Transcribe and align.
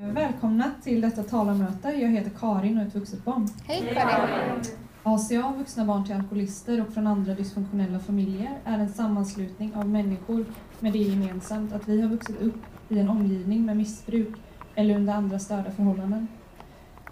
Välkomna 0.00 0.70
till 0.82 1.00
detta 1.00 1.22
talarmöte. 1.22 1.88
Jag 1.88 2.08
heter 2.08 2.30
Karin 2.30 2.76
och 2.76 2.82
är 2.82 2.86
ett 2.86 2.94
vuxet 2.94 3.24
barn. 3.24 3.48
Hej 3.66 3.92
Karin! 3.94 4.62
ACA, 5.02 5.54
vuxna 5.58 5.84
barn 5.84 6.04
till 6.04 6.14
alkoholister 6.14 6.80
och 6.80 6.92
från 6.92 7.06
andra 7.06 7.34
dysfunktionella 7.34 7.98
familjer, 7.98 8.58
är 8.64 8.78
en 8.78 8.88
sammanslutning 8.88 9.74
av 9.74 9.88
människor 9.88 10.44
med 10.80 10.92
det 10.92 10.98
gemensamt 10.98 11.72
att 11.72 11.88
vi 11.88 12.00
har 12.00 12.08
vuxit 12.08 12.40
upp 12.40 12.54
i 12.88 12.98
en 12.98 13.08
omgivning 13.08 13.66
med 13.66 13.76
missbruk 13.76 14.36
eller 14.74 14.96
under 14.96 15.14
andra 15.14 15.38
störda 15.38 15.70
förhållanden. 15.70 16.28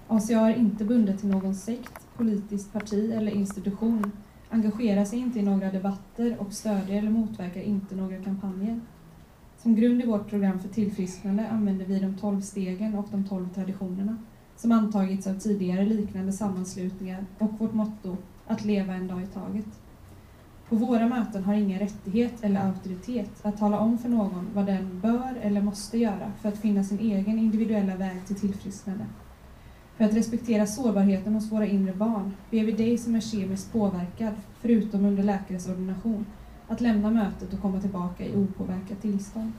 ACA 0.09 0.41
är 0.41 0.55
inte 0.55 0.85
bundet 0.85 1.21
till 1.21 1.29
någon 1.29 1.55
sekt, 1.55 2.17
politiskt 2.17 2.73
parti 2.73 3.13
eller 3.13 3.33
institution, 3.33 4.13
engagerar 4.51 5.05
sig 5.05 5.19
inte 5.19 5.39
i 5.39 5.43
några 5.43 5.71
debatter 5.71 6.37
och 6.39 6.53
stödjer 6.53 6.99
eller 6.99 7.11
motverkar 7.11 7.61
inte 7.61 7.95
några 7.95 8.17
kampanjer. 8.23 8.81
Som 9.67 9.75
grund 9.75 10.03
i 10.03 10.07
vårt 10.07 10.29
program 10.29 10.59
för 10.59 10.69
tillfrisknande 10.69 11.49
använder 11.49 11.87
vi 11.87 11.99
de 11.99 12.15
tolv 12.17 12.41
stegen 12.41 12.95
och 12.95 13.07
de 13.11 13.25
tolv 13.25 13.49
traditionerna 13.55 14.19
som 14.57 14.73
antagits 14.73 15.27
av 15.27 15.39
tidigare 15.39 15.85
liknande 15.85 16.33
sammanslutningar 16.33 17.27
och 17.39 17.53
vårt 17.59 17.75
motto 17.75 18.17
att 18.47 18.65
leva 18.65 18.95
en 18.95 19.09
dag 19.09 19.23
i 19.23 19.27
taget. 19.27 19.67
På 20.69 20.77
våra 20.77 21.09
möten 21.09 21.45
har 21.45 21.55
ingen 21.55 21.79
rättighet 21.79 22.45
eller 22.45 22.61
auktoritet 22.61 23.31
att 23.43 23.59
tala 23.59 23.79
om 23.79 23.99
för 23.99 24.09
någon 24.09 24.47
vad 24.55 24.67
den 24.67 25.01
bör 25.01 25.35
eller 25.43 25.63
måste 25.63 25.99
göra 25.99 26.33
för 26.41 26.49
att 26.49 26.59
finna 26.59 26.85
sin 26.85 26.99
egen 26.99 27.39
individuella 27.39 27.97
väg 27.97 28.27
till 28.27 28.41
tillfrisknande. 28.41 29.07
För 29.97 30.05
att 30.05 30.15
respektera 30.15 30.67
sårbarheten 30.67 31.35
hos 31.35 31.53
våra 31.53 31.67
inre 31.67 31.93
barn 31.93 32.33
ber 32.51 32.65
vi 32.65 32.73
dig 32.73 32.99
som 32.99 33.15
är 33.15 33.21
kemiskt 33.21 33.73
påverkad, 33.73 34.35
förutom 34.61 35.05
under 35.05 35.23
läkares 35.23 35.69
ordination, 35.69 36.27
att 36.69 36.81
lämna 36.81 37.11
mötet 37.11 37.53
och 37.53 37.61
komma 37.63 37.81
tillbaka 37.81 38.25
i 38.25 38.37
opåverkat 38.37 39.03
tillstånd. 39.03 39.53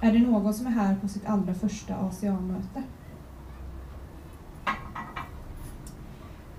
Är 0.00 0.12
det 0.12 0.18
någon 0.18 0.54
som 0.54 0.66
är 0.66 0.70
här 0.70 0.96
på 0.96 1.08
sitt 1.08 1.26
allra 1.26 1.54
första 1.54 1.94
ACA-möte? 1.94 2.82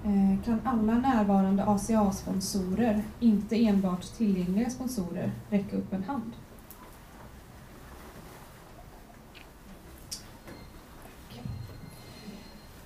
Eh, 0.03 0.43
kan 0.45 0.59
alla 0.63 0.93
närvarande 0.93 1.63
ACA-sponsorer, 1.63 3.03
inte 3.19 3.65
enbart 3.65 4.03
tillgängliga 4.03 4.69
sponsorer, 4.69 5.31
räcka 5.49 5.77
upp 5.77 5.93
en 5.93 6.03
hand? 6.03 6.31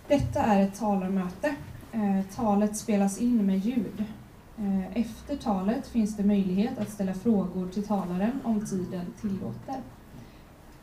Detta 0.08 0.40
är 0.40 0.62
ett 0.64 0.80
talarmöte. 0.80 1.56
Eh, 1.92 2.22
talet 2.36 2.78
spelas 2.78 3.18
in 3.18 3.46
med 3.46 3.60
ljud. 3.60 4.06
Eh, 4.60 4.98
efter 4.98 5.36
talet 5.36 5.88
finns 5.88 6.18
det 6.18 6.24
möjlighet 6.24 6.78
att 6.78 6.90
ställa 6.90 7.14
frågor 7.14 7.70
till 7.70 7.88
talaren 7.88 8.40
om 8.44 8.66
tiden 8.66 9.06
tillåter. 9.22 9.82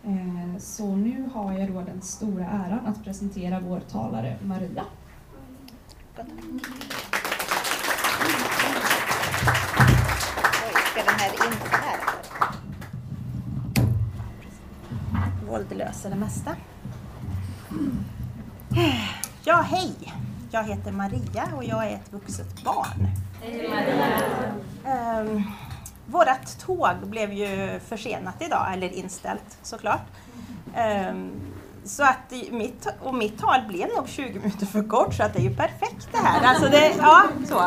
Eh, 0.04 0.58
så 0.58 0.96
nu 0.96 1.28
har 1.34 1.52
jag 1.52 1.72
då 1.72 1.82
den 1.82 2.02
stora 2.02 2.46
äran 2.46 2.86
att 2.86 3.04
presentera 3.04 3.60
vår 3.60 3.80
talare 3.80 4.36
Maria. 4.42 4.84
Oj. 6.18 6.24
Våld 15.48 15.76
löser 15.76 16.10
det 16.10 16.16
mesta. 16.16 16.56
Ja, 19.44 19.56
hej! 19.56 19.94
Jag 20.50 20.64
heter 20.64 20.92
Maria 20.92 21.48
och 21.56 21.64
jag 21.64 21.86
är 21.90 21.94
ett 21.94 22.12
vuxet 22.12 22.64
barn. 22.64 23.25
Um, 24.84 25.50
vårat 26.06 26.58
tåg 26.60 26.96
blev 27.02 27.32
ju 27.32 27.80
försenat 27.80 28.42
idag, 28.42 28.72
eller 28.72 28.92
inställt 28.92 29.58
såklart. 29.62 30.06
Um, 31.10 31.30
så 31.84 32.02
att 32.02 32.32
mitt, 32.50 32.86
och 33.02 33.14
mitt 33.14 33.38
tal 33.38 33.60
blev 33.68 33.88
nog 33.96 34.08
20 34.08 34.38
minuter 34.38 34.66
för 34.66 34.82
kort 34.82 35.14
så 35.14 35.22
att 35.22 35.32
det 35.32 35.38
är 35.38 35.42
ju 35.42 35.56
perfekt 35.56 36.08
det 36.12 36.18
här. 36.18 36.44
Alltså 36.44 36.68
det, 36.68 36.94
ja, 36.98 37.22
så. 37.48 37.58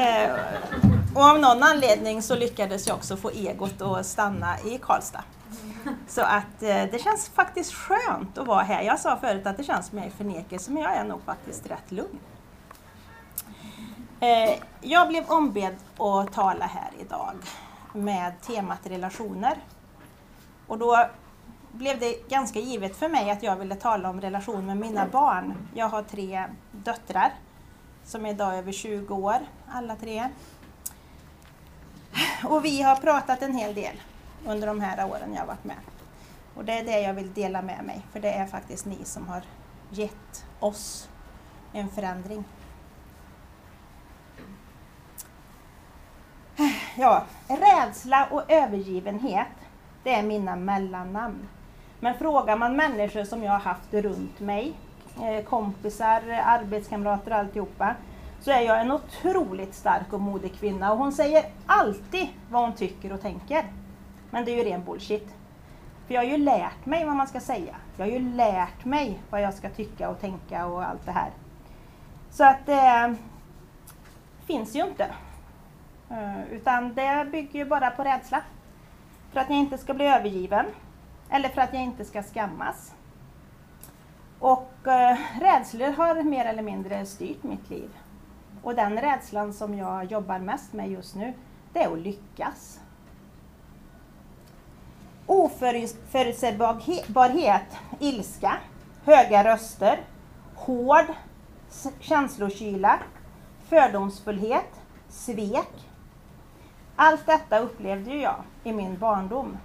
Eh, 0.00 0.30
och 1.14 1.22
av 1.22 1.38
någon 1.38 1.62
anledning 1.62 2.22
så 2.22 2.36
lyckades 2.36 2.86
jag 2.86 2.96
också 2.96 3.16
få 3.16 3.30
egot 3.30 3.82
att 3.82 4.06
stanna 4.06 4.60
i 4.60 4.78
Karlstad. 4.78 5.22
Så 6.08 6.20
att 6.20 6.62
eh, 6.62 6.84
det 6.92 7.02
känns 7.02 7.28
faktiskt 7.28 7.72
skönt 7.72 8.38
att 8.38 8.46
vara 8.46 8.62
här. 8.62 8.82
Jag 8.82 9.00
sa 9.00 9.16
förut 9.16 9.46
att 9.46 9.56
det 9.56 9.64
känns 9.64 9.86
som 9.86 9.98
jag 9.98 10.06
är 10.06 10.10
förnekelse 10.10 10.70
men 10.70 10.82
jag 10.82 10.96
är 10.96 11.04
nog 11.04 11.22
faktiskt 11.22 11.70
rätt 11.70 11.92
lugn. 11.92 12.18
Eh, 14.20 14.58
jag 14.80 15.08
blev 15.08 15.30
ombedd 15.30 15.76
att 15.98 16.32
tala 16.32 16.66
här 16.66 16.90
idag 17.00 17.34
med 17.92 18.40
temat 18.40 18.86
relationer. 18.86 19.58
Och 20.66 20.78
då 20.78 21.06
blev 21.72 21.98
det 21.98 22.28
ganska 22.28 22.60
givet 22.60 22.96
för 22.96 23.08
mig 23.08 23.30
att 23.30 23.42
jag 23.42 23.56
ville 23.56 23.74
tala 23.74 24.10
om 24.10 24.20
relation 24.20 24.66
med 24.66 24.76
mina 24.76 25.06
barn. 25.06 25.68
Jag 25.74 25.88
har 25.88 26.02
tre 26.02 26.44
döttrar 26.72 27.32
som 28.04 28.26
är 28.26 28.30
idag 28.30 28.54
är 28.54 28.58
över 28.58 28.72
20 28.72 29.14
år, 29.14 29.38
alla 29.68 29.96
tre. 29.96 30.28
Och 32.44 32.64
vi 32.64 32.82
har 32.82 32.96
pratat 32.96 33.42
en 33.42 33.54
hel 33.54 33.74
del 33.74 33.96
under 34.46 34.66
de 34.66 34.80
här 34.80 35.10
åren 35.10 35.32
jag 35.34 35.40
har 35.40 35.46
varit 35.46 35.64
med. 35.64 35.76
Och 36.54 36.64
det 36.64 36.72
är 36.72 36.84
det 36.84 37.00
jag 37.00 37.14
vill 37.14 37.32
dela 37.32 37.62
med 37.62 37.84
mig, 37.84 38.06
för 38.12 38.20
det 38.20 38.32
är 38.32 38.46
faktiskt 38.46 38.86
ni 38.86 39.04
som 39.04 39.28
har 39.28 39.42
gett 39.90 40.44
oss 40.60 41.08
en 41.72 41.88
förändring. 41.88 42.44
Ja, 47.00 47.24
rädsla 47.48 48.28
och 48.30 48.50
övergivenhet, 48.50 49.46
det 50.02 50.14
är 50.14 50.22
mina 50.22 50.56
mellannamn. 50.56 51.48
Men 52.00 52.14
frågar 52.14 52.56
man 52.56 52.76
människor 52.76 53.24
som 53.24 53.42
jag 53.42 53.52
har 53.52 53.58
haft 53.58 53.94
runt 53.94 54.40
mig, 54.40 54.72
eh, 55.22 55.44
kompisar, 55.44 56.22
arbetskamrater 56.44 57.30
och 57.30 57.36
alltihopa, 57.36 57.94
så 58.40 58.50
är 58.50 58.60
jag 58.60 58.80
en 58.80 58.90
otroligt 58.90 59.74
stark 59.74 60.12
och 60.12 60.20
modig 60.20 60.54
kvinna 60.54 60.92
och 60.92 60.98
hon 60.98 61.12
säger 61.12 61.44
alltid 61.66 62.28
vad 62.50 62.62
hon 62.62 62.72
tycker 62.72 63.12
och 63.12 63.22
tänker. 63.22 63.64
Men 64.30 64.44
det 64.44 64.50
är 64.50 64.64
ju 64.64 64.70
ren 64.70 64.84
bullshit. 64.84 65.28
För 66.06 66.14
jag 66.14 66.20
har 66.20 66.28
ju 66.28 66.36
lärt 66.36 66.86
mig 66.86 67.04
vad 67.04 67.16
man 67.16 67.26
ska 67.26 67.40
säga. 67.40 67.76
Jag 67.96 68.06
har 68.06 68.12
ju 68.12 68.34
lärt 68.34 68.84
mig 68.84 69.18
vad 69.30 69.42
jag 69.42 69.54
ska 69.54 69.70
tycka 69.70 70.08
och 70.08 70.20
tänka 70.20 70.66
och 70.66 70.82
allt 70.84 71.06
det 71.06 71.12
här. 71.12 71.30
Så 72.30 72.44
att 72.44 72.66
det 72.66 72.86
eh, 72.86 73.12
finns 74.46 74.76
ju 74.76 74.86
inte. 74.86 75.06
Eh, 76.10 76.52
utan 76.52 76.94
det 76.94 77.28
bygger 77.32 77.58
ju 77.58 77.64
bara 77.64 77.90
på 77.90 78.04
rädsla. 78.04 78.42
För 79.32 79.40
att 79.40 79.48
jag 79.48 79.58
inte 79.58 79.78
ska 79.78 79.94
bli 79.94 80.06
övergiven. 80.06 80.66
Eller 81.30 81.48
för 81.48 81.60
att 81.60 81.72
jag 81.72 81.82
inte 81.82 82.04
ska 82.04 82.22
skammas. 82.22 82.94
Och 84.38 84.86
eh, 84.86 85.18
rädslor 85.40 85.92
har 85.92 86.22
mer 86.22 86.44
eller 86.44 86.62
mindre 86.62 87.06
styrt 87.06 87.42
mitt 87.42 87.70
liv. 87.70 87.90
Och 88.62 88.74
den 88.74 88.98
rädslan 88.98 89.52
som 89.52 89.78
jag 89.78 90.04
jobbar 90.04 90.38
mest 90.38 90.72
med 90.72 90.90
just 90.90 91.14
nu, 91.14 91.32
det 91.72 91.82
är 91.82 91.92
att 91.92 91.98
lyckas. 91.98 92.80
Oförutsägbarhet, 95.26 97.76
ilska, 97.98 98.56
höga 99.04 99.44
röster, 99.44 100.00
hård 100.54 101.06
känslokyla, 102.00 102.98
fördomsfullhet, 103.68 104.80
svek. 105.08 105.87
Allt 107.00 107.26
detta 107.26 107.58
upplevde 107.58 108.10
ju 108.10 108.20
jag 108.20 108.42
i 108.64 108.72
min 108.72 108.98
barndom 108.98 109.58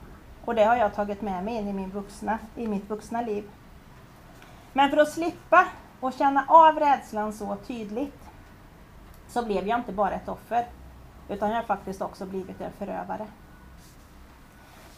och 0.46 0.56
det 0.56 0.64
har 0.64 0.76
jag 0.76 0.96
tagit 0.96 1.22
med 1.22 1.44
mig 1.44 1.56
in 1.56 1.68
i, 1.68 1.74
min 1.74 1.90
vuxna, 1.90 2.40
i 2.56 2.68
mitt 2.68 2.90
vuxna 2.90 3.22
liv. 3.22 3.50
Men 4.74 4.90
för 4.90 4.98
att 4.98 5.12
slippa 5.12 5.68
och 6.00 6.14
känna 6.14 6.46
av 6.48 6.80
rädslan 6.80 7.34
så 7.34 7.58
tydligt 7.68 8.20
så 9.28 9.46
blev 9.46 9.68
jag 9.68 9.80
inte 9.80 9.92
bara 9.92 10.12
ett 10.12 10.30
offer 10.30 10.66
utan 11.30 11.50
jag 11.50 11.56
har 11.56 11.64
faktiskt 11.64 12.02
också 12.02 12.26
blivit 12.26 12.62
en 12.62 12.72
förövare. 12.72 13.28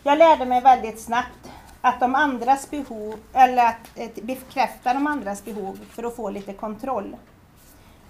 Jag 0.03 0.17
lärde 0.17 0.46
mig 0.46 0.62
väldigt 0.62 1.02
snabbt 1.02 1.52
att 1.81 2.00
de 2.00 2.16
andras 2.16 2.69
behov, 2.69 3.19
eller 3.34 3.66
att 3.66 3.90
eh, 3.96 4.09
bekräfta 4.23 4.93
de 4.93 5.08
andras 5.08 5.46
behov 5.46 5.79
för 5.90 6.03
att 6.03 6.16
få 6.16 6.29
lite 6.29 6.53
kontroll. 6.53 7.16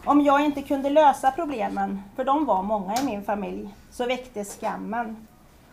Om 0.05 0.21
jag 0.21 0.45
inte 0.45 0.61
kunde 0.61 0.89
lösa 0.89 1.31
problemen, 1.31 2.03
för 2.15 2.25
de 2.25 2.45
var 2.45 2.63
många 2.63 2.95
i 2.95 3.05
min 3.05 3.23
familj, 3.23 3.75
så 3.91 4.05
väcktes 4.05 4.59
skammen 4.59 5.27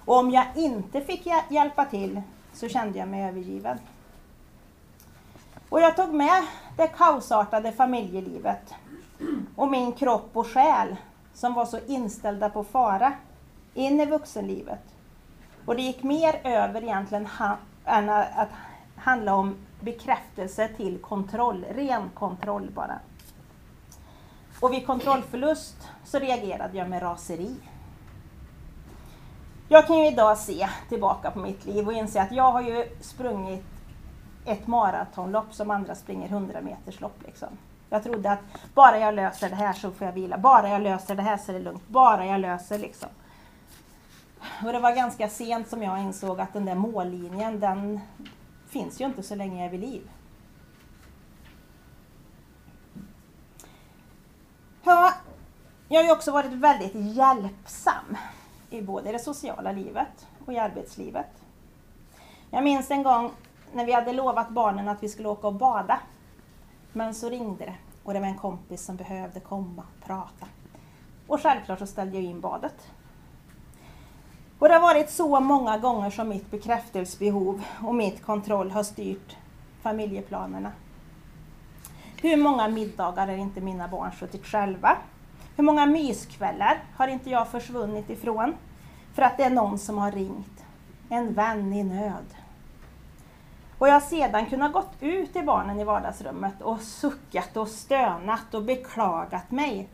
och 0.05 0.17
om 0.17 0.31
jag 0.31 0.47
inte 0.55 1.01
fick 1.01 1.27
hjälpa 1.49 1.85
till 1.85 2.23
så 2.53 2.69
kände 2.69 2.99
jag 2.99 3.09
mig 3.09 3.29
övergiven. 3.29 3.79
Och 5.69 5.81
jag 5.81 5.97
tog 5.97 6.15
med 6.15 6.43
det 6.77 6.87
kaosartade 6.87 7.73
familjelivet 7.73 8.75
och 9.57 9.71
min 9.71 9.93
kropp 9.93 10.31
och 10.33 10.47
själ 10.47 10.97
som 11.35 11.55
var 11.55 11.67
så 11.67 11.79
inställda 11.87 12.51
på 12.51 12.65
fara 12.65 13.13
in 13.75 14.01
i 14.01 14.07
vuxenlivet. 14.07 14.85
Och 15.67 15.77
det 15.77 15.83
gick 15.83 16.03
mer 16.03 16.41
över 16.45 16.83
egentligen 16.83 17.29
än 17.85 18.09
att 18.09 18.49
handla 18.97 19.35
om 19.35 19.57
bekräftelse 19.81 20.69
till 20.69 20.99
kontroll, 20.99 21.65
ren 21.75 22.11
kontroll 22.15 22.71
bara. 22.75 22.99
Och 24.63 24.73
vid 24.73 24.87
kontrollförlust 24.87 25.89
så 26.05 26.19
reagerade 26.19 26.79
jag 26.79 26.89
med 26.89 27.03
raseri. 27.03 27.57
Jag 29.69 29.87
kan 29.87 29.99
ju 29.99 30.07
idag 30.07 30.39
se 30.39 30.69
tillbaka 30.89 31.31
på 31.31 31.39
mitt 31.39 31.67
liv 31.67 31.87
och 31.87 31.93
inse 31.93 32.23
att 32.23 32.33
jag 32.33 32.53
har 32.53 32.63
ju 32.63 32.89
sprungit 33.01 33.65
ett 34.45 34.67
maratonlopp 34.67 35.55
som 35.55 35.71
andra 35.71 35.95
springer 35.95 36.29
100 36.29 36.61
meters 36.61 37.01
lopp. 37.01 37.23
Liksom. 37.27 37.49
Jag 37.91 38.03
trodde 38.03 38.33
att 38.33 38.39
bara 38.75 38.99
jag 38.99 39.15
löser 39.15 39.51
det 39.51 39.57
här 39.57 39.73
så 39.73 39.91
får 39.91 40.07
jag 40.07 40.15
vila, 40.15 40.39
bara 40.39 40.69
jag 40.69 40.83
löser 40.83 41.15
det 41.15 41.23
här 41.23 41.37
så 41.37 41.53
är 41.53 41.55
det 41.55 41.65
lugnt, 41.65 41.89
bara 41.89 42.27
jag 42.27 42.41
löser 42.41 42.79
liksom. 42.79 43.09
Och 44.65 44.73
det 44.73 44.79
var 44.79 44.97
ganska 44.97 45.29
sent 45.29 45.69
som 45.69 45.83
jag 45.83 46.01
insåg 46.01 46.41
att 46.41 46.53
den 46.53 46.65
där 46.65 46.75
mållinjen, 46.75 47.61
den 47.61 48.01
finns 48.69 49.01
ju 49.01 49.05
inte 49.05 49.23
så 49.23 49.35
länge 49.35 49.57
jag 49.57 49.67
är 49.67 49.71
vid 49.71 49.81
liv. 49.81 50.11
Ja, 54.85 55.13
jag 55.89 56.01
har 56.01 56.05
ju 56.05 56.13
också 56.13 56.33
varit 56.33 56.53
väldigt 56.53 56.95
hjälpsam 56.95 58.17
i 58.71 58.83
både 58.83 59.13
det 59.13 59.19
sociala 59.19 59.73
livet 59.73 60.27
och 60.47 60.53
i 60.53 60.59
arbetslivet. 60.59 61.27
Jag 62.51 62.65
minns 62.65 62.91
en 62.91 63.03
gång 63.03 63.31
när 63.73 63.87
vi 63.87 63.93
hade 63.93 64.13
lovat 64.13 64.49
barnen 64.49 64.89
att 64.89 65.03
vi 65.03 65.09
skulle 65.09 65.29
åka 65.29 65.47
och 65.47 65.55
bada. 65.55 66.01
Men 66.93 67.15
så 67.15 67.29
ringde 67.29 67.65
det 67.65 67.75
och 68.05 68.15
det 68.15 68.21
var 68.21 68.27
en 68.27 68.39
kompis 68.39 68.85
som 68.85 68.97
behövde 68.97 69.41
komma 69.41 69.83
och 69.83 70.07
prata. 70.07 70.47
Och 71.27 71.41
självklart 71.41 71.79
så 71.79 71.87
ställde 71.87 72.17
jag 72.17 72.25
in 72.25 72.41
badet. 72.41 72.91
Och 74.59 74.69
det 74.69 74.75
har 74.75 74.81
varit 74.81 75.11
så 75.11 75.41
många 75.41 75.79
gånger 75.79 76.11
som 76.11 76.29
mitt 76.29 76.51
bekräftelsebehov 76.51 77.63
och 77.83 77.95
mitt 77.95 78.23
kontroll 78.23 78.71
har 78.71 78.83
styrt 78.83 79.37
familjeplanerna. 79.83 80.73
Hur 82.23 82.37
många 82.37 82.69
middagar 82.69 83.27
har 83.27 83.35
inte 83.35 83.61
mina 83.61 83.89
barn 83.89 84.13
suttit 84.13 84.47
själva? 84.47 84.97
Hur 85.57 85.65
många 85.65 85.87
myskvällar 85.87 86.79
har 86.97 87.09
inte 87.09 87.31
jag 87.31 87.49
försvunnit 87.49 88.11
ifrån 88.11 88.55
för 89.15 89.23
att 89.23 89.37
det 89.37 89.43
är 89.43 89.51
någon 89.51 89.79
som 89.79 89.99
har 89.99 90.13
ringt? 90.13 90.65
En 91.09 91.35
vän 91.35 91.73
i 91.73 91.85
nöd. 91.85 92.35
Och 93.79 93.89
jag 93.89 93.93
har 93.93 94.01
sedan 94.01 94.47
kunnat 94.47 94.73
gått 94.73 94.93
ut 95.01 95.33
till 95.33 95.45
barnen 95.45 95.81
i 95.81 95.85
vardagsrummet 95.85 96.63
och 96.63 96.81
suckat 96.81 97.57
och 97.57 97.69
stönat 97.69 98.55
och 98.55 98.63
beklagat 98.63 99.51
mig 99.51 99.89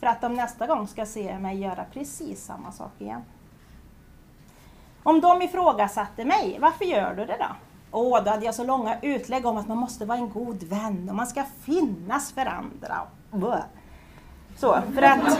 för 0.00 0.06
att 0.06 0.20
de 0.20 0.34
nästa 0.34 0.66
gång 0.66 0.88
ska 0.88 1.06
se 1.06 1.38
mig 1.38 1.60
göra 1.60 1.84
precis 1.92 2.44
samma 2.44 2.72
sak 2.72 2.92
igen. 2.98 3.22
Om 5.02 5.20
de 5.20 5.42
ifrågasatte 5.42 6.24
mig, 6.24 6.58
varför 6.60 6.84
gör 6.84 7.14
du 7.14 7.24
det 7.24 7.36
då? 7.38 7.56
Åh, 7.96 8.24
då 8.24 8.30
hade 8.30 8.44
jag 8.44 8.54
så 8.54 8.64
långa 8.64 9.00
utlägg 9.02 9.46
om 9.46 9.56
att 9.56 9.68
man 9.68 9.78
måste 9.78 10.04
vara 10.04 10.18
en 10.18 10.30
god 10.30 10.62
vän 10.62 11.08
och 11.08 11.14
man 11.14 11.26
ska 11.26 11.44
finnas 11.64 12.32
för 12.32 12.46
andra. 12.46 13.02
Så, 14.56 14.82
för 14.94 15.02
att... 15.02 15.38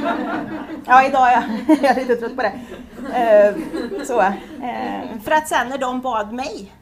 Ja, 0.87 1.07
idag 1.07 1.33
är 1.33 1.33
jag, 1.33 1.79
jag 1.83 1.91
är 1.91 1.95
lite 1.95 2.17
trött 2.17 2.37
på 2.37 2.43
det. 2.43 2.61
Eh, 3.15 3.57
så, 4.05 4.21
Eh, 4.21 5.21
för 5.21 5.31
att 5.31 5.49
sen 5.49 5.69
när 5.69 5.79
de 5.79 6.01
bad 6.01 6.33
mig 6.33 6.73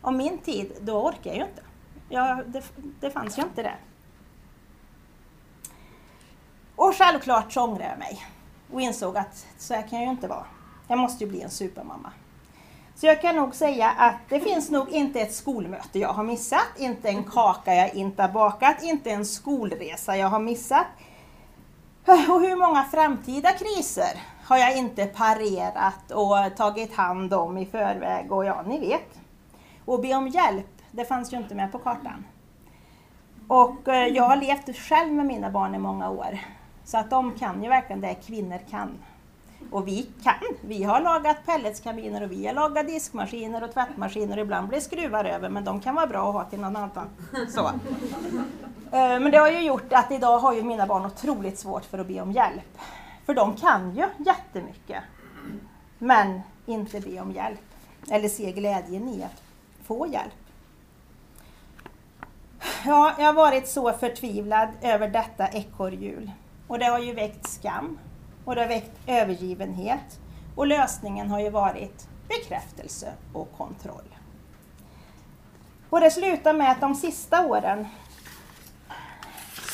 om 0.00 0.16
min 0.16 0.38
tid, 0.38 0.72
då 0.80 1.02
orkar 1.02 1.30
jag 1.30 1.36
ju 1.36 1.42
inte. 1.42 1.62
Jag, 2.08 2.42
det, 2.46 2.62
det 3.00 3.10
fanns 3.10 3.38
ju 3.38 3.42
inte 3.42 3.62
det. 3.62 3.74
Och 6.76 6.94
självklart 6.94 7.52
så 7.52 7.62
ångrade 7.62 7.90
jag 7.90 7.98
mig 7.98 8.26
och 8.72 8.80
insåg 8.80 9.16
att 9.16 9.46
så 9.58 9.74
här 9.74 9.82
kan 9.82 9.98
jag 9.98 10.06
ju 10.06 10.10
inte 10.10 10.28
vara. 10.28 10.44
Jag 10.88 10.98
måste 10.98 11.24
ju 11.24 11.30
bli 11.30 11.42
en 11.42 11.50
supermamma. 11.50 12.12
Så 13.00 13.06
jag 13.06 13.20
kan 13.20 13.36
nog 13.36 13.54
säga 13.54 13.90
att 13.90 14.16
det 14.28 14.40
finns 14.40 14.70
nog 14.70 14.88
inte 14.88 15.20
ett 15.20 15.34
skolmöte 15.34 15.98
jag 15.98 16.08
har 16.08 16.24
missat, 16.24 16.66
inte 16.76 17.08
en 17.08 17.24
kaka 17.24 17.74
jag 17.74 17.94
inte 17.94 18.22
har 18.22 18.28
bakat, 18.28 18.82
inte 18.82 19.10
en 19.10 19.26
skolresa 19.26 20.16
jag 20.16 20.28
har 20.28 20.40
missat. 20.40 20.86
Och 22.04 22.40
hur 22.40 22.56
många 22.56 22.84
framtida 22.84 23.52
kriser 23.52 24.22
har 24.44 24.58
jag 24.58 24.76
inte 24.76 25.06
parerat 25.06 26.10
och 26.10 26.56
tagit 26.56 26.94
hand 26.94 27.34
om 27.34 27.58
i 27.58 27.66
förväg 27.66 28.32
och 28.32 28.44
ja, 28.44 28.62
ni 28.66 28.78
vet. 28.78 29.20
Och 29.84 30.00
be 30.00 30.14
om 30.14 30.28
hjälp, 30.28 30.82
det 30.90 31.04
fanns 31.04 31.32
ju 31.32 31.36
inte 31.36 31.54
med 31.54 31.72
på 31.72 31.78
kartan. 31.78 32.24
Och 33.48 33.88
eh, 33.88 34.06
jag 34.06 34.24
har 34.24 34.36
levt 34.36 34.76
själv 34.76 35.12
med 35.12 35.26
mina 35.26 35.50
barn 35.50 35.74
i 35.74 35.78
många 35.78 36.10
år. 36.10 36.38
Så 36.84 36.98
att 36.98 37.10
de 37.10 37.32
kan 37.32 37.62
ju 37.62 37.68
verkligen 37.68 38.00
det 38.00 38.14
kvinnor 38.14 38.60
kan. 38.70 38.98
Och 39.70 39.88
vi 39.88 40.10
kan. 40.22 40.34
Vi 40.60 40.82
har 40.84 41.00
lagat 41.00 41.46
pelletskaminer 41.46 42.22
och 42.22 42.32
vi 42.32 42.46
har 42.46 42.54
lagat 42.54 42.86
diskmaskiner 42.86 43.64
och 43.64 43.74
tvättmaskiner 43.74 44.38
ibland 44.38 44.68
blir 44.68 44.80
skruvar 44.80 45.24
över 45.24 45.48
men 45.48 45.64
de 45.64 45.80
kan 45.80 45.94
vara 45.94 46.06
bra 46.06 46.28
att 46.28 46.34
ha 46.34 46.44
till 46.44 46.60
någon 46.60 46.76
annan. 46.76 47.08
Så. 47.48 47.66
Eh, 48.92 49.20
men 49.20 49.30
det 49.30 49.38
har 49.38 49.50
ju 49.50 49.60
gjort 49.60 49.92
att 49.92 50.12
idag 50.12 50.38
har 50.38 50.54
ju 50.54 50.62
mina 50.62 50.86
barn 50.86 51.06
otroligt 51.06 51.58
svårt 51.58 51.84
för 51.84 51.98
att 51.98 52.06
be 52.06 52.20
om 52.20 52.32
hjälp. 52.32 52.78
För 53.26 53.34
de 53.34 53.56
kan 53.56 53.96
ju 53.96 54.04
jättemycket. 54.18 55.02
Men 55.98 56.40
inte 56.66 57.00
be 57.00 57.20
om 57.20 57.32
hjälp. 57.32 57.60
Eller 58.10 58.28
se 58.28 58.52
glädjen 58.52 59.08
i 59.08 59.24
att 59.24 59.42
få 59.86 60.06
hjälp. 60.06 60.34
Ja, 62.84 63.14
jag 63.18 63.26
har 63.26 63.32
varit 63.32 63.68
så 63.68 63.92
förtvivlad 63.92 64.68
över 64.82 65.08
detta 65.08 65.48
ekorrhjul. 65.48 66.30
Och 66.66 66.78
det 66.78 66.86
har 66.86 66.98
ju 66.98 67.12
väckt 67.12 67.48
skam 67.48 67.98
och 68.48 68.54
det 68.54 68.60
har 68.60 68.68
väckt 68.68 69.00
övergivenhet. 69.06 70.20
Och 70.54 70.66
lösningen 70.66 71.30
har 71.30 71.40
ju 71.40 71.50
varit 71.50 72.08
bekräftelse 72.28 73.12
och 73.32 73.52
kontroll. 73.56 74.14
Och 75.90 76.00
det 76.00 76.10
slutar 76.10 76.54
med 76.54 76.70
att 76.70 76.80
de 76.80 76.94
sista 76.94 77.46
åren, 77.46 77.86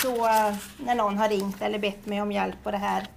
så 0.02 0.16
när 0.78 0.94
någon 0.94 1.18
har 1.18 1.28
ringt 1.28 1.62
eller 1.62 1.78
bett 1.78 2.06
mig 2.06 2.22
om 2.22 2.32
hjälp 2.32 2.62
på 2.62 2.70
det 2.70 2.76
här, 2.76 3.08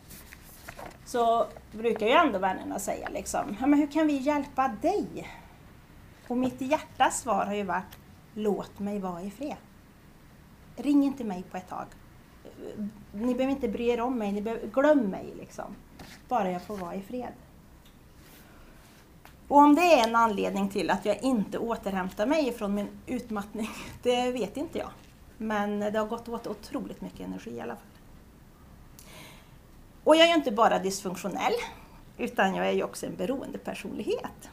så 1.05 1.45
brukar 1.71 2.05
ju 2.05 2.13
ändå 2.13 2.39
vännerna 2.39 2.79
säga 2.79 3.09
liksom, 3.09 3.57
ja, 3.59 3.67
men 3.67 3.79
hur 3.79 3.87
kan 3.87 4.07
vi 4.07 4.17
hjälpa 4.17 4.67
dig? 4.81 5.29
Och 6.27 6.37
mitt 6.37 6.61
hjärtas 6.61 7.19
svar 7.19 7.45
har 7.45 7.53
ju 7.53 7.63
varit, 7.63 7.97
låt 8.33 8.79
mig 8.79 8.99
vara 8.99 9.21
i 9.21 9.31
fred. 9.31 9.57
Ring 10.75 11.03
inte 11.03 11.23
mig 11.23 11.43
på 11.51 11.57
ett 11.57 11.69
tag 11.69 11.85
ni 13.11 13.35
behöver 13.35 13.53
inte 13.53 13.67
bry 13.67 13.87
er 13.87 14.01
om 14.01 14.17
mig, 14.17 14.31
ni 14.31 14.41
behöver, 14.41 14.67
glöm 14.67 14.99
mig 14.99 15.33
liksom. 15.37 15.75
Bara 16.27 16.51
jag 16.51 16.61
får 16.61 16.77
vara 16.77 16.95
i 16.95 17.01
fred. 17.01 17.33
Och 19.47 19.57
om 19.57 19.75
det 19.75 19.81
är 19.81 20.07
en 20.07 20.15
anledning 20.15 20.69
till 20.69 20.89
att 20.89 21.05
jag 21.05 21.23
inte 21.23 21.57
återhämtar 21.57 22.25
mig 22.25 22.53
från 22.53 22.75
min 22.75 22.87
utmattning, 23.05 23.69
det 24.03 24.31
vet 24.31 24.57
inte 24.57 24.79
jag. 24.79 24.89
Men 25.37 25.79
det 25.79 25.99
har 25.99 26.05
gått 26.05 26.27
åt 26.27 26.47
otroligt 26.47 27.01
mycket 27.01 27.19
energi 27.19 27.51
i 27.51 27.61
alla 27.61 27.75
fall. 27.75 27.85
Och 30.03 30.15
jag 30.15 30.23
är 30.23 30.27
ju 30.27 30.35
inte 30.35 30.51
bara 30.51 30.79
dysfunktionell, 30.79 31.53
utan 32.17 32.55
jag 32.55 32.67
är 32.67 32.71
ju 32.71 32.83
också 32.83 33.05
en 33.05 33.15
beroendepersonlighet. 33.15 34.49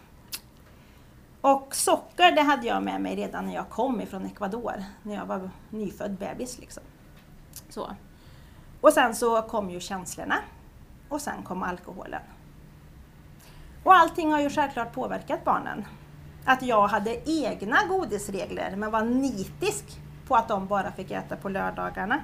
Och 1.40 1.74
socker, 1.74 2.32
det 2.32 2.42
hade 2.42 2.66
jag 2.66 2.82
med 2.82 3.00
mig 3.00 3.16
redan 3.16 3.46
när 3.46 3.54
jag 3.54 3.68
kom 3.68 4.00
ifrån 4.00 4.24
Ecuador, 4.24 4.84
när 5.02 5.14
jag 5.14 5.26
var 5.26 5.50
nyfödd 5.70 6.14
bebis. 6.18 6.58
Liksom. 6.58 6.82
Så. 7.74 7.90
Och 8.80 8.92
sen 8.92 9.14
så 9.14 9.42
kom 9.42 9.70
ju 9.70 9.80
känslorna 9.80 10.36
och 11.08 11.20
sen 11.20 11.42
kom 11.42 11.62
alkoholen. 11.62 12.20
Och 13.84 13.94
allting 13.94 14.32
har 14.32 14.40
ju 14.40 14.50
självklart 14.50 14.92
påverkat 14.92 15.44
barnen. 15.44 15.84
Att 16.44 16.62
jag 16.62 16.88
hade 16.88 17.30
egna 17.30 17.76
godisregler 17.88 18.76
men 18.76 18.90
var 18.90 19.02
nitisk 19.02 19.84
på 20.26 20.36
att 20.36 20.48
de 20.48 20.66
bara 20.66 20.92
fick 20.92 21.10
äta 21.10 21.36
på 21.36 21.48
lördagarna. 21.48 22.20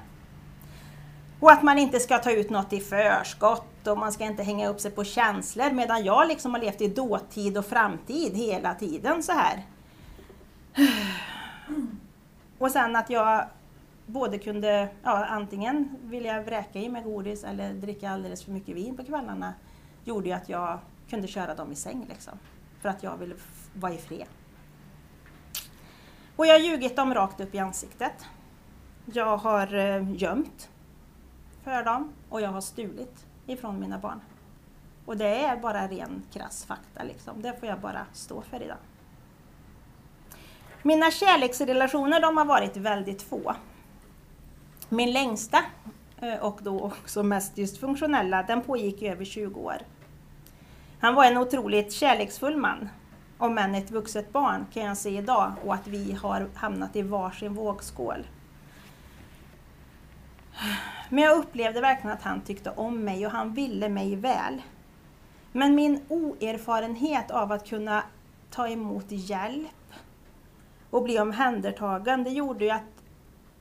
Och 1.39 1.51
att 1.51 1.63
man 1.63 1.77
inte 1.77 1.99
ska 1.99 2.17
ta 2.17 2.31
ut 2.31 2.49
något 2.49 2.73
i 2.73 2.79
förskott 2.79 3.87
och 3.87 3.97
man 3.97 4.11
ska 4.11 4.23
inte 4.23 4.43
hänga 4.43 4.69
upp 4.69 4.79
sig 4.79 4.91
på 4.91 5.03
känslor 5.03 5.71
medan 5.71 6.03
jag 6.03 6.27
liksom 6.27 6.53
har 6.53 6.61
levt 6.61 6.81
i 6.81 6.87
dåtid 6.87 7.57
och 7.57 7.65
framtid 7.65 8.37
hela 8.37 8.73
tiden 8.73 9.23
så 9.23 9.31
här. 9.31 9.65
Och 12.57 12.71
sen 12.71 12.95
att 12.95 13.09
jag 13.09 13.45
både 14.05 14.39
kunde, 14.39 14.89
ja, 15.03 15.25
antingen 15.25 15.95
vilja 16.01 16.41
vräka 16.41 16.79
i 16.79 16.89
mig 16.89 17.03
godis 17.03 17.43
eller 17.43 17.73
dricka 17.73 18.09
alldeles 18.09 18.43
för 18.43 18.51
mycket 18.51 18.75
vin 18.75 18.97
på 18.97 19.03
kvällarna 19.03 19.53
gjorde 20.03 20.35
att 20.35 20.49
jag 20.49 20.79
kunde 21.09 21.27
köra 21.27 21.55
dem 21.55 21.71
i 21.71 21.75
säng 21.75 22.05
liksom. 22.09 22.33
För 22.81 22.89
att 22.89 23.03
jag 23.03 23.17
ville 23.17 23.35
vara 23.73 23.93
i 23.93 23.97
fred. 23.97 24.27
Och 26.35 26.47
jag 26.47 26.53
har 26.53 26.59
ljugit 26.59 26.95
dem 26.95 27.13
rakt 27.13 27.39
upp 27.39 27.55
i 27.55 27.59
ansiktet. 27.59 28.25
Jag 29.05 29.37
har 29.37 29.75
eh, 29.75 30.11
gömt 30.15 30.69
för 31.63 31.83
dem 31.83 32.13
och 32.29 32.41
jag 32.41 32.49
har 32.49 32.61
stulit 32.61 33.25
ifrån 33.45 33.79
mina 33.79 33.97
barn. 33.97 34.21
Och 35.05 35.17
det 35.17 35.45
är 35.45 35.57
bara 35.57 35.87
ren 35.87 36.23
krass 36.33 36.65
fakta 36.65 37.03
liksom. 37.03 37.41
Det 37.41 37.59
får 37.59 37.69
jag 37.69 37.79
bara 37.79 38.05
stå 38.13 38.41
för 38.41 38.63
idag. 38.63 38.77
Mina 40.83 41.11
kärleksrelationer 41.11 42.21
de 42.21 42.37
har 42.37 42.45
varit 42.45 42.77
väldigt 42.77 43.21
få. 43.21 43.55
Min 44.93 45.11
längsta 45.11 45.63
eh, 46.21 46.35
och 46.35 46.59
då 46.61 46.79
också 46.79 47.23
mest 47.23 47.57
just 47.57 47.77
funktionella, 47.77 48.43
den 48.43 48.61
pågick 48.61 49.01
i 49.01 49.07
över 49.07 49.25
20 49.25 49.59
år. 49.59 49.77
Han 50.99 51.15
var 51.15 51.25
en 51.25 51.37
otroligt 51.37 51.93
kärleksfull 51.93 52.57
man. 52.57 52.89
Om 53.37 53.57
än 53.57 53.75
ett 53.75 53.91
vuxet 53.91 54.33
barn 54.33 54.65
kan 54.73 54.83
jag 54.83 54.97
se 54.97 55.09
idag 55.09 55.51
och 55.65 55.73
att 55.73 55.87
vi 55.87 56.11
har 56.13 56.47
hamnat 56.55 56.95
i 56.95 57.01
varsin 57.01 57.53
vågskål. 57.53 58.27
Men 61.09 61.23
jag 61.23 61.37
upplevde 61.37 61.81
verkligen 61.81 62.17
att 62.17 62.23
han 62.23 62.41
tyckte 62.41 62.71
om 62.71 63.03
mig 63.03 63.25
och 63.25 63.31
han 63.31 63.53
ville 63.53 63.89
mig 63.89 64.15
väl. 64.15 64.61
Men 65.51 65.75
min 65.75 66.01
oerfarenhet 66.07 67.31
av 67.31 67.51
att 67.51 67.69
kunna 67.69 68.03
ta 68.49 68.67
emot 68.67 69.05
hjälp 69.07 69.93
och 70.89 71.03
bli 71.03 71.19
omhändertagen, 71.19 72.23
det 72.23 72.29
gjorde 72.29 72.65
ju 72.65 72.71
att 72.71 73.00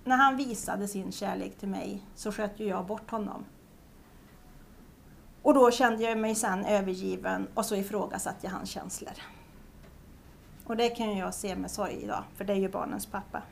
när 0.04 0.16
han 0.16 0.36
visade 0.36 0.88
sin 0.88 1.12
kärlek 1.12 1.58
till 1.58 1.68
mig 1.68 2.02
så 2.14 2.32
sköt 2.32 2.60
ju 2.60 2.66
jag 2.66 2.86
bort 2.86 3.10
honom. 3.10 3.44
Och 5.42 5.54
då 5.54 5.70
kände 5.70 6.02
jag 6.02 6.18
mig 6.18 6.34
sen 6.34 6.64
övergiven 6.64 7.48
och 7.54 7.66
så 7.66 7.76
ifrågasatte 7.76 8.46
jag 8.46 8.50
hans 8.50 8.70
känslor. 8.70 9.12
Och 10.64 10.76
det 10.76 10.88
kan 10.88 11.16
jag 11.16 11.34
se 11.34 11.56
med 11.56 11.70
sorg 11.70 11.98
idag, 12.02 12.24
för 12.36 12.44
det 12.44 12.52
är 12.52 12.56
ju 12.56 12.68
barnens 12.68 13.06
pappa. 13.06 13.42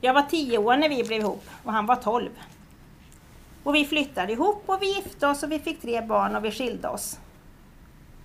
Jag 0.00 0.14
var 0.14 0.22
tio 0.22 0.58
år 0.58 0.76
när 0.76 0.88
vi 0.88 1.04
blev 1.04 1.20
ihop 1.20 1.44
och 1.64 1.72
han 1.72 1.86
var 1.86 1.96
tolv. 1.96 2.30
Och 3.64 3.74
vi 3.74 3.84
flyttade 3.84 4.32
ihop 4.32 4.62
och 4.66 4.82
vi 4.82 4.94
gifte 4.94 5.26
oss 5.26 5.42
och 5.42 5.52
vi 5.52 5.58
fick 5.58 5.82
tre 5.82 6.00
barn 6.00 6.36
och 6.36 6.44
vi 6.44 6.50
skilde 6.50 6.88
oss. 6.88 7.20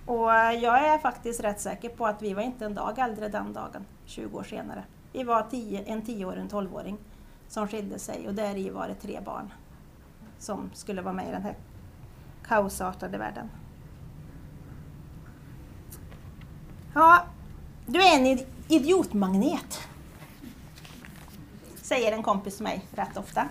Och 0.06 0.28
jag 0.60 0.86
är 0.86 0.98
faktiskt 0.98 1.44
rätt 1.44 1.60
säker 1.60 1.88
på 1.88 2.06
att 2.06 2.22
vi 2.22 2.34
var 2.34 2.42
inte 2.42 2.64
en 2.64 2.74
dag 2.74 2.98
äldre 2.98 3.28
den 3.28 3.52
dagen, 3.52 3.86
20 4.06 4.38
år 4.38 4.42
senare. 4.42 4.84
Vi 5.12 5.24
var 5.24 5.42
tio, 5.50 5.82
en 5.86 6.02
10 6.02 6.26
och 6.26 6.36
en 6.36 6.48
tolvåring 6.48 6.98
som 7.48 7.68
skilde 7.68 7.98
sig 7.98 8.28
och 8.28 8.34
där 8.34 8.56
i 8.56 8.70
var 8.70 8.88
det 8.88 8.94
tre 8.94 9.20
barn 9.20 9.52
som 10.38 10.70
skulle 10.74 11.02
vara 11.02 11.14
med 11.14 11.28
i 11.28 11.30
den 11.30 11.42
här 11.42 11.56
kaosartade 12.42 13.18
världen. 13.18 13.50
Ja, 16.94 17.24
du 17.86 18.02
är 18.02 18.18
en 18.18 18.38
idiotmagnet, 18.68 19.88
säger 21.76 22.12
en 22.12 22.22
kompis 22.22 22.56
till 22.56 22.64
mig 22.64 22.86
rätt 22.92 23.16
ofta. 23.16 23.48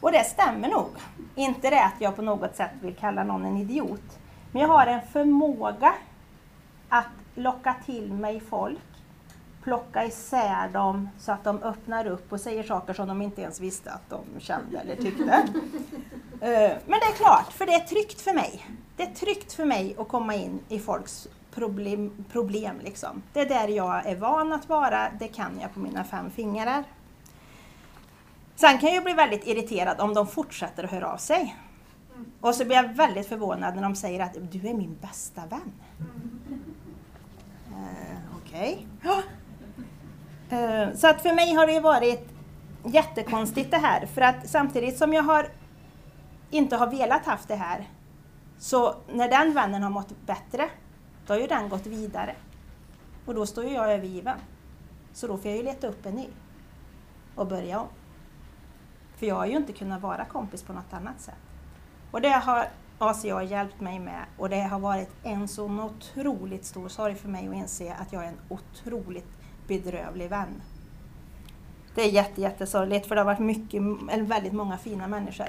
Och 0.00 0.12
det 0.12 0.24
stämmer 0.24 0.68
nog. 0.68 0.90
Inte 1.34 1.70
det 1.70 1.84
att 1.84 2.00
jag 2.00 2.16
på 2.16 2.22
något 2.22 2.56
sätt 2.56 2.70
vill 2.80 2.94
kalla 2.94 3.24
någon 3.24 3.44
en 3.44 3.56
idiot. 3.56 4.18
Men 4.52 4.62
jag 4.62 4.68
har 4.68 4.86
en 4.86 5.06
förmåga 5.12 5.94
att 6.88 7.06
locka 7.34 7.74
till 7.84 8.12
mig 8.12 8.40
folk, 8.40 8.93
plocka 9.64 10.04
isär 10.04 10.68
dem 10.68 11.08
så 11.18 11.32
att 11.32 11.44
de 11.44 11.62
öppnar 11.62 12.06
upp 12.06 12.32
och 12.32 12.40
säger 12.40 12.62
saker 12.62 12.92
som 12.92 13.08
de 13.08 13.22
inte 13.22 13.42
ens 13.42 13.60
visste 13.60 13.90
att 13.90 14.10
de 14.10 14.40
kände 14.40 14.78
eller 14.78 14.96
tyckte. 14.96 15.48
Eh, 16.40 16.50
men 16.86 17.00
det 17.00 17.06
är 17.06 17.16
klart, 17.16 17.52
för 17.52 17.66
det 17.66 17.72
är 17.72 17.80
tryggt 17.80 18.20
för 18.20 18.32
mig. 18.32 18.66
Det 18.96 19.02
är 19.02 19.14
tryggt 19.14 19.52
för 19.52 19.64
mig 19.64 19.96
att 19.98 20.08
komma 20.08 20.34
in 20.34 20.60
i 20.68 20.78
folks 20.78 21.28
problem. 21.54 22.24
problem 22.32 22.80
liksom. 22.82 23.22
Det 23.32 23.40
är 23.40 23.48
där 23.48 23.68
jag 23.68 24.06
är 24.06 24.16
van 24.16 24.52
att 24.52 24.68
vara, 24.68 25.10
det 25.18 25.28
kan 25.28 25.60
jag 25.60 25.74
på 25.74 25.80
mina 25.80 26.04
fem 26.04 26.30
fingrar. 26.30 26.84
Sen 28.56 28.78
kan 28.78 28.94
jag 28.94 29.04
bli 29.04 29.12
väldigt 29.12 29.46
irriterad 29.46 30.00
om 30.00 30.14
de 30.14 30.26
fortsätter 30.26 30.84
att 30.84 30.90
höra 30.90 31.12
av 31.12 31.16
sig. 31.16 31.56
Och 32.40 32.54
så 32.54 32.64
blir 32.64 32.76
jag 32.76 32.94
väldigt 32.94 33.26
förvånad 33.26 33.74
när 33.74 33.82
de 33.82 33.96
säger 33.96 34.20
att 34.20 34.36
du 34.52 34.68
är 34.68 34.74
min 34.74 34.96
bästa 35.00 35.42
vän. 35.46 35.72
Uh, 37.70 38.18
Okej. 38.38 38.86
Okay. 39.02 39.22
Eh, 40.50 40.94
så 40.94 41.08
att 41.08 41.22
för 41.22 41.34
mig 41.34 41.54
har 41.54 41.66
det 41.66 41.80
varit 41.80 42.28
jättekonstigt 42.84 43.70
det 43.70 43.76
här. 43.76 44.06
För 44.06 44.20
att 44.20 44.48
samtidigt 44.48 44.98
som 44.98 45.12
jag 45.12 45.22
har 45.22 45.48
inte 46.50 46.76
har 46.76 46.86
velat 46.86 47.26
haft 47.26 47.48
det 47.48 47.54
här, 47.54 47.88
så 48.58 48.94
när 49.12 49.28
den 49.28 49.54
vännen 49.54 49.82
har 49.82 49.90
mått 49.90 50.26
bättre, 50.26 50.68
då 51.26 51.34
har 51.34 51.40
ju 51.40 51.46
den 51.46 51.68
gått 51.68 51.86
vidare. 51.86 52.34
Och 53.26 53.34
då 53.34 53.46
står 53.46 53.64
ju 53.64 53.70
jag 53.70 53.92
övergiven. 53.92 54.38
Så 55.12 55.26
då 55.26 55.36
får 55.36 55.50
jag 55.50 55.56
ju 55.56 55.62
leta 55.62 55.86
upp 55.86 56.06
en 56.06 56.14
ny 56.14 56.26
och 57.34 57.46
börja 57.46 57.80
om. 57.80 57.88
För 59.16 59.26
jag 59.26 59.34
har 59.34 59.46
ju 59.46 59.56
inte 59.56 59.72
kunnat 59.72 60.02
vara 60.02 60.24
kompis 60.24 60.62
på 60.62 60.72
något 60.72 60.92
annat 60.92 61.20
sätt. 61.20 61.34
Och 62.10 62.20
det 62.20 62.28
har 62.28 62.68
ACA 62.98 63.42
hjälpt 63.42 63.80
mig 63.80 63.98
med 63.98 64.24
och 64.38 64.48
det 64.48 64.60
har 64.60 64.78
varit 64.78 65.10
en 65.22 65.48
sån 65.48 65.80
otroligt 65.80 66.64
stor 66.64 66.88
sorg 66.88 67.14
för 67.14 67.28
mig 67.28 67.48
att 67.48 67.54
inse 67.54 67.94
att 67.94 68.12
jag 68.12 68.24
är 68.24 68.28
en 68.28 68.40
otroligt 68.48 69.28
bedrövlig 69.66 70.30
vän. 70.30 70.62
Det 71.94 72.02
är 72.02 72.08
jätte, 72.08 72.40
jättesorgligt 72.40 73.06
för 73.06 73.14
det 73.14 73.20
har 73.20 73.26
varit 73.26 73.38
mycket, 73.38 73.82
eller 74.10 74.24
väldigt 74.24 74.52
många 74.52 74.78
fina 74.78 75.08
människor. 75.08 75.48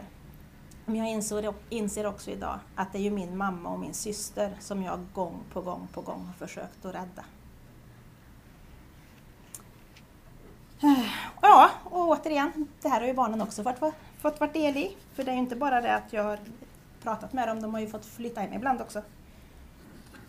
Men 0.86 0.96
jag 0.96 1.10
inser, 1.10 1.54
inser 1.70 2.06
också 2.06 2.32
idag 2.32 2.60
att 2.76 2.92
det 2.92 2.98
är 2.98 3.02
ju 3.02 3.12
min 3.12 3.38
mamma 3.38 3.70
och 3.70 3.80
min 3.80 3.94
syster 3.94 4.58
som 4.60 4.84
jag 4.84 5.00
gång 5.14 5.40
på 5.54 5.62
gång 5.62 5.88
på 5.94 6.02
gång 6.02 6.26
har 6.26 6.48
försökt 6.48 6.86
att 6.86 6.96
rädda. 6.96 7.26
Ja, 11.42 11.70
och 11.84 12.08
återigen, 12.10 12.68
det 12.82 12.90
här 12.90 13.00
har 13.00 13.08
ju 13.08 13.14
barnen 13.14 13.42
också 13.42 13.64
fått, 13.64 13.94
fått 14.20 14.40
vara 14.40 14.52
del 14.52 14.78
i. 14.78 14.98
För 15.14 15.24
det 15.24 15.32
är 15.32 15.34
ju 15.34 15.40
inte 15.40 15.56
bara 15.56 15.82
det 15.82 15.96
att 15.96 16.14
jag 16.14 16.24
har 16.24 16.40
pratat 17.04 17.34
med 17.34 17.48
dem, 17.48 17.62
de 17.62 17.74
har 17.74 17.82
ju 17.82 17.88
fått 17.88 18.06
flytta 18.06 18.44
in 18.44 18.54
ibland 18.54 18.82
också. 18.82 19.02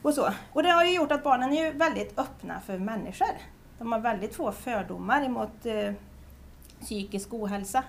Och, 0.03 0.15
så. 0.15 0.31
och 0.53 0.63
det 0.63 0.71
har 0.71 0.85
ju 0.85 0.95
gjort 0.95 1.13
att 1.13 1.25
barnen 1.25 1.53
är 1.53 1.65
ju 1.65 1.71
väldigt 1.71 2.19
öppna 2.19 2.61
för 2.61 2.79
människor. 2.79 3.37
De 3.79 3.93
har 3.93 4.01
väldigt 4.01 4.35
få 4.35 4.53
fördomar 4.53 5.25
emot 5.25 5.67
eh, 5.67 5.93
psykisk 6.81 7.35
ohälsa. 7.35 7.83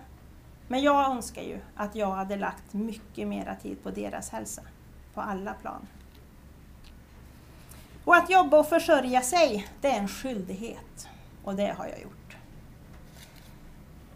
Men 0.67 0.82
jag 0.82 1.12
önskar 1.12 1.41
ju 1.41 1.60
att 1.75 1.96
jag 1.96 2.12
hade 2.12 2.36
lagt 2.36 2.74
mycket 2.74 3.27
mera 3.27 3.56
tid 3.56 3.84
på 3.84 3.91
deras 3.91 4.29
hälsa, 4.29 4.62
på 5.13 5.22
alla 5.22 5.53
plan. 5.53 5.88
Och 8.03 8.15
att 8.15 8.29
jobba 8.29 8.60
och 8.60 8.67
försörja 8.67 9.22
sig, 9.22 9.67
det 9.82 9.88
är 9.88 10.00
en 10.00 10.08
skyldighet. 10.08 11.08
Och 11.44 11.56
det 11.56 11.75
har 11.77 11.88
jag 11.88 12.01
gjort. 12.01 12.38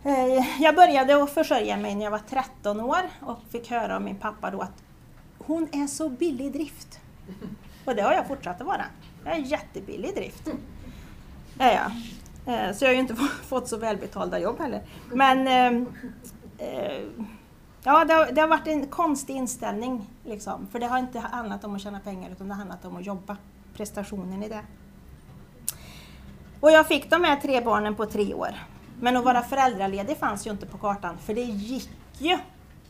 Eh, 0.03 0.61
jag 0.61 0.75
började 0.75 1.23
att 1.23 1.31
försörja 1.31 1.77
mig 1.77 1.95
när 1.95 2.03
jag 2.03 2.11
var 2.11 2.21
13 2.29 2.79
år 2.79 3.01
och 3.19 3.39
fick 3.49 3.69
höra 3.69 3.95
av 3.95 4.01
min 4.01 4.15
pappa 4.15 4.51
då 4.51 4.61
att 4.61 4.83
hon 5.37 5.67
är 5.71 5.87
så 5.87 6.09
billig 6.09 6.45
i 6.45 6.49
drift. 6.49 6.99
Och 7.85 7.95
det 7.95 8.01
har 8.01 8.13
jag 8.13 8.27
fortsatt 8.27 8.61
att 8.61 8.67
vara. 8.67 8.85
Jag 9.25 9.33
är 9.33 9.39
jättebillig 9.39 10.09
i 10.09 10.11
drift. 10.11 10.47
Ja, 11.61 11.71
ja. 11.71 11.91
Eh, 12.53 12.73
så 12.73 12.85
jag 12.85 12.89
har 12.89 12.93
ju 12.93 12.99
inte 12.99 13.15
fått 13.43 13.67
så 13.67 13.77
välbetalda 13.77 14.39
jobb 14.39 14.59
heller. 14.59 14.81
Men 15.13 15.47
ehm, 15.47 15.85
eh, 16.57 17.01
ja, 17.83 18.05
det 18.05 18.13
har, 18.13 18.31
det 18.31 18.41
har 18.41 18.47
varit 18.47 18.67
en 18.67 18.87
konstig 18.87 19.35
inställning. 19.35 20.09
Liksom. 20.25 20.67
För 20.71 20.79
det 20.79 20.85
har 20.85 20.99
inte 20.99 21.19
handlat 21.19 21.63
om 21.63 21.75
att 21.75 21.81
tjäna 21.81 21.99
pengar 21.99 22.31
utan 22.31 22.47
det 22.47 22.53
har 22.53 22.59
handlat 22.59 22.85
om 22.85 22.95
att 22.95 23.05
jobba. 23.05 23.37
Prestationen 23.75 24.43
i 24.43 24.49
det. 24.49 24.61
Och 26.59 26.71
jag 26.71 26.87
fick 26.87 27.09
de 27.09 27.23
här 27.23 27.35
tre 27.35 27.61
barnen 27.61 27.95
på 27.95 28.05
tre 28.05 28.33
år. 28.33 28.55
Men 28.99 29.17
att 29.17 29.25
vara 29.25 29.41
föräldraledig 29.41 30.17
fanns 30.17 30.47
ju 30.47 30.51
inte 30.51 30.65
på 30.65 30.77
kartan 30.77 31.17
för 31.17 31.33
det 31.33 31.41
gick 31.41 31.89
ju 32.17 32.37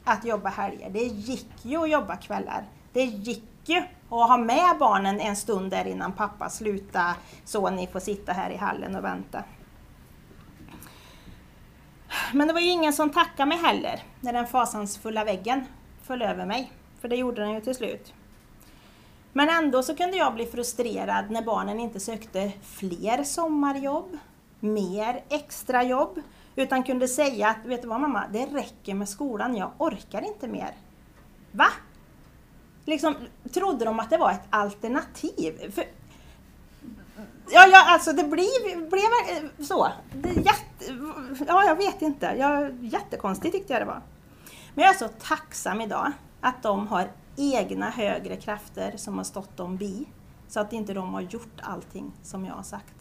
att 0.03 0.25
jobba 0.25 0.49
helger. 0.49 0.89
Det 0.89 1.03
gick 1.03 1.51
ju 1.61 1.77
att 1.77 1.89
jobba 1.89 2.15
kvällar. 2.15 2.63
Det 2.93 3.03
gick 3.03 3.43
mycket 3.61 3.85
att 4.09 4.29
ha 4.29 4.37
med 4.37 4.77
barnen 4.79 5.19
en 5.19 5.35
stund 5.35 5.71
där 5.71 5.87
innan 5.87 6.11
pappa 6.11 6.49
slutar 6.49 7.13
så 7.45 7.69
ni 7.69 7.87
får 7.87 7.99
sitta 7.99 8.33
här 8.33 8.49
i 8.49 8.55
hallen 8.55 8.95
och 8.95 9.03
vänta. 9.03 9.43
Men 12.33 12.47
det 12.47 12.53
var 12.53 12.61
ju 12.61 12.69
ingen 12.69 12.93
som 12.93 13.09
tackade 13.09 13.49
mig 13.49 13.57
heller 13.57 14.03
när 14.21 14.33
den 14.33 14.47
fasansfulla 14.47 15.23
väggen 15.23 15.65
föll 16.03 16.21
över 16.21 16.45
mig. 16.45 16.71
För 17.01 17.07
det 17.07 17.15
gjorde 17.15 17.41
den 17.41 17.51
ju 17.51 17.61
till 17.61 17.75
slut. 17.75 18.13
Men 19.33 19.49
ändå 19.49 19.83
så 19.83 19.95
kunde 19.95 20.17
jag 20.17 20.33
bli 20.33 20.45
frustrerad 20.45 21.31
när 21.31 21.41
barnen 21.41 21.79
inte 21.79 21.99
sökte 21.99 22.51
fler 22.61 23.23
sommarjobb 23.23 24.17
mer 24.59 25.23
extrajobb, 25.29 26.21
utan 26.55 26.83
kunde 26.83 27.07
säga 27.07 27.47
att, 27.47 27.65
vet 27.65 27.81
du 27.81 27.87
vad 27.87 27.99
mamma, 27.99 28.23
det 28.33 28.45
räcker 28.45 28.93
med 28.93 29.09
skolan, 29.09 29.55
jag 29.55 29.71
orkar 29.77 30.21
inte 30.21 30.47
mer. 30.47 30.75
Va? 31.51 31.67
Liksom, 32.85 33.15
trodde 33.53 33.85
de 33.85 33.99
att 33.99 34.09
det 34.09 34.17
var 34.17 34.31
ett 34.31 34.47
alternativ? 34.49 35.71
För, 35.71 35.83
ja, 37.51 37.67
ja, 37.67 37.83
alltså 37.87 38.13
det 38.13 38.23
blev, 38.23 38.89
blev 38.89 39.63
så. 39.63 39.87
Det 40.13 40.29
jätte, 40.29 40.97
ja, 41.47 41.63
jag 41.63 41.75
vet 41.75 42.01
inte. 42.01 42.25
Jag, 42.25 42.83
jättekonstigt 42.83 43.55
tyckte 43.55 43.73
jag 43.73 43.81
det 43.81 43.85
var. 43.85 44.01
Men 44.73 44.85
jag 44.85 44.93
är 44.95 44.97
så 44.97 45.07
tacksam 45.07 45.81
idag 45.81 46.11
att 46.41 46.63
de 46.63 46.87
har 46.87 47.11
egna 47.37 47.89
högre 47.89 48.35
krafter 48.35 48.97
som 48.97 49.17
har 49.17 49.23
stått 49.23 49.57
dem 49.57 49.77
bi, 49.77 50.05
så 50.47 50.59
att 50.59 50.73
inte 50.73 50.93
de 50.93 51.13
har 51.13 51.21
gjort 51.21 51.61
allting 51.61 52.11
som 52.23 52.45
jag 52.45 52.53
har 52.53 52.63
sagt. 52.63 52.95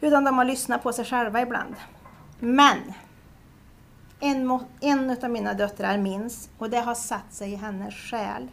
Utan 0.00 0.24
de 0.24 0.38
har 0.38 0.44
lyssnat 0.44 0.82
på 0.82 0.92
sig 0.92 1.04
själva 1.04 1.42
ibland. 1.42 1.74
Men 2.38 2.78
en, 4.20 4.60
en 4.80 5.10
av 5.24 5.30
mina 5.30 5.54
döttrar 5.54 5.98
minns, 5.98 6.50
och 6.58 6.70
det 6.70 6.80
har 6.80 6.94
satt 6.94 7.32
sig 7.32 7.52
i 7.52 7.56
hennes 7.56 7.94
själ, 7.94 8.48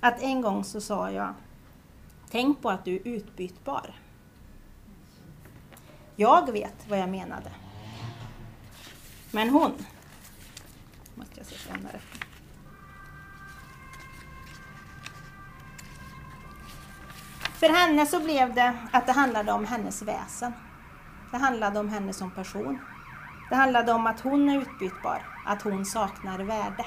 att 0.00 0.22
en 0.22 0.40
gång 0.40 0.64
så 0.64 0.80
sa 0.80 1.10
jag 1.10 1.34
Tänk 2.30 2.62
på 2.62 2.70
att 2.70 2.84
du 2.84 2.94
är 2.94 3.08
utbytbar. 3.08 3.94
Jag 6.16 6.52
vet 6.52 6.88
vad 6.88 6.98
jag 6.98 7.08
menade. 7.08 7.50
Men 9.30 9.50
hon... 9.50 9.72
Måste 11.14 11.34
jag 11.36 11.46
se 11.46 11.58
senare. 11.58 12.00
För 17.42 17.68
henne 17.68 18.06
så 18.06 18.20
blev 18.20 18.54
det 18.54 18.78
att 18.92 19.06
det 19.06 19.12
handlade 19.12 19.52
om 19.52 19.64
hennes 19.64 20.02
väsen. 20.02 20.52
Det 21.30 21.36
handlade 21.36 21.80
om 21.80 21.88
henne 21.88 22.12
som 22.12 22.30
person. 22.30 22.78
Det 23.52 23.56
handlade 23.56 23.92
om 23.92 24.06
att 24.06 24.20
hon 24.20 24.48
är 24.48 24.58
utbytbar, 24.58 25.22
att 25.46 25.62
hon 25.62 25.84
saknar 25.84 26.38
värde. 26.38 26.84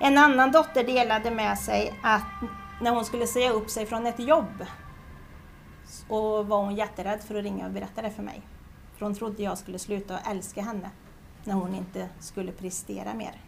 En 0.00 0.18
annan 0.18 0.52
dotter 0.52 0.84
delade 0.84 1.30
med 1.30 1.58
sig 1.58 2.00
att 2.02 2.22
när 2.80 2.90
hon 2.90 3.04
skulle 3.04 3.26
säga 3.26 3.50
upp 3.50 3.70
sig 3.70 3.86
från 3.86 4.06
ett 4.06 4.18
jobb 4.18 4.66
Och 6.08 6.46
var 6.46 6.58
hon 6.62 6.74
jätterädd 6.74 7.22
för 7.22 7.34
att 7.34 7.44
ringa 7.44 7.66
och 7.66 7.72
berätta 7.72 8.02
det 8.02 8.10
för 8.10 8.22
mig. 8.22 8.42
För 8.96 9.06
hon 9.06 9.14
trodde 9.14 9.42
jag 9.42 9.58
skulle 9.58 9.78
sluta 9.78 10.14
att 10.14 10.28
älska 10.28 10.62
henne 10.62 10.90
när 11.44 11.54
hon 11.54 11.74
inte 11.74 12.08
skulle 12.20 12.52
prestera 12.52 13.14
mer. 13.14 13.40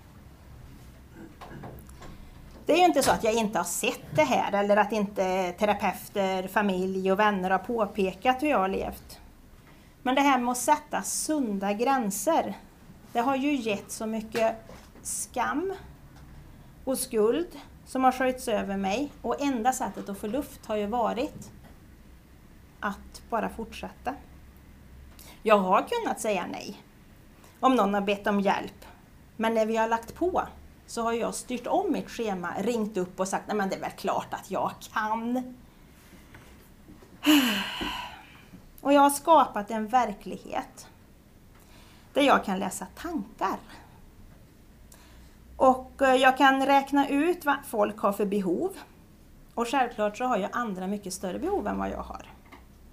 Det 2.66 2.73
är 2.73 2.78
ju 2.78 2.85
inte 2.85 3.02
så 3.02 3.11
att 3.11 3.25
jag 3.25 3.35
inte 3.35 3.58
har 3.58 3.64
sett 3.64 4.16
det 4.16 4.25
här 4.25 4.52
eller 4.52 4.76
att 4.76 4.92
inte 4.92 5.52
terapeuter, 5.52 6.49
familj 6.49 7.12
och 7.12 7.18
vänner 7.18 7.50
har 7.50 7.58
påpekat 7.58 8.42
hur 8.42 8.49
jag 8.49 8.58
har 8.58 8.68
levt. 8.68 9.20
Men 10.09 10.15
det 10.15 10.21
här 10.21 10.38
med 10.38 10.53
att 10.53 10.59
sätta 10.59 11.03
sunda 11.03 11.73
gränser, 11.73 12.59
det 13.12 13.21
har 13.21 13.37
ju 13.37 13.55
gett 13.55 13.93
så 13.93 14.07
mycket 14.07 14.57
skam 15.03 15.75
och 16.85 16.99
skuld 16.99 17.49
som 17.87 18.05
har 18.05 18.12
sköljts 18.12 18.49
över 18.49 18.77
mig 18.77 19.12
och 19.23 19.41
enda 19.41 19.73
sättet 19.73 20.09
att 20.09 20.19
få 20.19 20.27
luft 20.27 20.67
har 20.67 20.77
ju 20.77 20.87
varit 20.87 21.50
att 22.81 23.23
bara 23.31 23.49
fortsätta. 23.49 24.15
Jag 25.43 25.59
har 25.59 25.87
kunnat 25.88 26.21
säga 26.21 26.47
nej 26.47 26.83
om 27.61 27.75
någon 27.75 27.95
har 27.95 28.00
bett 28.00 28.27
om 28.27 28.41
hjälp. 28.41 28.85
Men 29.37 29.55
när 29.55 29.67
vi 29.67 29.77
har 29.77 29.88
lagt 29.88 30.15
på 30.15 30.43
så 30.87 31.03
har 31.03 31.12
jag 31.12 31.35
styrt 31.35 31.67
om 31.67 31.93
mitt 31.93 32.11
schema, 32.11 32.55
ringt 32.59 32.97
upp 32.97 33.21
och 33.21 33.29
sagt 33.29 33.47
nej 33.47 33.57
men 33.57 33.69
det 33.69 33.77
är 33.77 33.81
väl 33.81 33.91
klart 33.91 34.35
att 34.35 34.50
jag 34.50 34.73
kan. 34.93 35.55
Och 38.88 38.95
jag 38.95 39.00
har 39.00 39.11
skapat 39.11 39.71
en 39.71 39.87
verklighet 39.87 40.88
där 42.12 42.23
jag 42.23 42.45
kan 42.45 42.59
läsa 42.59 42.87
tankar. 42.87 43.59
Och 45.57 46.02
eh, 46.02 46.14
jag 46.14 46.38
kan 46.38 46.66
räkna 46.66 47.09
ut 47.09 47.45
vad 47.45 47.57
folk 47.66 47.99
har 47.99 48.12
för 48.12 48.26
behov. 48.26 48.71
Och 49.54 49.68
självklart 49.68 50.16
så 50.16 50.25
har 50.25 50.38
jag 50.38 50.50
andra 50.52 50.87
mycket 50.87 51.14
större 51.14 51.38
behov 51.38 51.66
än 51.66 51.78
vad 51.78 51.90
jag 51.90 52.02
har. 52.02 52.33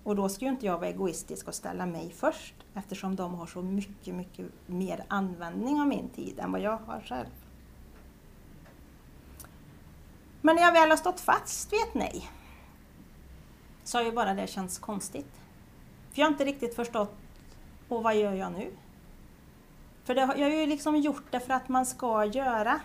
Och 0.04 0.16
då 0.16 0.30
ska 0.30 0.46
ju 0.46 0.52
inte 0.52 0.66
jag 0.66 0.78
vara 0.78 0.90
egoistisk 0.90 1.48
och 1.48 1.56
ställa 1.56 1.86
mig 1.86 2.14
först 2.18 2.56
eftersom 2.74 3.16
de 3.16 3.36
har 3.36 3.46
så 3.46 3.62
mycket, 3.62 4.16
mycket 4.16 4.46
mer 4.66 5.06
användning 5.08 5.82
av 5.82 5.88
min 5.88 6.10
tid 6.10 6.40
än 6.40 6.52
vad 6.52 6.62
jag 6.62 6.78
har 6.78 7.02
själv. 7.06 7.30
Men 10.42 10.56
när 10.56 10.64
jag 10.64 10.72
väl 10.72 10.90
har 10.90 10.98
stått 10.98 11.20
fast 11.20 11.74
vid 11.74 11.80
ett 11.80 11.94
nej 11.94 12.30
så 13.84 13.98
har 13.98 14.04
ju 14.06 14.12
bara 14.12 14.34
det 14.34 14.48
känts 14.48 14.78
konstigt. 14.78 15.45
För 16.16 16.22
jag 16.22 16.28
har 16.28 16.32
inte 16.32 16.46
riktigt 16.46 16.76
förstått, 16.76 17.16
och 17.90 18.04
vad 18.04 18.16
gör 18.16 18.34
jag 18.34 18.52
nu? 18.52 18.72
För 20.04 20.16
det, 20.16 20.22
jag 20.22 20.50
har 20.50 20.60
ju 20.62 20.66
liksom 20.66 20.96
gjort 20.96 21.32
det 21.32 21.40
för 21.40 21.54
att 21.54 21.70
man 21.70 21.86
ska 21.86 22.26
göra. 22.26 22.82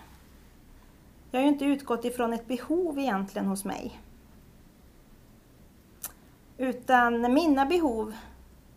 Jag 1.30 1.40
har 1.40 1.44
ju 1.44 1.52
inte 1.52 1.64
utgått 1.64 2.04
ifrån 2.04 2.32
ett 2.32 2.48
behov 2.48 2.98
egentligen 2.98 3.46
hos 3.46 3.64
mig. 3.64 4.00
Utan 6.56 7.34
mina 7.34 7.66
behov, 7.66 8.14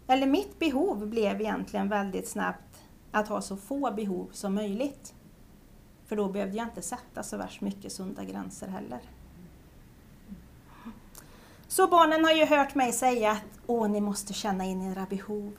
eller 0.08 0.28
mitt 0.28 0.60
behov 0.60 1.08
blev 1.08 1.42
egentligen 1.42 1.90
väldigt 1.90 2.28
snabbt 2.28 2.84
att 3.12 3.28
ha 3.28 3.42
så 3.42 3.58
få 3.58 3.92
behov 3.92 4.30
som 4.32 4.56
möjligt. 4.56 5.14
För 6.06 6.16
då 6.16 6.30
behövde 6.30 6.58
jag 6.58 6.68
inte 6.68 6.82
sätta 6.82 7.24
så 7.24 7.38
värst 7.38 7.62
mycket 7.62 7.92
sunda 7.92 8.24
gränser 8.24 8.68
heller. 8.68 9.00
Så 11.74 11.88
barnen 11.88 12.26
har 12.26 12.32
ju 12.32 12.46
hört 12.46 12.76
mig 12.76 12.92
säga 12.92 13.32
att 13.32 13.60
åh, 13.68 13.90
ni 13.90 14.02
måste 14.02 14.34
känna 14.34 14.66
in 14.66 14.92
era 14.92 15.06
behov. 15.10 15.58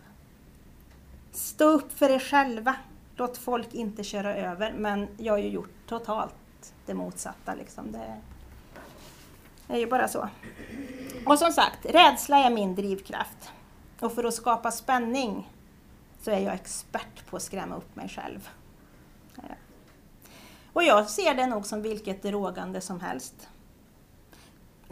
Stå 1.32 1.64
upp 1.64 1.98
för 1.98 2.10
er 2.10 2.18
själva. 2.18 2.76
Låt 3.16 3.38
folk 3.38 3.74
inte 3.74 4.04
köra 4.04 4.34
över. 4.34 4.72
Men 4.72 5.08
jag 5.16 5.32
har 5.32 5.38
ju 5.38 5.48
gjort 5.48 5.86
totalt 5.86 6.74
det 6.86 6.94
motsatta. 6.94 7.54
Liksom. 7.54 7.92
Det 7.92 8.20
är 9.68 9.78
ju 9.78 9.86
bara 9.86 10.08
så. 10.08 10.28
Och 11.26 11.38
som 11.38 11.52
sagt, 11.52 11.86
rädsla 11.86 12.36
är 12.36 12.50
min 12.50 12.74
drivkraft. 12.74 13.52
Och 14.00 14.12
för 14.12 14.24
att 14.24 14.34
skapa 14.34 14.70
spänning 14.70 15.50
så 16.22 16.30
är 16.30 16.38
jag 16.38 16.54
expert 16.54 17.26
på 17.30 17.36
att 17.36 17.42
skrämma 17.42 17.76
upp 17.76 17.96
mig 17.96 18.08
själv. 18.08 18.48
Och 20.72 20.84
jag 20.84 21.10
ser 21.10 21.34
det 21.34 21.46
nog 21.46 21.66
som 21.66 21.82
vilket 21.82 22.22
drogande 22.22 22.80
som 22.80 23.00
helst. 23.00 23.48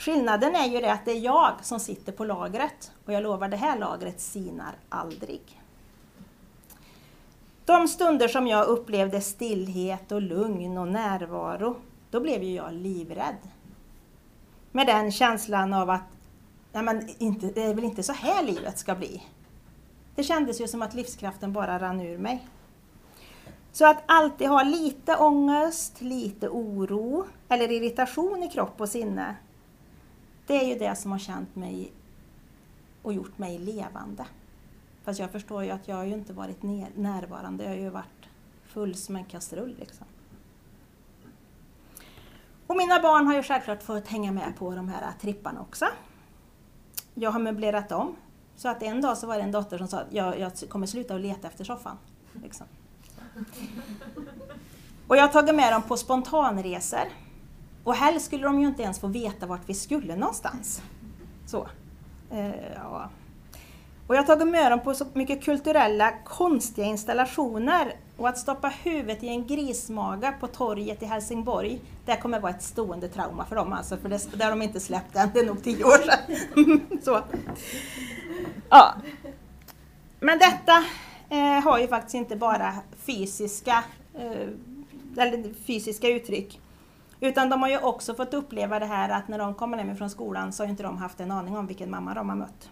Skillnaden 0.02 0.56
är 0.56 0.66
ju 0.66 0.80
det 0.80 0.92
att 0.92 1.04
det 1.04 1.12
är 1.12 1.20
jag 1.20 1.52
som 1.62 1.80
sitter 1.80 2.12
på 2.12 2.24
lagret 2.24 2.92
och 3.06 3.12
jag 3.12 3.22
lovar 3.22 3.48
det 3.48 3.56
här 3.56 3.78
lagret 3.78 4.20
sinar 4.20 4.74
aldrig. 4.88 5.62
De 7.64 7.88
stunder 7.88 8.28
som 8.28 8.46
jag 8.46 8.66
upplevde 8.66 9.20
stillhet 9.20 10.12
och 10.12 10.22
lugn 10.22 10.78
och 10.78 10.88
närvaro, 10.88 11.76
då 12.10 12.20
blev 12.20 12.42
ju 12.42 12.54
jag 12.54 12.72
livrädd. 12.72 13.36
Med 14.72 14.86
den 14.86 15.12
känslan 15.12 15.74
av 15.74 15.90
att 15.90 16.08
nej 16.72 16.82
men 16.82 17.08
inte, 17.18 17.46
det 17.46 17.62
är 17.62 17.74
väl 17.74 17.84
inte 17.84 18.02
så 18.02 18.12
här 18.12 18.42
livet 18.42 18.78
ska 18.78 18.94
bli. 18.94 19.22
Det 20.14 20.22
kändes 20.22 20.60
ju 20.60 20.68
som 20.68 20.82
att 20.82 20.94
livskraften 20.94 21.52
bara 21.52 21.78
rann 21.78 22.00
ur 22.00 22.18
mig. 22.18 22.46
Så 23.72 23.86
att 23.86 24.02
alltid 24.06 24.48
ha 24.48 24.62
lite 24.62 25.16
ångest, 25.16 26.00
lite 26.00 26.48
oro 26.48 27.26
eller 27.48 27.72
irritation 27.72 28.42
i 28.42 28.48
kropp 28.48 28.80
och 28.80 28.88
sinne, 28.88 29.36
det 30.52 30.64
är 30.64 30.68
ju 30.68 30.78
det 30.78 30.96
som 30.96 31.12
har 31.12 31.18
känt 31.18 31.56
mig 31.56 31.92
och 33.02 33.12
gjort 33.12 33.38
mig 33.38 33.58
levande. 33.58 34.26
Fast 35.04 35.20
jag 35.20 35.30
förstår 35.30 35.64
ju 35.64 35.70
att 35.70 35.88
jag 35.88 35.96
har 35.96 36.04
ju 36.04 36.12
inte 36.12 36.32
varit 36.32 36.62
närvarande, 36.94 37.64
jag 37.64 37.70
har 37.70 37.76
ju 37.76 37.88
varit 37.88 38.28
full 38.66 38.94
som 38.94 39.16
en 39.16 39.24
kastrull. 39.24 39.76
Liksom. 39.78 40.06
Och 42.66 42.76
mina 42.76 43.00
barn 43.02 43.26
har 43.26 43.34
ju 43.34 43.42
självklart 43.42 43.82
fått 43.82 44.08
hänga 44.08 44.32
med 44.32 44.56
på 44.58 44.74
de 44.74 44.88
här 44.88 45.12
tripparna 45.20 45.60
också. 45.60 45.86
Jag 47.14 47.30
har 47.30 47.40
möblerat 47.40 47.92
om. 47.92 48.16
Så 48.56 48.68
att 48.68 48.82
en 48.82 49.00
dag 49.00 49.18
så 49.18 49.26
var 49.26 49.36
det 49.36 49.42
en 49.42 49.52
dotter 49.52 49.78
som 49.78 49.88
sa 49.88 50.00
att 50.00 50.12
jag, 50.12 50.38
jag 50.38 50.52
kommer 50.68 50.86
sluta 50.86 51.14
att 51.14 51.20
leta 51.20 51.48
efter 51.48 51.64
soffan. 51.64 51.98
Liksom. 52.42 52.66
Och 55.06 55.16
jag 55.16 55.22
har 55.22 55.28
tagit 55.28 55.54
med 55.54 55.72
dem 55.72 55.82
på 55.82 55.96
spontanresor. 55.96 57.21
Och 57.84 57.94
helst 57.94 58.26
skulle 58.26 58.44
de 58.44 58.60
ju 58.60 58.66
inte 58.66 58.82
ens 58.82 59.00
få 59.00 59.06
veta 59.06 59.46
vart 59.46 59.68
vi 59.68 59.74
skulle 59.74 60.16
någonstans. 60.16 60.82
Så. 61.46 61.68
Eh, 62.30 62.72
ja. 62.74 63.10
Och 64.06 64.16
jag 64.16 64.22
har 64.22 64.26
tagit 64.26 64.48
med 64.48 64.72
dem 64.72 64.80
på 64.80 64.94
så 64.94 65.04
mycket 65.12 65.44
kulturella, 65.44 66.12
konstiga 66.24 66.86
installationer. 66.86 67.94
Och 68.16 68.28
att 68.28 68.38
stoppa 68.38 68.68
huvudet 68.68 69.22
i 69.22 69.28
en 69.28 69.46
grismaga 69.46 70.32
på 70.32 70.46
torget 70.46 71.02
i 71.02 71.06
Helsingborg, 71.06 71.80
det 72.04 72.16
kommer 72.16 72.40
vara 72.40 72.52
ett 72.52 72.62
stående 72.62 73.08
trauma 73.08 73.46
för 73.46 73.56
dem 73.56 73.72
alltså, 73.72 73.96
för 73.96 74.08
det, 74.08 74.38
det 74.38 74.44
har 74.44 74.50
de 74.50 74.62
inte 74.62 74.80
släppt 74.80 75.16
än, 75.16 75.30
det 75.34 75.40
är 75.40 75.46
nog 75.46 75.64
tio 75.64 75.84
år 75.84 75.98
sedan. 75.98 76.80
så. 77.02 77.20
Ja. 78.68 78.94
Men 80.20 80.38
detta 80.38 80.84
eh, 81.28 81.62
har 81.64 81.78
ju 81.78 81.88
faktiskt 81.88 82.14
inte 82.14 82.36
bara 82.36 82.74
fysiska, 82.96 83.84
eh, 84.14 84.48
eller 85.16 85.54
fysiska 85.66 86.08
uttryck. 86.08 86.60
Utan 87.22 87.48
de 87.48 87.62
har 87.62 87.68
ju 87.68 87.78
också 87.78 88.14
fått 88.14 88.34
uppleva 88.34 88.78
det 88.78 88.86
här 88.86 89.08
att 89.08 89.28
när 89.28 89.38
de 89.38 89.54
kommer 89.54 89.78
hem 89.78 89.96
från 89.96 90.10
skolan 90.10 90.52
så 90.52 90.62
har 90.62 90.68
inte 90.68 90.82
de 90.82 90.98
haft 90.98 91.20
en 91.20 91.30
aning 91.30 91.56
om 91.56 91.66
vilken 91.66 91.90
mamma 91.90 92.14
de 92.14 92.28
har 92.28 92.36
mött. 92.36 92.70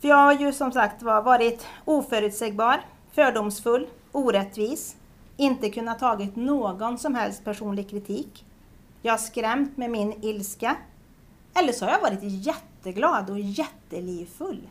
För 0.00 0.08
jag 0.08 0.16
har 0.16 0.32
ju 0.32 0.52
som 0.52 0.72
sagt 0.72 1.02
varit 1.02 1.66
oförutsägbar, 1.84 2.80
fördomsfull, 3.12 3.86
orättvis, 4.12 4.96
inte 5.36 5.70
kunnat 5.70 5.98
tagit 5.98 6.36
någon 6.36 6.98
som 6.98 7.14
helst 7.14 7.44
personlig 7.44 7.90
kritik. 7.90 8.46
Jag 9.02 9.12
har 9.12 9.18
skrämt 9.18 9.76
med 9.76 9.90
min 9.90 10.24
ilska. 10.24 10.76
Eller 11.54 11.72
så 11.72 11.84
har 11.84 11.92
jag 11.92 12.00
varit 12.00 12.22
jätteglad 12.22 13.30
och 13.30 13.40
jättelivfull. 13.40 14.68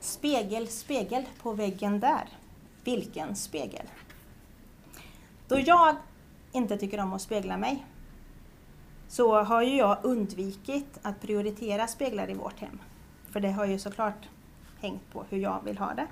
Spegel, 0.00 0.68
spegel 0.68 1.24
på 1.42 1.52
väggen 1.52 2.00
där. 2.00 2.28
Vilken 2.84 3.36
spegel? 3.36 3.86
Då 5.48 5.58
jag 5.58 5.96
inte 6.52 6.76
tycker 6.76 7.00
om 7.00 7.12
att 7.12 7.22
spegla 7.22 7.56
mig 7.56 7.86
så 9.08 9.42
har 9.42 9.62
ju 9.62 9.76
jag 9.76 9.98
undvikit 10.02 10.98
att 11.02 11.20
prioritera 11.20 11.86
speglar 11.86 12.30
i 12.30 12.34
vårt 12.34 12.60
hem. 12.60 12.78
För 13.30 13.40
det 13.40 13.52
har 13.52 13.64
ju 13.64 13.78
såklart 13.78 14.28
hängt 14.80 15.12
på 15.12 15.24
hur 15.30 15.38
jag 15.38 15.60
vill 15.64 15.78
ha 15.78 15.94
det. 15.94 16.06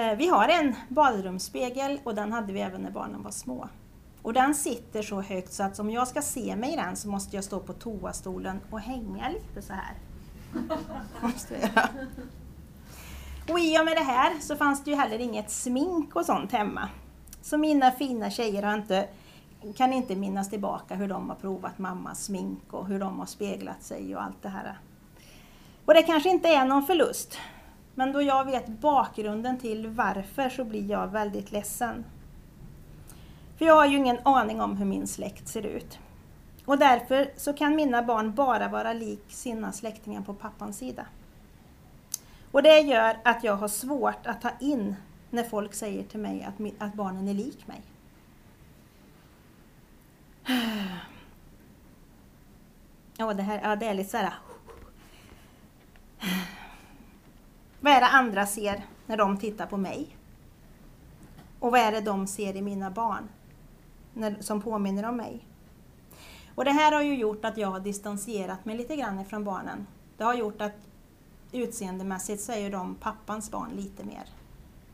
Eh, 0.00 0.16
vi 0.16 0.28
har 0.28 0.48
en 0.48 0.74
badrumsspegel 0.88 2.00
och 2.04 2.14
den 2.14 2.32
hade 2.32 2.52
vi 2.52 2.60
även 2.60 2.80
när 2.80 2.90
barnen 2.90 3.22
var 3.22 3.30
små. 3.30 3.68
Och 4.22 4.32
den 4.32 4.54
sitter 4.54 5.02
så 5.02 5.20
högt 5.20 5.52
så 5.52 5.62
att 5.62 5.78
om 5.78 5.90
jag 5.90 6.08
ska 6.08 6.22
se 6.22 6.56
mig 6.56 6.72
i 6.72 6.76
den 6.76 6.96
så 6.96 7.08
måste 7.08 7.36
jag 7.36 7.44
stå 7.44 7.60
på 7.60 7.72
toastolen 7.72 8.60
och 8.70 8.80
hänga 8.80 9.28
lite 9.28 9.62
så 9.62 9.72
här. 9.72 9.94
Måste 11.22 11.54
jag. 11.54 11.88
Och 13.50 13.60
i 13.60 13.78
och 13.78 13.84
med 13.84 13.96
det 13.96 14.02
här 14.02 14.38
så 14.40 14.56
fanns 14.56 14.84
det 14.84 14.90
ju 14.90 14.96
heller 14.96 15.18
inget 15.18 15.50
smink 15.50 16.16
och 16.16 16.24
sånt 16.24 16.52
hemma. 16.52 16.88
Så 17.48 17.58
mina 17.58 17.90
fina 17.90 18.30
tjejer 18.30 18.62
har 18.62 18.74
inte, 18.74 19.08
kan 19.76 19.92
inte 19.92 20.16
minnas 20.16 20.50
tillbaka 20.50 20.94
hur 20.94 21.08
de 21.08 21.28
har 21.28 21.36
provat 21.36 21.78
mammas 21.78 22.24
smink 22.24 22.62
och 22.70 22.86
hur 22.86 23.00
de 23.00 23.18
har 23.18 23.26
speglat 23.26 23.82
sig 23.82 24.16
och 24.16 24.22
allt 24.22 24.42
det 24.42 24.48
här. 24.48 24.78
Och 25.84 25.94
det 25.94 26.02
kanske 26.02 26.28
inte 26.28 26.48
är 26.48 26.64
någon 26.64 26.86
förlust. 26.86 27.38
Men 27.94 28.12
då 28.12 28.22
jag 28.22 28.44
vet 28.44 28.68
bakgrunden 28.68 29.58
till 29.58 29.86
varför 29.86 30.48
så 30.48 30.64
blir 30.64 30.90
jag 30.90 31.06
väldigt 31.06 31.52
ledsen. 31.52 32.04
För 33.58 33.64
jag 33.64 33.74
har 33.74 33.86
ju 33.86 33.96
ingen 33.96 34.18
aning 34.22 34.60
om 34.60 34.76
hur 34.76 34.86
min 34.86 35.06
släkt 35.06 35.48
ser 35.48 35.66
ut. 35.66 35.98
Och 36.64 36.78
därför 36.78 37.30
så 37.36 37.52
kan 37.52 37.76
mina 37.76 38.02
barn 38.02 38.34
bara 38.34 38.68
vara 38.68 38.92
lik 38.92 39.24
sina 39.28 39.72
släktingar 39.72 40.22
på 40.22 40.34
pappans 40.34 40.78
sida. 40.78 41.06
Och 42.52 42.62
det 42.62 42.80
gör 42.80 43.16
att 43.24 43.44
jag 43.44 43.56
har 43.56 43.68
svårt 43.68 44.26
att 44.26 44.40
ta 44.40 44.50
in 44.60 44.96
när 45.30 45.44
folk 45.44 45.74
säger 45.74 46.04
till 46.04 46.20
mig 46.20 46.42
att, 46.42 46.54
att 46.78 46.94
barnen 46.94 47.28
är 47.28 47.34
lik 47.34 47.66
mig. 47.66 47.82
Ja, 53.20 53.34
det, 53.34 53.42
här, 53.42 53.60
ja, 53.62 53.76
det 53.76 53.86
är 53.86 53.94
lite 53.94 54.10
såhär... 54.10 54.32
Vad 57.80 57.92
är 57.92 58.00
det 58.00 58.06
andra 58.06 58.46
ser 58.46 58.82
när 59.06 59.16
de 59.16 59.38
tittar 59.38 59.66
på 59.66 59.76
mig? 59.76 60.16
Och 61.58 61.70
vad 61.70 61.80
är 61.80 61.92
det 61.92 62.00
de 62.00 62.26
ser 62.26 62.56
i 62.56 62.62
mina 62.62 62.90
barn 62.90 63.28
när, 64.14 64.36
som 64.40 64.62
påminner 64.62 65.08
om 65.08 65.16
mig? 65.16 65.46
Och 66.54 66.64
det 66.64 66.70
här 66.70 66.92
har 66.92 67.02
ju 67.02 67.14
gjort 67.14 67.44
att 67.44 67.56
jag 67.56 67.68
har 67.68 67.80
distanserat 67.80 68.64
mig 68.64 68.76
lite 68.76 68.96
grann 68.96 69.20
ifrån 69.20 69.44
barnen. 69.44 69.86
Det 70.16 70.24
har 70.24 70.34
gjort 70.34 70.60
att 70.60 70.76
utseendemässigt 71.52 72.42
så 72.42 72.52
är 72.52 72.58
ju 72.58 72.70
de 72.70 72.94
pappans 72.94 73.50
barn 73.50 73.70
lite 73.70 74.04
mer. 74.04 74.24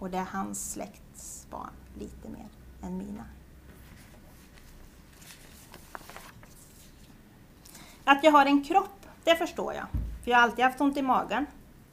Och 0.05 0.11
det 0.11 0.19
är 0.19 0.25
hans 0.25 0.73
släkts 0.73 1.47
barn 1.51 1.71
lite 1.99 2.29
mer 2.29 2.47
än 2.83 2.99
mina. 2.99 3.25
Att 8.05 8.25
jag 8.25 8.33
har 8.33 8.47
en 8.47 8.65
kropp, 8.65 9.07
det 9.25 9.37
förstår 9.37 9.75
jag. 9.75 9.87
För 10.25 10.31
jag 10.31 10.39
har 10.39 10.43
alltid 10.43 10.65
haft 10.65 10.81
ont 10.81 10.97
i 10.97 11.03
magen. 11.03 11.47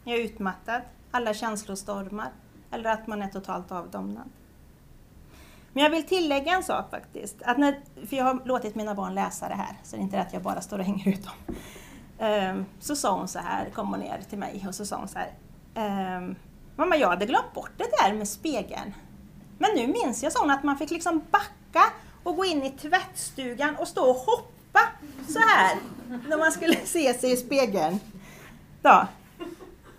Jag 0.04 0.20
är 0.20 0.24
utmattad, 0.24 0.82
alla 1.12 1.34
känslostormar 1.34 2.32
eller 2.72 2.90
att 2.90 3.08
man 3.08 3.22
är 3.22 3.28
totalt 3.28 3.72
avdomnad. 3.72 4.30
Men 5.74 5.84
jag 5.84 5.90
vill 5.90 6.04
tillägga 6.04 6.52
en 6.52 6.64
sak 6.64 6.90
faktiskt. 6.90 7.42
Att 7.42 7.58
när, 7.58 7.80
för 8.08 8.16
jag 8.16 8.26
har 8.26 8.42
låtit 8.46 8.76
mina 8.76 8.96
barn 8.96 9.16
läsa 9.16 9.50
det 9.50 9.56
här, 9.56 9.76
så 9.84 9.96
det 9.96 10.02
är 10.02 10.04
inte 10.04 10.22
att 10.22 10.34
jag 10.34 10.42
bara 10.42 10.62
står 10.62 10.80
och 10.80 10.86
hänger 10.86 11.08
ut 11.08 11.24
dem. 11.24 11.56
Um, 12.28 12.66
så 12.80 12.96
sa 12.96 13.18
hon 13.18 13.28
så 13.28 13.40
här, 13.40 13.70
kom 13.70 13.90
hon 13.90 14.00
ner 14.00 14.22
till 14.30 14.40
mig 14.40 14.66
och 14.68 14.76
så 14.76 14.86
sa 14.86 14.98
hon 14.98 15.08
så 15.08 15.20
här. 15.20 16.18
Um, 16.18 16.36
Mamma, 16.82 16.98
jag 16.98 17.08
hade 17.08 17.26
glömt 17.26 17.54
bort 17.54 17.72
det 17.78 17.88
där 18.00 18.14
med 18.14 18.28
spegeln. 18.28 18.94
Men 19.58 19.70
nu 19.76 19.88
minns 19.88 20.24
jag, 20.24 20.32
sa 20.32 20.40
hon, 20.40 20.52
att 20.52 20.64
man 20.64 20.78
fick 20.78 20.92
liksom 20.92 21.22
backa 21.32 21.84
och 22.24 22.36
gå 22.36 22.46
in 22.46 22.64
i 22.64 22.72
tvättstugan 22.72 23.76
och 23.76 23.88
stå 23.88 24.10
och 24.10 24.16
hoppa 24.16 24.80
så 25.30 25.40
här 25.40 25.78
när 26.28 26.38
man 26.38 26.52
skulle 26.52 26.76
se 26.86 27.14
sig 27.14 27.32
i 27.32 27.38
spegeln. 27.38 28.00
Då. 28.82 29.08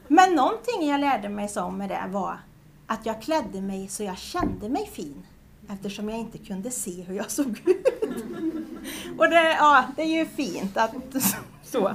Men 0.09 0.35
någonting 0.35 0.88
jag 0.88 1.01
lärde 1.01 1.29
mig 1.29 1.49
som 1.49 1.79
med 1.79 1.88
det 1.88 2.05
var 2.09 2.38
att 2.87 3.07
jag 3.07 3.23
klädde 3.23 3.61
mig 3.61 3.88
så 3.88 4.03
jag 4.03 4.18
kände 4.18 4.68
mig 4.68 4.90
fin 4.92 5.27
eftersom 5.68 6.09
jag 6.09 6.18
inte 6.18 6.38
kunde 6.38 6.71
se 6.71 7.03
hur 7.03 7.14
jag 7.14 7.31
såg 7.31 7.62
ut. 7.64 7.87
Och 9.18 9.29
det, 9.29 9.53
ja, 9.53 9.85
det 9.97 10.03
är 10.03 10.18
ju 10.18 10.27
fint 10.27 10.77
att 10.77 10.95
så. 11.64 11.95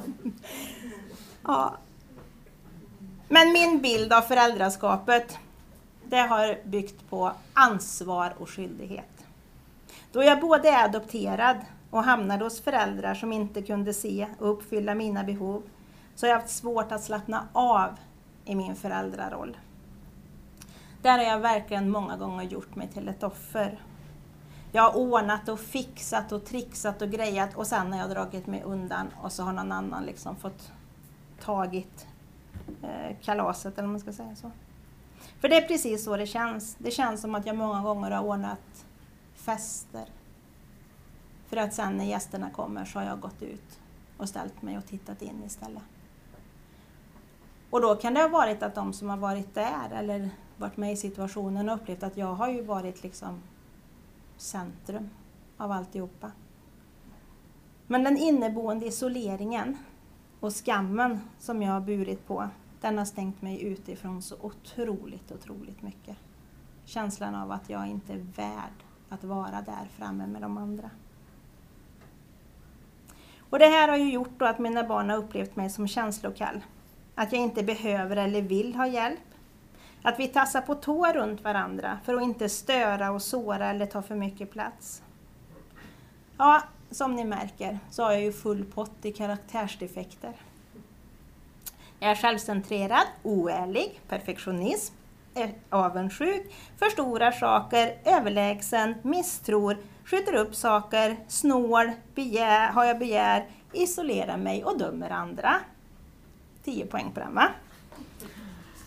Ja. 1.44 1.78
Men 3.28 3.52
min 3.52 3.82
bild 3.82 4.14
av 4.14 4.22
föräldraskapet 4.22 5.38
det 6.06 6.18
har 6.18 6.60
byggt 6.64 7.10
på 7.10 7.32
ansvar 7.54 8.34
och 8.40 8.50
skyldighet. 8.50 9.26
Då 10.12 10.24
jag 10.24 10.42
både 10.42 10.70
är 10.70 10.86
adopterad 10.86 11.58
och 11.90 12.04
hamnade 12.04 12.44
hos 12.44 12.62
föräldrar 12.62 13.16
som 13.16 13.34
inte 13.34 13.62
kunde 13.62 13.94
se 13.94 14.28
och 14.40 14.52
uppfylla 14.52 14.96
mina 14.96 15.24
behov 15.24 15.64
så 16.16 16.26
har 16.26 16.32
jag 16.32 16.40
haft 16.40 16.56
svårt 16.56 16.92
att 16.92 17.04
slappna 17.04 17.48
av 17.54 17.90
i 18.46 18.56
min 18.56 18.76
föräldraroll. 18.76 19.58
Där 21.02 21.18
har 21.18 21.26
jag 21.26 21.40
verkligen 21.40 21.90
många 21.90 22.18
gånger 22.18 22.44
gjort 22.44 22.76
mig 22.76 22.88
till 22.88 23.08
ett 23.08 23.24
offer. 23.24 23.80
Jag 24.72 24.84
har 24.84 24.98
ordnat 24.98 25.50
och 25.50 25.60
fixat 25.60 26.32
och 26.32 26.46
trixat 26.46 27.02
och 27.02 27.10
grejat 27.10 27.56
och 27.56 27.68
sen 27.68 27.94
har 27.94 28.00
jag 28.00 28.10
dragit 28.10 28.48
mig 28.48 28.64
undan 28.66 29.08
och 29.22 29.32
så 29.32 29.44
har 29.44 29.54
någon 29.54 29.72
annan 29.72 30.04
liksom 30.04 30.36
fått 30.36 30.72
tagit 31.40 32.08
Eh, 32.84 33.16
kalaset 33.22 33.78
eller 33.78 33.88
man 33.88 34.00
ska 34.00 34.14
säga 34.14 34.36
så. 34.36 34.52
För 35.40 35.50
det 35.50 35.56
är 35.56 35.68
precis 35.68 36.04
så 36.04 36.18
det 36.18 36.28
känns. 36.28 36.76
Det 36.80 36.92
känns 36.92 37.22
som 37.22 37.36
att 37.36 37.46
jag 37.46 37.56
många 37.56 37.82
gånger 37.82 38.12
har 38.12 38.24
ordnat 38.24 38.86
fester. 39.36 40.06
För 41.48 41.58
att 41.58 41.74
sen 41.74 41.98
när 41.98 42.06
gästerna 42.06 42.50
kommer 42.50 42.86
så 42.86 43.00
har 43.00 43.06
jag 43.06 43.20
gått 43.20 43.42
ut 43.42 43.80
och 44.18 44.30
ställt 44.30 44.62
mig 44.62 44.78
och 44.78 44.86
tittat 44.86 45.22
in 45.22 45.44
istället. 45.46 45.84
Och 47.70 47.82
då 47.82 47.96
kan 47.96 48.14
det 48.14 48.22
ha 48.22 48.28
varit 48.28 48.64
att 48.64 48.76
de 48.76 48.94
som 48.94 49.10
har 49.10 49.18
varit 49.18 49.56
där 49.56 49.92
eller 49.92 50.30
varit 50.58 50.78
med 50.78 50.94
i 50.94 50.96
situationen 50.96 51.68
har 51.68 51.76
upplevt 51.76 52.04
att 52.04 52.18
jag 52.18 52.34
har 52.34 52.50
ju 52.50 52.62
varit 52.62 53.04
liksom 53.04 53.42
centrum 54.38 55.10
av 55.58 55.72
alltihopa. 55.72 56.32
Men 57.88 58.04
den 58.04 58.18
inneboende 58.18 58.86
isoleringen 58.86 59.78
och 60.40 60.54
skammen 60.54 61.22
som 61.40 61.62
jag 61.62 61.72
har 61.72 61.82
burit 61.82 62.28
på, 62.28 62.50
den 62.82 62.98
har 62.98 63.06
stängt 63.06 63.42
mig 63.42 63.64
utifrån 63.64 64.22
så 64.22 64.36
otroligt, 64.42 65.32
otroligt 65.32 65.82
mycket. 65.82 66.18
Känslan 66.86 67.36
av 67.36 67.52
att 67.52 67.70
jag 67.70 67.88
inte 67.88 68.14
är 68.14 68.26
värd 68.36 68.84
att 69.10 69.24
vara 69.24 69.62
där 69.62 69.88
framme 69.98 70.28
med 70.28 70.42
de 70.42 70.58
andra. 70.58 70.90
Och 73.50 73.60
det 73.60 73.66
här 73.66 73.88
har 73.88 73.98
ju 73.98 74.12
gjort 74.12 74.42
att 74.42 74.60
mina 74.60 74.84
barn 74.84 75.10
har 75.10 75.18
upplevt 75.18 75.56
mig 75.56 75.70
som 75.70 75.88
känslokall. 75.88 76.62
Att 77.16 77.32
jag 77.32 77.42
inte 77.42 77.64
behöver 77.64 78.18
eller 78.18 78.42
vill 78.42 78.76
ha 78.76 78.88
hjälp. 78.88 79.20
Att 80.02 80.20
vi 80.20 80.28
tassar 80.28 80.62
på 80.62 80.76
tå 80.76 81.14
runt 81.14 81.44
varandra 81.44 82.00
för 82.04 82.14
att 82.14 82.22
inte 82.22 82.50
störa 82.50 83.12
och 83.12 83.22
såra 83.22 83.70
eller 83.70 83.86
ta 83.86 84.02
för 84.02 84.16
mycket 84.16 84.52
plats. 84.52 85.04
Ja, 86.38 86.64
som 86.92 87.16
ni 87.16 87.24
märker 87.24 87.80
så 87.90 88.04
har 88.04 88.12
jag 88.12 88.22
ju 88.22 88.32
full 88.32 88.66
pott 88.66 89.06
i 89.06 89.12
karaktärsdefekter. 89.12 90.34
Jag 92.00 92.12
är 92.12 92.16
självcentrerad, 92.16 93.08
oärlig, 93.24 94.02
perfektionism, 94.08 94.94
avundsjuk, 95.70 96.56
förstorar 96.78 97.32
saker, 97.32 97.98
överlägsen, 98.06 98.96
misstror, 99.02 99.78
skjuter 100.06 100.34
upp 100.34 100.56
saker, 100.56 101.18
snål, 101.28 101.92
begär, 102.16 102.72
har 102.72 102.86
jag 102.86 103.00
begär, 103.00 103.46
isolerar 103.74 104.38
mig 104.38 104.64
och 104.64 104.78
dömer 104.78 105.10
andra. 105.10 105.56
10 106.64 106.86
poäng 106.86 107.12
på 107.14 107.20
den 107.20 107.36
va? 107.36 107.48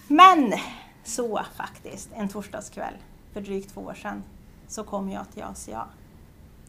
Men 0.09 0.53
så 1.05 1.41
faktiskt, 1.57 2.11
en 2.15 2.29
torsdagskväll 2.29 2.95
för 3.33 3.41
drygt 3.41 3.75
två 3.75 3.81
år 3.81 3.95
sedan, 3.95 4.23
så 4.69 4.85
kom 4.85 5.11
jag 5.11 5.31
till 5.35 5.43
ACA. 5.43 5.87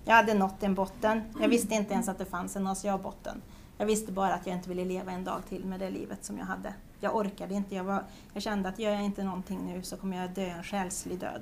Jag 0.05 0.13
hade 0.13 0.33
nått 0.33 0.63
en 0.63 0.75
botten. 0.75 1.21
Jag 1.41 1.49
visste 1.49 1.75
inte 1.75 1.93
ens 1.93 2.09
att 2.09 2.17
det 2.17 2.25
fanns 2.25 2.55
en 2.55 2.67
ACA-botten. 2.67 3.41
Jag 3.77 3.85
visste 3.85 4.11
bara 4.11 4.33
att 4.33 4.47
jag 4.47 4.55
inte 4.55 4.69
ville 4.69 4.85
leva 4.85 5.11
en 5.11 5.23
dag 5.23 5.41
till 5.49 5.65
med 5.65 5.79
det 5.79 5.89
livet 5.89 6.25
som 6.25 6.37
jag 6.37 6.45
hade. 6.45 6.73
Jag 6.99 7.15
orkade 7.15 7.53
inte. 7.53 7.75
Jag, 7.75 7.83
var, 7.83 8.03
jag 8.33 8.43
kände 8.43 8.69
att 8.69 8.79
gör 8.79 8.91
jag 8.91 9.03
inte 9.03 9.23
någonting 9.23 9.65
nu 9.65 9.83
så 9.83 9.97
kommer 9.97 10.17
jag 10.17 10.29
dö 10.29 10.45
en 10.45 10.63
själslig 10.63 11.19
död. 11.19 11.41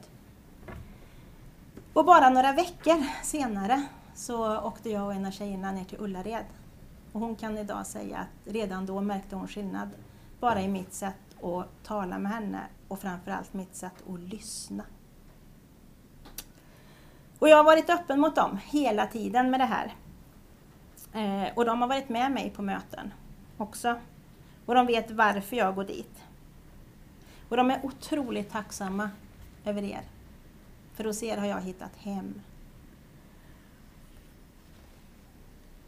Och 1.94 2.06
bara 2.06 2.30
några 2.30 2.54
veckor 2.54 3.04
senare 3.24 3.84
så 4.16 4.60
åkte 4.60 4.90
jag 4.90 5.06
och 5.06 5.14
en 5.14 5.26
av 5.26 5.32
tjejerna 5.32 5.72
ner 5.72 5.84
till 5.84 6.02
Ullared. 6.02 6.46
Och 7.12 7.20
hon 7.20 7.36
kan 7.36 7.58
idag 7.58 7.88
säga 7.88 8.18
att 8.18 8.54
redan 8.54 8.86
då 8.86 9.02
märkte 9.02 9.36
hon 9.36 9.48
skillnad 9.48 9.90
bara 10.40 10.62
i 10.62 10.68
mitt 10.68 10.94
sätt 10.94 11.44
att 11.44 11.84
tala 11.84 12.20
med 12.20 12.32
henne 12.32 12.60
och 12.88 13.00
framförallt 13.00 13.54
mitt 13.54 13.76
sätt 13.76 14.04
att 14.10 14.20
lyssna. 14.20 14.84
Och 17.40 17.50
jag 17.50 17.58
har 17.58 17.64
varit 17.64 17.90
öppen 17.90 18.20
mot 18.20 18.36
dem 18.36 18.60
hela 18.66 19.06
tiden 19.06 19.52
med 19.52 19.60
det 19.60 19.66
här. 19.66 19.96
Eh, 21.14 21.54
och 21.56 21.66
de 21.66 21.82
har 21.82 21.88
varit 21.88 22.10
med 22.10 22.32
mig 22.32 22.50
på 22.50 22.62
möten 22.62 23.14
också. 23.58 24.00
Och 24.66 24.76
de 24.76 24.86
vet 24.86 25.12
varför 25.12 25.56
jag 25.56 25.76
går 25.76 25.84
dit. 25.84 26.24
Och 27.50 27.58
de 27.58 27.72
är 27.72 27.86
otroligt 27.86 28.52
tacksamma 28.52 29.10
över 29.66 29.84
er. 29.84 30.02
För 30.94 31.04
hos 31.04 31.24
er 31.24 31.38
har 31.38 31.46
jag 31.46 31.62
hittat 31.62 31.96
hem. 31.96 32.42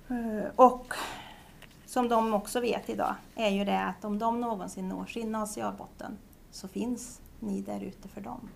Eh, 0.07 0.49
och 0.55 0.93
som 1.85 2.09
de 2.09 2.33
också 2.33 2.59
vet 2.59 2.89
idag 2.89 3.15
är 3.35 3.49
ju 3.49 3.65
det 3.65 3.81
att 3.83 4.05
om 4.05 4.19
de 4.19 4.41
någonsin 4.41 4.89
når 4.89 5.05
sin 5.05 5.35
ACA-botten 5.35 6.17
så 6.51 6.67
finns 6.67 7.21
ni 7.39 7.61
där 7.61 7.83
ute 7.83 8.07
för 8.07 8.21
dem. 8.21 8.49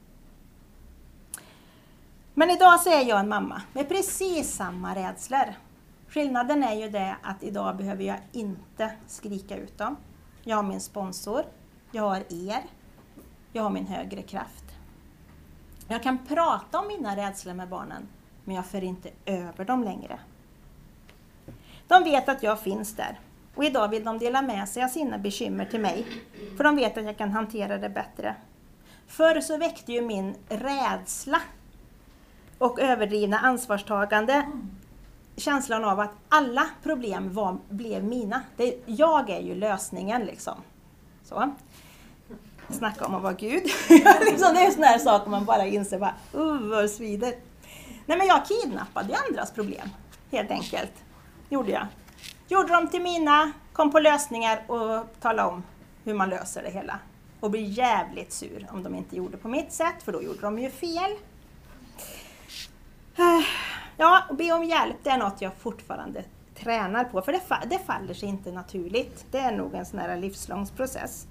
Men 2.37 2.49
idag 2.49 2.79
så 2.79 2.89
är 2.89 3.05
jag 3.05 3.19
en 3.19 3.29
mamma 3.29 3.61
med 3.73 3.89
precis 3.89 4.53
samma 4.53 4.95
rädslor. 4.95 5.53
Skillnaden 6.09 6.63
är 6.63 6.75
ju 6.75 6.89
det 6.89 7.15
att 7.21 7.43
idag 7.43 7.77
behöver 7.77 8.03
jag 8.03 8.17
inte 8.31 8.91
skrika 9.07 9.57
ut 9.57 9.77
dem. 9.77 9.97
Jag 10.43 10.55
har 10.55 10.63
min 10.63 10.81
sponsor, 10.81 11.45
jag 11.91 12.03
har 12.03 12.23
er, 12.29 12.63
jag 13.53 13.63
har 13.63 13.69
min 13.69 13.87
högre 13.87 14.21
kraft. 14.21 14.65
Jag 15.87 16.03
kan 16.03 16.25
prata 16.25 16.79
om 16.79 16.87
mina 16.87 17.15
rädslor 17.15 17.53
med 17.53 17.69
barnen, 17.69 18.07
men 18.43 18.55
jag 18.55 18.65
för 18.65 18.83
inte 18.83 19.09
över 19.25 19.65
dem 19.65 19.83
längre. 19.83 20.19
De 21.87 22.03
vet 22.03 22.29
att 22.29 22.43
jag 22.43 22.59
finns 22.59 22.95
där 22.95 23.19
och 23.55 23.63
idag 23.63 23.87
vill 23.87 24.03
de 24.03 24.17
dela 24.17 24.41
med 24.41 24.69
sig 24.69 24.83
av 24.83 24.87
sina 24.87 25.17
bekymmer 25.17 25.65
till 25.65 25.81
mig, 25.81 26.05
för 26.57 26.63
de 26.63 26.75
vet 26.75 26.97
att 26.97 27.05
jag 27.05 27.17
kan 27.17 27.31
hantera 27.31 27.77
det 27.77 27.89
bättre. 27.89 28.35
Förr 29.07 29.41
så 29.41 29.57
väckte 29.57 29.93
ju 29.93 30.01
min 30.01 30.35
rädsla 30.49 31.41
och 32.57 32.79
överdrivna 32.79 33.37
ansvarstagande 33.37 34.45
känslan 35.37 35.83
av 35.85 35.99
att 35.99 36.11
alla 36.29 36.65
problem 36.83 37.33
var, 37.33 37.57
blev 37.69 38.03
mina. 38.03 38.41
Det, 38.57 38.77
jag 38.85 39.29
är 39.29 39.41
ju 39.41 39.55
lösningen 39.55 40.25
liksom. 40.25 40.53
Så. 41.23 41.53
Snacka 42.69 43.05
om 43.05 43.15
att 43.15 43.21
vara 43.21 43.33
Gud. 43.33 43.63
liksom, 44.21 44.53
det 44.53 44.65
är 44.65 44.71
sådana 44.71 44.87
här 44.87 44.99
saker 44.99 45.29
man 45.29 45.45
bara 45.45 45.65
inser, 45.65 45.99
bara, 45.99 46.15
uh, 46.35 46.69
vad 46.69 46.89
svider. 46.89 47.33
Nej 48.05 48.17
men 48.17 48.27
jag 48.27 48.41
kidnappade 48.45 49.17
andras 49.29 49.51
problem, 49.51 49.89
helt 50.31 50.51
enkelt. 50.51 50.91
Gjorde 51.49 51.71
jag. 51.71 51.87
Gjorde 52.47 52.73
dem 52.73 52.87
till 52.87 53.01
mina, 53.01 53.51
kom 53.73 53.91
på 53.91 53.99
lösningar 53.99 54.63
och 54.67 55.21
talade 55.21 55.49
om 55.49 55.63
hur 56.03 56.13
man 56.13 56.29
löser 56.29 56.63
det 56.63 56.69
hela. 56.69 56.99
Och 57.39 57.51
blir 57.51 57.63
jävligt 57.63 58.33
sur 58.33 58.67
om 58.71 58.83
de 58.83 58.95
inte 58.95 59.15
gjorde 59.15 59.37
på 59.37 59.47
mitt 59.47 59.73
sätt, 59.73 60.03
för 60.03 60.11
då 60.11 60.23
gjorde 60.23 60.41
de 60.41 60.59
ju 60.59 60.69
fel. 60.69 61.11
Ja, 63.97 64.23
be 64.31 64.51
om 64.51 64.63
hjälp, 64.63 64.95
det 65.03 65.09
är 65.09 65.17
något 65.17 65.41
jag 65.41 65.53
fortfarande 65.53 66.23
tränar 66.55 67.03
på, 67.03 67.21
för 67.21 67.31
det, 67.31 67.41
det 67.69 67.79
faller 67.79 68.13
sig 68.13 68.29
inte 68.29 68.51
naturligt. 68.51 69.25
Det 69.31 69.37
är 69.37 69.57
nog 69.57 69.73
en 69.73 69.85
sån 69.85 69.99
här 69.99 70.17
livslång 70.17 70.67
process. 70.67 71.27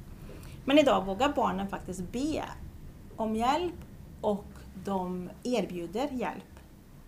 Men 0.65 0.79
idag 0.79 1.05
vågar 1.05 1.29
barnen 1.29 1.69
faktiskt 1.69 2.01
be 2.13 2.45
om 3.17 3.37
hjälp 3.37 3.75
och 4.21 4.45
de 4.85 5.31
erbjuder 5.43 6.09
hjälp 6.13 6.61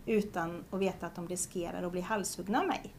utan 0.06 0.64
att 0.70 0.80
veta 0.80 1.06
att 1.06 1.14
de 1.14 1.28
riskerar 1.28 1.82
att 1.82 1.92
bli 1.92 2.00
halshuggna 2.00 2.60
av 2.60 2.66
mig. 2.66 2.94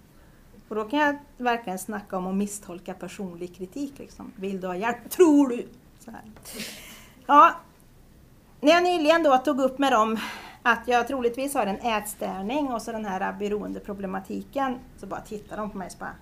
Och 0.70 0.76
då 0.76 0.84
kan 0.84 1.00
jag 1.00 1.18
verkligen 1.38 1.80
snacka 1.80 2.18
om 2.18 2.28
att 2.28 2.36
misstolka 2.36 2.94
personlig 2.94 3.56
kritik. 3.56 3.94
Liksom. 3.98 4.32
Vill 4.36 4.62
du 4.62 4.68
ha 4.68 4.76
hjälp? 4.76 5.10
Tror 5.10 5.48
du? 5.48 5.68
Så 6.00 6.12
här. 6.12 6.22
Ja, 7.26 7.56
när 8.62 8.72
jag 8.72 8.84
nyligen 8.84 9.24
då 9.24 9.38
tog 9.38 9.60
upp 9.60 9.80
med 9.80 9.92
dem 9.92 10.20
att 10.72 10.88
jag 10.88 11.08
troligtvis 11.08 11.54
har 11.54 11.66
en 11.66 11.80
ätstörning 11.80 12.68
och 12.68 12.82
så 12.82 12.92
den 12.92 13.06
här 13.06 13.34
beroendeproblematiken 13.34 14.80
så 14.98 15.06
bara 15.06 15.22
tittar 15.22 15.58
de 15.58 15.70
på 15.70 15.78
mig 15.78 15.88
och 15.94 16.00
bara 16.00 16.16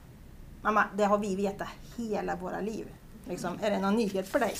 Mamma, 0.62 0.84
det 0.95 1.03
har 1.03 1.17
vi 1.17 1.36
vetat 1.36 1.67
hela 1.97 2.36
våra 2.36 2.60
liv. 2.60 2.88
Liksom, 3.25 3.60
är 3.62 3.71
det 3.71 3.79
någon 3.79 3.95
nyhet 3.95 4.27
för 4.27 4.39
dig? 4.39 4.53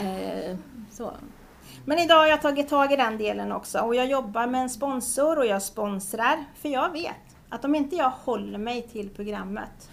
eh, 0.50 0.56
så. 0.90 1.12
Men 1.84 1.98
idag 1.98 2.16
har 2.16 2.26
jag 2.26 2.42
tagit 2.42 2.68
tag 2.68 2.92
i 2.92 2.96
den 2.96 3.18
delen 3.18 3.52
också 3.52 3.78
och 3.78 3.94
jag 3.94 4.06
jobbar 4.06 4.46
med 4.46 4.62
en 4.62 4.70
sponsor 4.70 5.38
och 5.38 5.46
jag 5.46 5.62
sponsrar. 5.62 6.44
För 6.54 6.68
jag 6.68 6.90
vet 6.90 7.36
att 7.48 7.64
om 7.64 7.74
inte 7.74 7.96
jag 7.96 8.10
håller 8.10 8.58
mig 8.58 8.82
till 8.82 9.10
programmet 9.10 9.90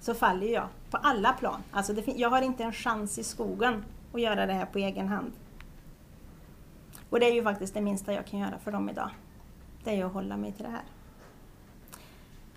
så 0.00 0.14
faller 0.14 0.46
jag 0.46 0.68
på 0.90 0.96
alla 0.96 1.32
plan. 1.32 1.62
Alltså 1.70 1.92
det, 1.92 2.06
jag 2.06 2.30
har 2.30 2.42
inte 2.42 2.64
en 2.64 2.72
chans 2.72 3.18
i 3.18 3.24
skogen 3.24 3.84
att 4.12 4.20
göra 4.20 4.46
det 4.46 4.52
här 4.52 4.66
på 4.66 4.78
egen 4.78 5.08
hand. 5.08 5.32
Och 7.16 7.20
det 7.20 7.26
är 7.26 7.32
ju 7.34 7.42
faktiskt 7.42 7.74
det 7.74 7.80
minsta 7.80 8.12
jag 8.12 8.26
kan 8.26 8.40
göra 8.40 8.58
för 8.58 8.72
dem 8.72 8.88
idag. 8.88 9.10
Det 9.84 9.90
är 9.90 9.94
ju 9.94 10.02
att 10.02 10.12
hålla 10.12 10.36
mig 10.36 10.52
till 10.52 10.64
det 10.64 10.70
här. 10.70 10.82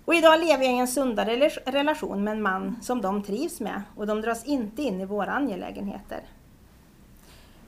Och 0.04 0.14
idag 0.14 0.40
lever 0.40 0.64
jag 0.64 0.74
i 0.74 0.78
en 0.78 0.88
sundare 0.88 1.48
relation 1.64 2.24
med 2.24 2.32
en 2.32 2.42
man 2.42 2.76
som 2.82 3.00
de 3.00 3.22
trivs 3.22 3.60
med 3.60 3.82
och 3.96 4.06
de 4.06 4.20
dras 4.20 4.44
inte 4.44 4.82
in 4.82 5.00
i 5.00 5.04
våra 5.04 5.32
angelägenheter. 5.32 6.20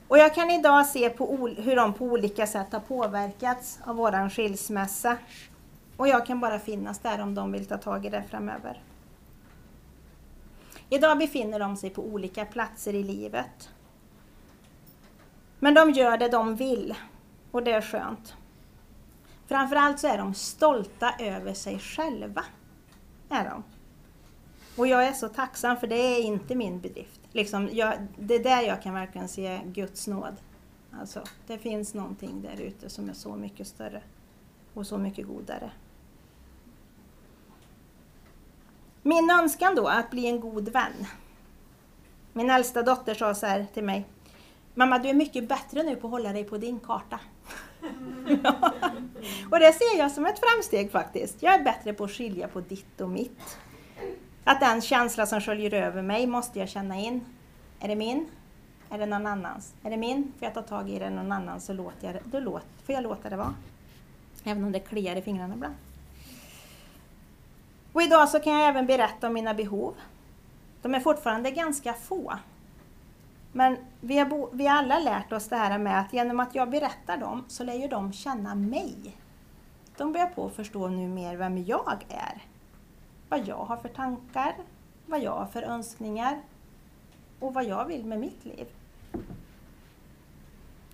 Och 0.08 0.18
jag 0.18 0.34
kan 0.34 0.50
idag 0.50 0.86
se 0.86 1.10
på 1.10 1.48
hur 1.56 1.76
de 1.76 1.92
på 1.92 2.04
olika 2.04 2.46
sätt 2.46 2.72
har 2.72 2.80
påverkats 2.80 3.78
av 3.84 3.96
våran 3.96 4.30
skilsmässa. 4.30 5.16
Och 5.96 6.08
jag 6.08 6.26
kan 6.26 6.40
bara 6.40 6.58
finnas 6.58 6.98
där 6.98 7.20
om 7.20 7.34
de 7.34 7.52
vill 7.52 7.66
ta 7.66 7.76
tag 7.76 8.06
i 8.06 8.08
det 8.08 8.22
framöver. 8.30 8.82
Idag 10.88 11.18
befinner 11.18 11.58
de 11.58 11.76
sig 11.76 11.90
på 11.90 12.02
olika 12.02 12.44
platser 12.44 12.94
i 12.94 13.02
livet. 13.02 13.70
Men 15.62 15.74
de 15.74 15.90
gör 15.90 16.18
det 16.18 16.28
de 16.28 16.56
vill 16.56 16.94
och 17.50 17.62
det 17.62 17.72
är 17.72 17.80
skönt. 17.80 18.34
Framförallt 19.46 20.00
så 20.00 20.06
är 20.06 20.18
de 20.18 20.34
stolta 20.34 21.14
över 21.18 21.54
sig 21.54 21.78
själva. 21.78 22.44
Är 23.28 23.44
de. 23.44 23.62
Och 24.76 24.86
jag 24.86 25.06
är 25.06 25.12
så 25.12 25.28
tacksam 25.28 25.76
för 25.76 25.86
det 25.86 25.96
är 25.96 26.22
inte 26.22 26.54
min 26.54 26.80
bedrift. 26.80 27.20
Liksom, 27.32 27.68
jag, 27.72 27.94
det 28.18 28.34
är 28.34 28.44
där 28.44 28.62
jag 28.62 28.82
kan 28.82 28.94
verkligen 28.94 29.28
se 29.28 29.60
Guds 29.64 30.06
nåd. 30.06 30.36
Alltså, 31.00 31.22
det 31.46 31.58
finns 31.58 31.94
någonting 31.94 32.42
där 32.42 32.62
ute 32.62 32.90
som 32.90 33.08
är 33.08 33.14
så 33.14 33.36
mycket 33.36 33.66
större 33.66 34.02
och 34.74 34.86
så 34.86 34.98
mycket 34.98 35.26
godare. 35.26 35.70
Min 39.02 39.30
önskan 39.30 39.74
då, 39.74 39.88
att 39.88 40.10
bli 40.10 40.26
en 40.26 40.40
god 40.40 40.68
vän. 40.68 41.06
Min 42.32 42.50
äldsta 42.50 42.82
dotter 42.82 43.14
sa 43.14 43.34
så 43.34 43.46
här 43.46 43.66
till 43.74 43.84
mig. 43.84 44.06
Mamma, 44.74 44.98
du 44.98 45.08
är 45.08 45.14
mycket 45.14 45.48
bättre 45.48 45.82
nu 45.82 45.96
på 45.96 46.06
att 46.06 46.10
hålla 46.10 46.32
dig 46.32 46.44
på 46.44 46.58
din 46.58 46.80
karta. 46.80 47.20
ja. 48.44 48.54
Och 49.50 49.58
det 49.58 49.72
ser 49.72 49.98
jag 49.98 50.10
som 50.10 50.26
ett 50.26 50.38
framsteg 50.38 50.90
faktiskt. 50.90 51.42
Jag 51.42 51.54
är 51.54 51.64
bättre 51.64 51.92
på 51.92 52.04
att 52.04 52.10
skilja 52.10 52.48
på 52.48 52.60
ditt 52.60 53.00
och 53.00 53.08
mitt. 53.10 53.58
Att 54.44 54.60
den 54.60 54.80
känsla 54.80 55.26
som 55.26 55.40
sköljer 55.40 55.74
över 55.74 56.02
mig 56.02 56.26
måste 56.26 56.58
jag 56.58 56.68
känna 56.68 56.98
in. 56.98 57.24
Är 57.80 57.88
det 57.88 57.96
min? 57.96 58.26
Är 58.90 58.98
det 58.98 59.06
någon 59.06 59.26
annans? 59.26 59.74
Är 59.82 59.90
det 59.90 59.96
min? 59.96 60.32
Får 60.38 60.46
jag 60.46 60.54
ta 60.54 60.62
tag 60.62 60.90
i 60.90 60.98
det 60.98 61.10
någon 61.10 61.32
annan 61.32 61.60
så 61.60 61.72
låter 61.72 62.12
jag 62.12 62.22
då 62.24 62.40
låt, 62.40 62.66
får 62.86 62.94
jag 62.94 63.02
låta 63.02 63.30
det 63.30 63.36
vara. 63.36 63.54
Även 64.44 64.64
om 64.64 64.72
det 64.72 64.80
kliar 64.80 65.16
i 65.16 65.22
fingrarna 65.22 65.54
ibland. 65.54 65.74
Och 67.92 68.02
idag 68.02 68.28
så 68.28 68.40
kan 68.40 68.52
jag 68.52 68.68
även 68.68 68.86
berätta 68.86 69.26
om 69.26 69.34
mina 69.34 69.54
behov. 69.54 69.94
De 70.82 70.94
är 70.94 71.00
fortfarande 71.00 71.50
ganska 71.50 71.94
få. 71.94 72.32
Men 73.52 73.76
vi 74.00 74.18
har, 74.18 74.48
vi 74.52 74.66
har 74.66 74.78
alla 74.78 74.98
lärt 74.98 75.32
oss 75.32 75.48
det 75.48 75.56
här 75.56 75.78
med 75.78 76.00
att 76.00 76.12
genom 76.12 76.40
att 76.40 76.54
jag 76.54 76.70
berättar 76.70 77.16
dem 77.16 77.44
så 77.48 77.64
lär 77.64 77.74
ju 77.74 77.88
de 77.88 78.12
känna 78.12 78.54
mig. 78.54 79.16
De 79.96 80.12
börjar 80.12 80.26
på 80.26 80.46
att 80.46 80.54
förstå 80.54 80.88
nu 80.88 81.08
mer 81.08 81.36
vem 81.36 81.64
jag 81.64 82.04
är. 82.08 82.42
Vad 83.28 83.48
jag 83.48 83.64
har 83.64 83.76
för 83.76 83.88
tankar, 83.88 84.54
vad 85.06 85.22
jag 85.22 85.32
har 85.32 85.46
för 85.46 85.62
önskningar 85.62 86.40
och 87.40 87.54
vad 87.54 87.64
jag 87.64 87.84
vill 87.84 88.04
med 88.04 88.20
mitt 88.20 88.44
liv. 88.44 88.66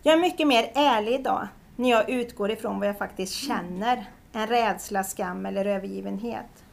Jag 0.03 0.15
är 0.15 0.21
mycket 0.21 0.49
mer 0.49 0.73
ärlig 0.75 1.13
idag 1.15 1.49
när 1.77 1.91
jag 1.91 2.11
utgår 2.11 2.51
ifrån 2.51 2.79
vad 2.79 2.89
jag 2.89 2.99
faktiskt 2.99 3.35
känner, 3.35 4.07
en 4.33 4.47
rädsla, 4.47 5.05
skam 5.05 5.47
eller 5.47 5.65
övergivenhet. 5.65 6.65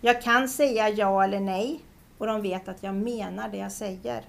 Jag 0.00 0.22
kan 0.22 0.48
säga 0.48 0.88
ja 0.88 1.24
eller 1.24 1.40
nej 1.40 1.80
och 2.18 2.26
de 2.26 2.42
vet 2.42 2.68
att 2.68 2.82
jag 2.82 2.94
menar 2.94 3.48
det 3.48 3.56
jag 3.56 3.72
säger. 3.72 4.24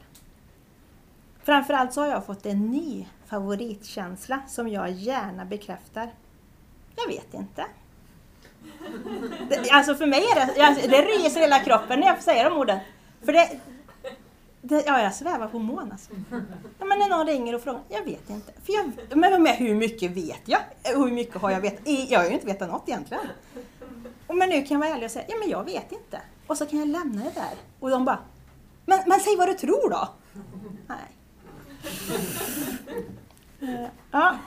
Framförallt 1.43 1.93
så 1.93 2.01
har 2.01 2.07
jag 2.07 2.25
fått 2.25 2.45
en 2.45 2.71
ny 2.71 3.07
favoritkänsla 3.25 4.39
som 4.47 4.67
jag 4.67 4.91
gärna 4.91 5.45
bekräftar. 5.45 6.13
Jag 6.95 7.07
vet 7.07 7.33
inte. 7.33 7.65
Det, 9.49 9.69
alltså 9.71 9.95
för 9.95 10.05
mig 10.05 10.19
är 10.19 10.35
det, 10.35 10.63
alltså, 10.65 10.87
det 10.87 11.01
ryser 11.01 11.39
hela 11.39 11.59
kroppen 11.59 11.99
när 11.99 12.07
jag 12.07 12.15
får 12.15 12.23
säga 12.23 12.49
de 12.49 12.57
orden. 12.57 12.79
För 13.25 13.33
det, 13.33 13.59
det, 14.61 14.83
ja, 14.85 15.01
jag 15.01 15.15
svävar 15.15 15.47
på 15.47 15.59
mån 15.59 15.91
alltså. 15.91 16.11
Ja, 16.79 16.85
men 16.85 16.99
när 16.99 17.09
någon 17.09 17.27
ringer 17.27 17.55
och 17.55 17.61
frågar, 17.61 17.81
jag 17.89 18.03
vet 18.05 18.29
inte. 18.29 18.51
För 18.65 18.73
jag, 18.73 19.17
men, 19.17 19.43
men 19.43 19.55
hur 19.55 19.75
mycket 19.75 20.11
vet 20.11 20.41
jag? 20.45 20.59
Hur 20.83 21.11
mycket 21.11 21.41
har 21.41 21.51
jag 21.51 21.61
vetat? 21.61 21.87
Jag 22.09 22.19
har 22.19 22.25
ju 22.25 22.33
inte 22.33 22.45
vetat 22.45 22.69
något 22.69 22.83
egentligen. 22.89 23.23
Men 24.27 24.49
nu 24.49 24.61
kan 24.61 24.75
jag 24.75 24.79
vara 24.79 24.89
ärlig 24.89 25.05
och 25.05 25.11
säga, 25.11 25.25
ja 25.27 25.35
men 25.39 25.49
jag 25.49 25.63
vet 25.63 25.91
inte. 25.91 26.21
Och 26.47 26.57
så 26.57 26.65
kan 26.65 26.79
jag 26.79 26.87
lämna 26.87 27.23
det 27.23 27.31
där. 27.35 27.53
Och 27.79 27.89
de 27.89 28.05
bara, 28.05 28.19
men, 28.85 28.99
men 29.05 29.19
säg 29.19 29.35
vad 29.37 29.47
du 29.47 29.53
tror 29.53 29.89
då. 29.89 30.09
Nej. 30.87 30.97
Ja, 34.11 34.37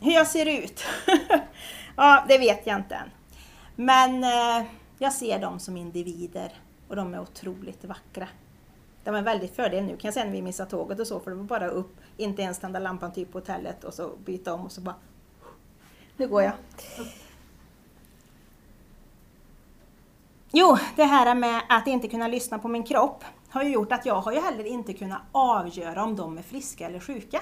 hur 0.00 0.12
jag 0.12 0.26
ser 0.26 0.46
ut? 0.46 0.84
ja, 1.96 2.24
det 2.28 2.38
vet 2.38 2.66
jag 2.66 2.76
inte 2.76 2.94
än. 2.94 3.10
Men 3.76 4.24
eh, 4.24 4.66
jag 4.98 5.12
ser 5.12 5.38
dem 5.38 5.58
som 5.58 5.76
individer 5.76 6.52
och 6.88 6.96
de 6.96 7.14
är 7.14 7.20
otroligt 7.20 7.84
vackra. 7.84 8.28
Det 9.04 9.10
var 9.10 9.18
en 9.18 9.24
väldigt 9.24 9.56
fördel 9.56 9.84
nu 9.84 9.96
kan 9.96 10.08
jag 10.08 10.14
säga 10.14 10.26
när 10.26 10.32
vi 10.32 10.42
missade 10.42 10.70
tåget 10.70 11.00
och 11.00 11.06
så, 11.06 11.20
för 11.20 11.30
det 11.30 11.36
var 11.36 11.44
bara 11.44 11.68
upp, 11.68 11.96
inte 12.16 12.42
ens 12.42 12.58
tända 12.58 12.78
lampan 12.78 13.12
typ 13.12 13.32
på 13.32 13.38
hotellet 13.38 13.84
och 13.84 13.94
så 13.94 14.16
byta 14.24 14.54
om 14.54 14.60
och 14.60 14.72
så 14.72 14.80
bara... 14.80 14.94
Nu 16.16 16.28
går 16.28 16.42
jag. 16.42 16.52
Jo, 20.52 20.78
det 20.96 21.04
här 21.04 21.34
med 21.34 21.62
att 21.68 21.86
inte 21.86 22.08
kunna 22.08 22.28
lyssna 22.28 22.58
på 22.58 22.68
min 22.68 22.82
kropp 22.82 23.24
har 23.52 23.62
ju 23.62 23.70
gjort 23.70 23.92
att 23.92 24.06
jag 24.06 24.20
har 24.20 24.32
ju 24.32 24.40
heller 24.40 24.64
inte 24.64 24.92
kunnat 24.92 25.20
avgöra 25.32 26.04
om 26.04 26.16
de 26.16 26.38
är 26.38 26.42
friska 26.42 26.86
eller 26.86 27.00
sjuka. 27.00 27.40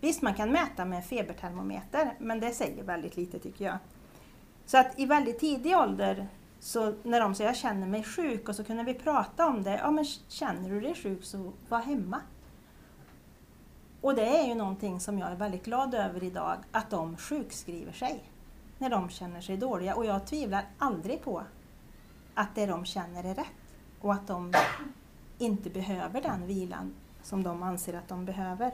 Visst, 0.00 0.22
man 0.22 0.34
kan 0.34 0.52
mäta 0.52 0.84
med 0.84 0.96
en 0.96 1.02
febertermometer, 1.02 2.14
men 2.18 2.40
det 2.40 2.50
säger 2.50 2.84
väldigt 2.84 3.16
lite 3.16 3.38
tycker 3.38 3.64
jag. 3.64 3.78
Så 4.66 4.78
att 4.78 4.98
i 4.98 5.06
väldigt 5.06 5.40
tidig 5.40 5.76
ålder, 5.76 6.28
så 6.60 6.94
när 7.02 7.20
de 7.20 7.34
säger 7.34 7.50
jag 7.50 7.56
känner 7.56 7.86
mig 7.86 8.04
sjuk 8.04 8.48
och 8.48 8.56
så 8.56 8.64
kunde 8.64 8.82
vi 8.82 8.94
prata 8.94 9.46
om 9.46 9.62
det. 9.62 9.76
Ja, 9.76 9.90
men 9.90 10.04
känner 10.28 10.70
du 10.70 10.80
dig 10.80 10.94
sjuk 10.94 11.24
så 11.24 11.52
var 11.68 11.80
hemma. 11.80 12.20
Och 14.00 14.14
det 14.14 14.38
är 14.38 14.46
ju 14.46 14.54
någonting 14.54 15.00
som 15.00 15.18
jag 15.18 15.30
är 15.30 15.36
väldigt 15.36 15.64
glad 15.64 15.94
över 15.94 16.24
idag, 16.24 16.56
att 16.72 16.90
de 16.90 17.16
sjukskriver 17.16 17.92
sig 17.92 18.24
när 18.78 18.90
de 18.90 19.10
känner 19.10 19.40
sig 19.40 19.56
dåliga. 19.56 19.94
Och 19.94 20.04
jag 20.04 20.26
tvivlar 20.26 20.64
aldrig 20.78 21.22
på 21.22 21.42
att 22.34 22.54
det 22.54 22.66
de 22.66 22.84
känner 22.84 23.24
är 23.24 23.34
rätt 23.34 23.46
och 24.00 24.12
att 24.12 24.26
de 24.26 24.52
inte 25.40 25.70
behöver 25.70 26.22
den 26.22 26.46
vilan 26.46 26.94
som 27.22 27.42
de 27.42 27.62
anser 27.62 27.94
att 27.94 28.08
de 28.08 28.24
behöver. 28.24 28.72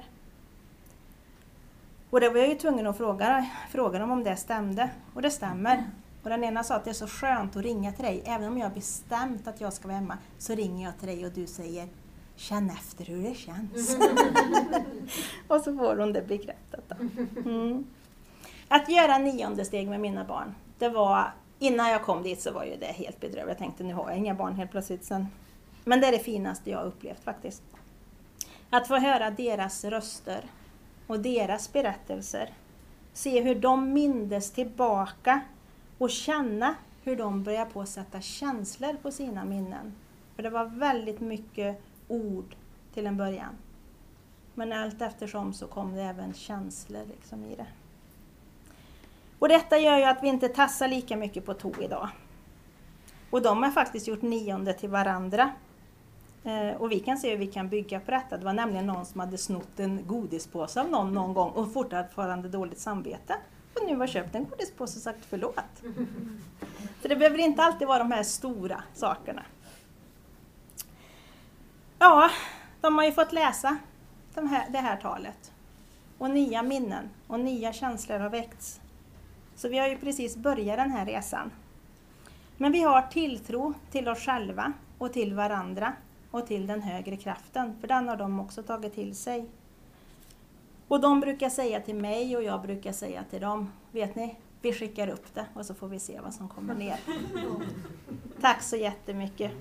Och 2.11 2.21
det 2.21 2.29
var 2.29 2.39
jag 2.39 2.49
ju 2.49 2.55
tvungen 2.55 2.87
att 2.87 2.97
fråga, 2.97 3.51
fråga 3.71 3.99
dem 3.99 4.11
om 4.11 4.25
det 4.25 4.37
stämde. 4.37 4.91
Och 5.15 5.23
det 5.23 5.31
stämmer. 5.31 5.91
Och 6.23 6.31
den 6.31 6.45
ena 6.45 6.65
sa 6.65 6.75
att 6.75 6.85
det 6.85 6.91
är 6.91 6.95
så 6.95 7.07
skönt 7.07 7.57
att 7.57 7.63
ringa 7.63 7.93
till 7.93 8.05
dig. 8.05 8.23
Även 8.27 8.49
om 8.49 8.59
jag 8.59 8.67
har 8.69 8.75
bestämt 8.75 9.49
att 9.49 9.61
jag 9.61 9.73
ska 9.73 9.89
vara 9.89 9.99
hemma 9.99 10.19
så 10.39 10.55
ringer 10.55 10.85
jag 10.85 10.99
till 10.99 11.09
dig 11.09 11.27
och 11.27 11.33
du 11.33 11.47
säger 11.47 11.89
Känn 12.37 12.71
efter 12.71 13.05
hur 13.05 13.23
det 13.23 13.35
känns. 13.35 13.97
och 15.49 15.61
så 15.61 15.77
får 15.77 15.97
hon 15.97 16.13
det 16.13 16.29
bekräftat. 16.29 16.85
Då. 16.89 16.97
Mm. 17.51 17.87
Att 18.69 18.89
göra 18.89 19.19
nionde 19.19 19.65
steg 19.65 19.89
med 19.89 20.01
mina 20.01 20.25
barn, 20.25 20.55
det 20.79 20.89
var 20.89 21.33
Innan 21.59 21.91
jag 21.91 22.03
kom 22.03 22.23
dit 22.23 22.43
så 22.43 22.53
var 22.53 22.65
ju 22.65 22.77
det 22.77 22.87
helt 22.87 23.21
bedrövligt. 23.21 23.49
Jag 23.49 23.59
tänkte 23.59 23.85
nu 23.85 23.95
har 23.95 24.11
jag 24.11 24.19
inga 24.19 24.35
barn 24.35 24.55
helt 24.55 24.71
plötsligt 24.71 25.05
sen. 25.05 25.27
Men 25.89 26.01
det 26.01 26.07
är 26.07 26.13
det 26.13 26.19
finaste 26.19 26.71
jag 26.71 26.87
upplevt 26.87 27.25
faktiskt. 27.25 27.63
Att 28.71 28.89
få 28.89 28.97
höra 28.99 29.31
deras 29.31 29.85
röster 29.85 30.45
och 31.07 31.21
deras 31.21 31.73
berättelser. 31.73 32.55
Se 33.13 33.41
hur 33.41 33.55
de 33.55 33.93
mindes 33.93 34.51
tillbaka 34.51 35.41
och 35.99 36.11
känna 36.11 36.75
hur 37.05 37.17
de 37.17 37.43
börjar 37.43 37.65
på 37.67 37.81
att 37.81 37.89
sätta 37.89 38.21
känslor 38.21 38.97
på 39.03 39.11
sina 39.11 39.45
minnen. 39.45 39.95
För 40.37 40.43
det 40.43 40.51
var 40.51 40.65
väldigt 40.65 41.21
mycket 41.21 41.83
ord 42.09 42.55
till 42.95 43.07
en 43.07 43.17
början. 43.17 43.57
Men 44.55 44.73
allt 44.73 45.03
eftersom 45.03 45.53
så 45.53 45.67
kom 45.67 45.95
det 45.95 46.03
även 46.03 46.35
känslor 46.35 47.05
liksom 47.07 47.45
i 47.45 47.57
det. 47.57 47.67
Och 49.39 49.49
detta 49.49 49.79
gör 49.79 49.99
ju 49.99 50.05
att 50.05 50.23
vi 50.23 50.29
inte 50.29 50.49
tassar 50.49 50.89
lika 50.89 51.17
mycket 51.17 51.47
på 51.47 51.55
tå 51.55 51.73
idag. 51.81 52.09
Och 53.31 53.43
de 53.43 53.63
har 53.63 53.71
faktiskt 53.71 54.09
gjort 54.09 54.23
nionde 54.23 54.73
till 54.73 54.89
varandra. 54.89 55.53
Eh, 56.47 56.77
och 56.77 56.93
vi 56.93 57.01
kan 57.01 57.19
se 57.19 57.31
hur 57.31 57.37
vi 57.37 57.47
kan 57.47 57.69
bygga 57.69 58.01
på 58.01 58.11
detta. 58.11 58.37
Det 58.37 58.45
var 58.45 58.53
nämligen 58.53 58.87
någon 58.87 59.07
som 59.07 59.21
hade 59.21 59.39
snott 59.39 59.81
en 59.81 60.07
godispåse 60.07 60.81
av 60.81 60.91
någon 60.91 61.15
någon 61.15 61.35
gång 61.35 61.51
och 61.51 61.73
fortfarande 61.73 62.49
dåligt 62.49 62.79
samvete. 62.79 63.37
Och 63.75 63.87
nu 63.87 63.97
har 63.97 64.07
köpt 64.07 64.35
en 64.35 64.45
godispåse 64.45 64.99
och 64.99 65.03
sagt 65.03 65.25
förlåt. 65.29 65.83
Så 67.03 67.09
det 67.09 67.17
behöver 67.17 67.39
inte 67.39 67.63
alltid 67.63 67.89
vara 67.89 67.99
de 67.99 68.13
här 68.13 68.23
stora 68.23 68.83
sakerna. 68.95 69.43
Ja, 71.99 72.31
de 72.81 72.99
har 72.99 73.05
ju 73.05 73.13
fått 73.13 73.33
läsa 73.33 73.79
de 74.35 74.49
här, 74.49 74.71
det 74.71 74.79
här 74.79 74.97
talet. 74.97 75.53
Och 76.19 76.31
nya 76.31 76.63
minnen 76.63 77.09
och 77.27 77.41
nya 77.41 77.73
känslor 77.73 78.19
har 78.19 78.31
väckts. 78.31 78.81
Så 79.57 79.69
vi 79.69 79.79
har 79.79 79.89
ju 79.89 79.99
precis 79.99 80.37
börjat 80.37 80.77
den 80.77 80.91
här 80.91 81.07
resan. 81.07 81.51
Men 82.57 82.73
vi 82.73 82.83
har 82.83 83.03
tilltro 83.03 83.75
till 83.91 84.09
oss 84.09 84.19
själva 84.19 84.73
och 84.99 85.13
till 85.13 85.35
varandra 85.35 85.93
och 86.37 86.47
till 86.47 86.67
den 86.67 86.83
högre 86.83 87.17
kraften, 87.17 87.77
för 87.81 87.89
den 87.89 88.09
har 88.09 88.17
de 88.17 88.41
också 88.41 88.63
tagit 88.63 88.95
till 88.95 89.17
sig. 89.17 89.47
Och 90.89 91.01
de 91.01 91.21
brukar 91.21 91.49
säga 91.49 91.81
till 91.81 91.95
mig 91.95 92.37
och 92.37 92.43
jag 92.43 92.63
brukar 92.63 92.93
säga 92.93 93.25
till 93.31 93.41
dem, 93.41 93.73
vet 93.93 94.15
ni, 94.15 94.37
vi 94.61 94.73
skickar 94.73 95.09
upp 95.09 95.35
det 95.35 95.47
och 95.55 95.67
så 95.67 95.75
får 95.75 95.89
vi 95.89 95.99
se 95.99 96.21
vad 96.21 96.35
som 96.35 96.49
kommer 96.49 96.75
ner. 96.75 97.01
Tack 98.41 98.63
så 98.63 98.77
jättemycket. 98.77 99.53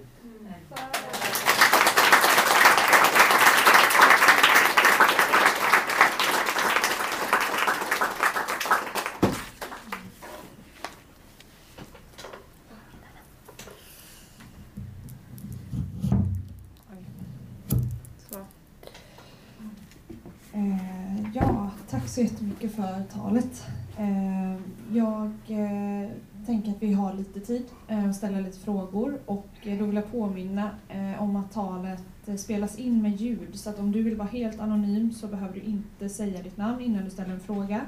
Så 22.16 22.22
jättemycket 22.22 22.76
för 22.76 23.04
talet. 23.14 23.68
Eh, 23.98 24.56
jag 24.94 25.32
eh, 25.48 26.10
tänker 26.46 26.72
att 26.72 26.84
vi 26.84 26.94
har 26.94 27.14
lite 27.14 27.40
tid 27.40 27.66
eh, 27.88 28.10
att 28.10 28.16
ställa 28.16 28.40
lite 28.40 28.60
frågor 28.60 29.20
och 29.26 29.48
då 29.64 29.86
vill 29.86 29.96
jag 29.96 30.12
påminna 30.12 30.70
om 31.20 31.36
att 31.36 31.52
talet 31.52 32.04
spelas 32.38 32.80
in 32.80 33.02
med 33.02 33.16
ljud 33.16 33.60
så 33.60 33.70
att 33.70 33.80
om 33.80 33.92
du 33.92 34.04
vill 34.04 34.16
vara 34.16 34.28
helt 34.28 34.60
anonym 34.60 35.14
så 35.14 35.28
behöver 35.28 35.54
du 35.54 35.62
inte 35.62 36.10
säga 36.10 36.44
ditt 36.44 36.58
namn 36.58 36.82
innan 36.82 37.04
du 37.04 37.10
ställer 37.10 37.34
en 37.34 37.40
fråga. 37.40 37.82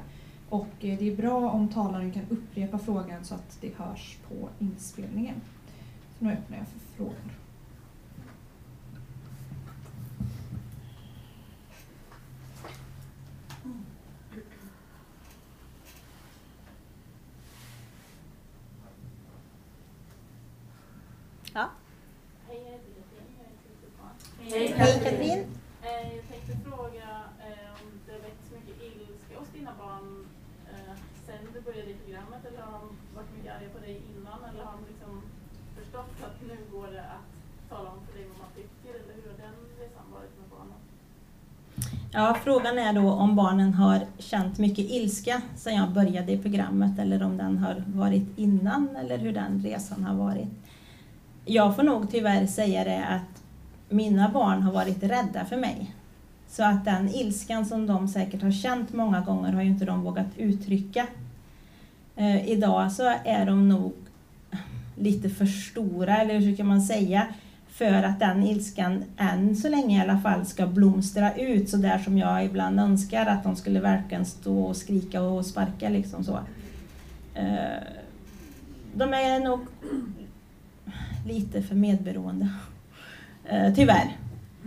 Och 0.50 0.68
det 0.80 1.08
är 1.12 1.16
bra 1.16 1.52
om 1.52 1.68
talaren 1.68 2.12
kan 2.12 2.26
upprepa 2.30 2.80
frågan 2.80 3.26
så 3.26 3.36
att 3.36 3.58
det 3.62 3.76
hörs 3.78 4.18
på 4.30 4.50
inspelningen. 4.60 5.36
Så 6.20 6.26
nu 6.26 6.32
öppnar 6.32 6.58
jag 6.58 6.68
för 6.68 6.80
frågor. 6.98 7.47
Hej 24.39 24.76
Katrin. 25.04 25.46
Eh, 25.88 26.15
jag 26.15 26.24
tänkte 26.30 26.54
fråga 26.70 27.10
eh, 27.48 27.70
om 27.80 27.88
det 28.08 28.17
väckts 28.26 28.48
mycket 28.58 28.78
ilska 28.88 29.34
hos 29.39 29.50
dina 29.58 29.72
barn 29.84 30.26
eh, 30.72 30.93
sen 31.26 31.41
du 31.54 31.62
började 31.62 31.91
i 31.91 31.96
programmet 32.04 32.41
eller 32.48 32.62
har 32.62 32.72
de 32.80 32.86
varit 33.15 33.32
mycket 33.38 33.52
arga 33.56 33.70
på 33.76 33.80
dig 33.80 34.02
innan 34.12 34.39
eller 34.50 34.63
har 34.63 34.74
de 34.78 34.82
liksom 34.91 35.12
förstått 35.78 36.15
att 36.28 36.38
nu 36.50 36.58
går 36.72 36.88
det 36.88 37.06
att 37.15 37.28
tala 37.70 37.89
om 37.89 38.00
för 38.06 38.13
dig 38.17 38.26
vad 38.32 38.39
man 38.46 38.52
tycker 38.60 38.91
eller 39.00 39.13
hur 39.17 39.28
har 39.32 39.38
den 39.46 39.58
resan 39.82 40.06
varit 40.17 40.34
med 40.39 40.48
barnen? 40.56 40.80
Ja, 42.12 42.38
frågan 42.43 42.78
är 42.78 42.93
då 42.93 43.12
om 43.12 43.36
barnen 43.36 43.74
har 43.74 44.00
känt 44.17 44.58
mycket 44.58 44.86
ilska 44.98 45.41
sedan 45.56 45.76
jag 45.76 45.89
började 45.89 46.32
i 46.32 46.38
programmet 46.38 47.00
eller 47.00 47.24
om 47.24 47.38
den 47.38 47.58
har 47.58 47.84
varit 47.88 48.38
innan 48.38 48.96
eller 48.96 49.17
hur 49.17 49.34
den 49.34 49.62
resan 49.63 50.04
har 50.04 50.15
varit. 50.15 50.50
Jag 51.50 51.76
får 51.76 51.84
nog 51.84 52.12
tyvärr 52.12 52.46
säga 52.46 52.84
det 52.84 53.06
att 53.06 53.44
mina 53.90 54.30
barn 54.30 54.62
har 54.62 54.74
varit 54.74 55.04
rädda 55.04 55.46
för 55.46 55.58
mig. 55.58 55.94
Så 56.48 56.64
att 56.64 56.86
den 56.86 57.10
ilskan 57.10 57.66
som 57.66 57.88
de 57.88 58.08
säkert 58.08 58.42
har 58.42 58.52
känt 58.52 58.94
många 58.94 59.22
gånger 59.22 59.54
har 59.54 59.62
ju 59.62 59.68
inte 59.68 59.86
de 59.86 60.02
vågat 60.02 60.38
uttrycka. 60.38 61.08
Eh, 62.16 62.50
idag 62.50 62.92
så 62.92 63.14
är 63.26 63.46
de 63.46 63.70
nog 63.70 63.94
lite 64.96 65.30
för 65.30 65.46
stora, 65.46 66.18
eller 66.18 66.40
hur 66.40 66.54
ska 66.54 66.64
man 66.64 66.82
säga, 66.82 67.28
för 67.68 68.04
att 68.04 68.20
den 68.20 68.44
ilskan 68.44 69.04
än 69.18 69.56
så 69.56 69.70
länge 69.70 69.98
i 69.98 70.02
alla 70.02 70.20
fall 70.20 70.46
ska 70.46 70.68
blomstra 70.68 71.36
ut 71.36 71.70
så 71.70 71.78
där 71.78 71.98
som 71.98 72.18
jag 72.18 72.46
ibland 72.46 72.80
önskar 72.80 73.26
att 73.26 73.44
de 73.44 73.56
skulle 73.56 73.80
verkligen 73.80 74.26
stå 74.26 74.64
och 74.64 74.78
skrika 74.78 75.22
och 75.22 75.46
sparka 75.46 75.90
liksom 75.90 76.24
så. 76.24 76.40
Eh, 77.34 77.84
de 78.94 79.14
är 79.14 79.40
nog 79.40 79.60
lite 81.28 81.62
för 81.62 81.76
medberoende. 81.76 82.50
Eh, 83.46 83.74
tyvärr, 83.74 84.18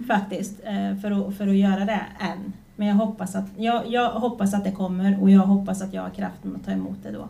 faktiskt, 0.06 0.60
eh, 0.64 0.96
för, 0.96 1.10
att, 1.10 1.36
för 1.36 1.48
att 1.48 1.56
göra 1.56 1.84
det 1.84 2.06
än. 2.20 2.52
Men 2.76 2.88
jag 2.88 2.94
hoppas, 2.94 3.34
att, 3.34 3.48
jag, 3.56 3.86
jag 3.86 4.10
hoppas 4.10 4.54
att 4.54 4.64
det 4.64 4.72
kommer 4.72 5.22
och 5.22 5.30
jag 5.30 5.40
hoppas 5.40 5.82
att 5.82 5.94
jag 5.94 6.02
har 6.02 6.10
kraften 6.10 6.56
att 6.56 6.64
ta 6.64 6.70
emot 6.70 6.98
det 7.02 7.10
då. 7.10 7.28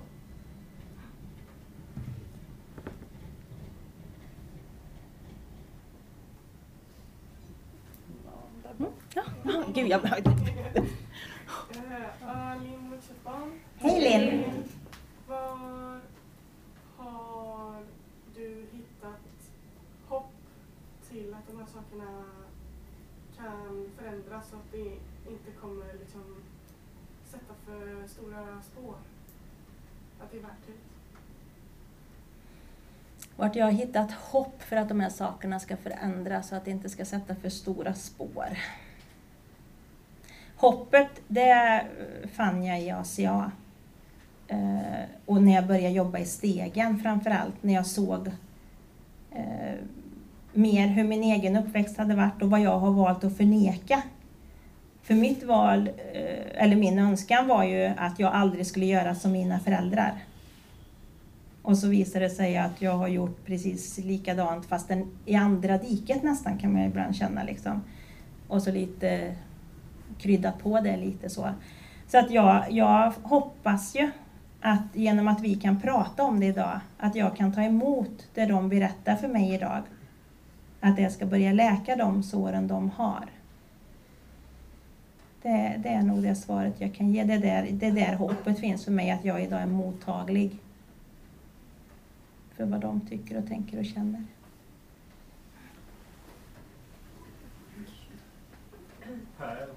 Mm. 9.45 9.63
Gud 9.75 9.89
jag... 9.89 10.05
Uh, 10.05 10.11
Hej 13.79 14.01
Linn! 14.01 14.45
till 21.11 21.35
att 21.35 21.47
de 21.47 21.59
här 21.59 21.60
sakerna 21.75 22.25
kan 23.37 23.87
förändras 23.99 24.51
så 24.51 24.57
att 24.57 24.73
det 24.73 24.89
inte 25.31 25.51
kommer 25.61 25.93
liksom 26.01 26.37
sätta 27.25 27.55
för 27.67 28.09
stora 28.09 28.63
spår. 28.63 28.95
Att 30.21 30.31
det 30.31 30.39
är 30.39 30.43
värt 30.43 30.67
det. 30.67 30.73
Vart 33.37 33.57
jag 33.57 33.65
har 33.65 33.73
hittat 33.73 34.13
hopp 34.13 34.63
för 34.63 34.77
att 34.77 34.89
de 34.89 35.01
här 35.01 35.11
sakerna 35.11 35.61
ska 35.61 35.77
förändras 35.77 36.49
så 36.49 36.57
att 36.57 36.65
det 36.65 36.71
inte 36.71 36.89
ska 36.89 37.05
sätta 37.05 37.35
för 37.35 37.49
stora 37.49 37.95
spår. 37.95 38.59
Hoppet, 40.57 41.23
det 41.29 41.87
fann 42.33 42.65
jag 42.65 42.83
i 42.83 42.91
ACA. 42.91 43.53
Eh, 44.49 45.05
och 45.27 45.43
när 45.43 45.55
jag 45.55 45.67
började 45.67 45.95
jobba 45.95 46.19
i 46.19 46.25
stegen 46.25 46.99
framförallt, 46.99 47.63
när 47.63 47.75
jag 47.75 47.87
såg 47.87 48.27
eh, 49.31 49.75
mer 50.53 50.87
hur 50.87 51.05
min 51.05 51.23
egen 51.23 51.57
uppväxt 51.57 51.99
hade 51.99 52.15
varit 52.15 52.43
och 52.43 52.51
vad 52.51 52.61
jag 52.61 52.79
har 52.79 52.91
valt 52.91 53.25
att 53.25 53.37
förneka. 53.37 54.03
För 55.03 55.15
mitt 55.15 55.45
val, 55.45 55.89
eh, 55.89 56.65
eller 56.65 56.77
min 56.77 56.99
önskan 56.99 57.49
var 57.49 57.65
ju 57.65 57.93
att 57.97 58.19
jag 58.19 58.33
aldrig 58.33 58.67
skulle 58.67 58.87
göra 58.87 59.15
som 59.15 59.33
mina 59.33 59.61
föräldrar. 59.61 60.15
Och 61.63 61.79
så 61.79 61.89
visade 61.89 62.25
det 62.25 62.31
sig 62.31 62.57
att 62.57 62.83
jag 62.83 62.97
har 62.97 63.09
gjort 63.09 63.47
precis 63.47 63.99
likadant 63.99 64.67
fast 64.67 64.91
i 65.27 65.35
andra 65.35 65.79
diket 65.79 66.23
nästan 66.23 66.59
kan 66.59 66.73
man 66.73 66.83
ibland 66.83 67.17
känna 67.17 67.43
liksom. 67.43 67.83
Och 68.49 68.63
så 68.63 68.71
lite 68.71 69.35
kryddat 70.19 70.59
på 70.59 70.81
det 70.81 70.97
lite 70.97 71.31
så. 71.31 71.49
Så 72.09 72.19
att 72.19 72.31
jag, 72.31 72.65
jag 72.71 73.13
hoppas 73.23 73.97
ju 73.97 74.11
att 74.61 74.87
genom 74.93 75.29
att 75.29 75.41
vi 75.41 75.55
kan 75.55 75.81
prata 75.81 76.23
om 76.23 76.41
det 76.41 76.47
idag, 76.47 76.81
att 76.99 77.15
jag 77.15 77.37
kan 77.37 77.53
ta 77.53 77.63
emot 77.63 78.29
det 78.35 78.47
de 78.47 78.69
berättar 78.69 79.17
för 79.17 79.29
mig 79.29 79.55
idag. 79.55 79.83
Att 80.81 80.97
det 80.97 81.11
ska 81.11 81.27
börja 81.27 81.53
läka 81.53 81.97
de 81.97 82.23
såren 82.23 82.69
de 82.69 82.91
har. 82.91 83.25
Det, 85.43 85.81
det 85.83 85.89
är 85.89 86.03
nog 86.03 86.23
det 86.23 86.35
svaret 86.35 86.81
jag 86.81 86.95
kan 86.95 87.13
ge. 87.13 87.25
Det 87.25 87.35
är 87.35 87.39
där, 87.39 87.69
det 87.71 87.91
där 87.91 88.15
hoppet 88.15 88.59
finns 88.61 88.85
för 88.85 88.93
mig, 88.93 89.11
att 89.11 89.25
jag 89.25 89.43
idag 89.43 89.61
är 89.61 89.67
mottaglig 89.67 90.59
för 92.57 92.65
vad 92.65 92.81
de 92.81 93.01
tycker 93.01 93.39
och 93.39 93.47
tänker 93.49 93.79
och 93.79 93.85
känner. 93.87 94.25
Per. 99.39 99.69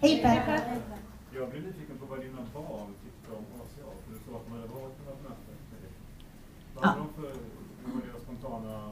Hej 0.00 0.22
Per! 0.22 0.80
Jag 1.34 1.50
blev 1.50 1.62
nyfiken 1.62 1.98
på 1.98 2.06
vad 2.06 2.20
dina 2.20 2.38
barn 2.54 2.94
tyckte 3.04 3.36
om 3.36 3.44
ACA. 3.60 3.86
För 4.04 4.12
du 4.12 4.18
sa 4.18 4.36
att 4.36 4.44
de 4.46 4.52
hade 4.52 4.66
varit 4.66 4.98
på 4.98 5.10
något 5.10 5.22
möte 5.22 5.52
med 5.72 5.80
dig. 5.82 5.90
Vad 6.74 6.84
Ja. 6.84 6.88
var 6.90 6.98
de 6.98 7.12
för, 7.14 7.32
hur 7.84 7.92
var 7.94 8.00
deras 8.06 8.22
spontana... 8.22 8.90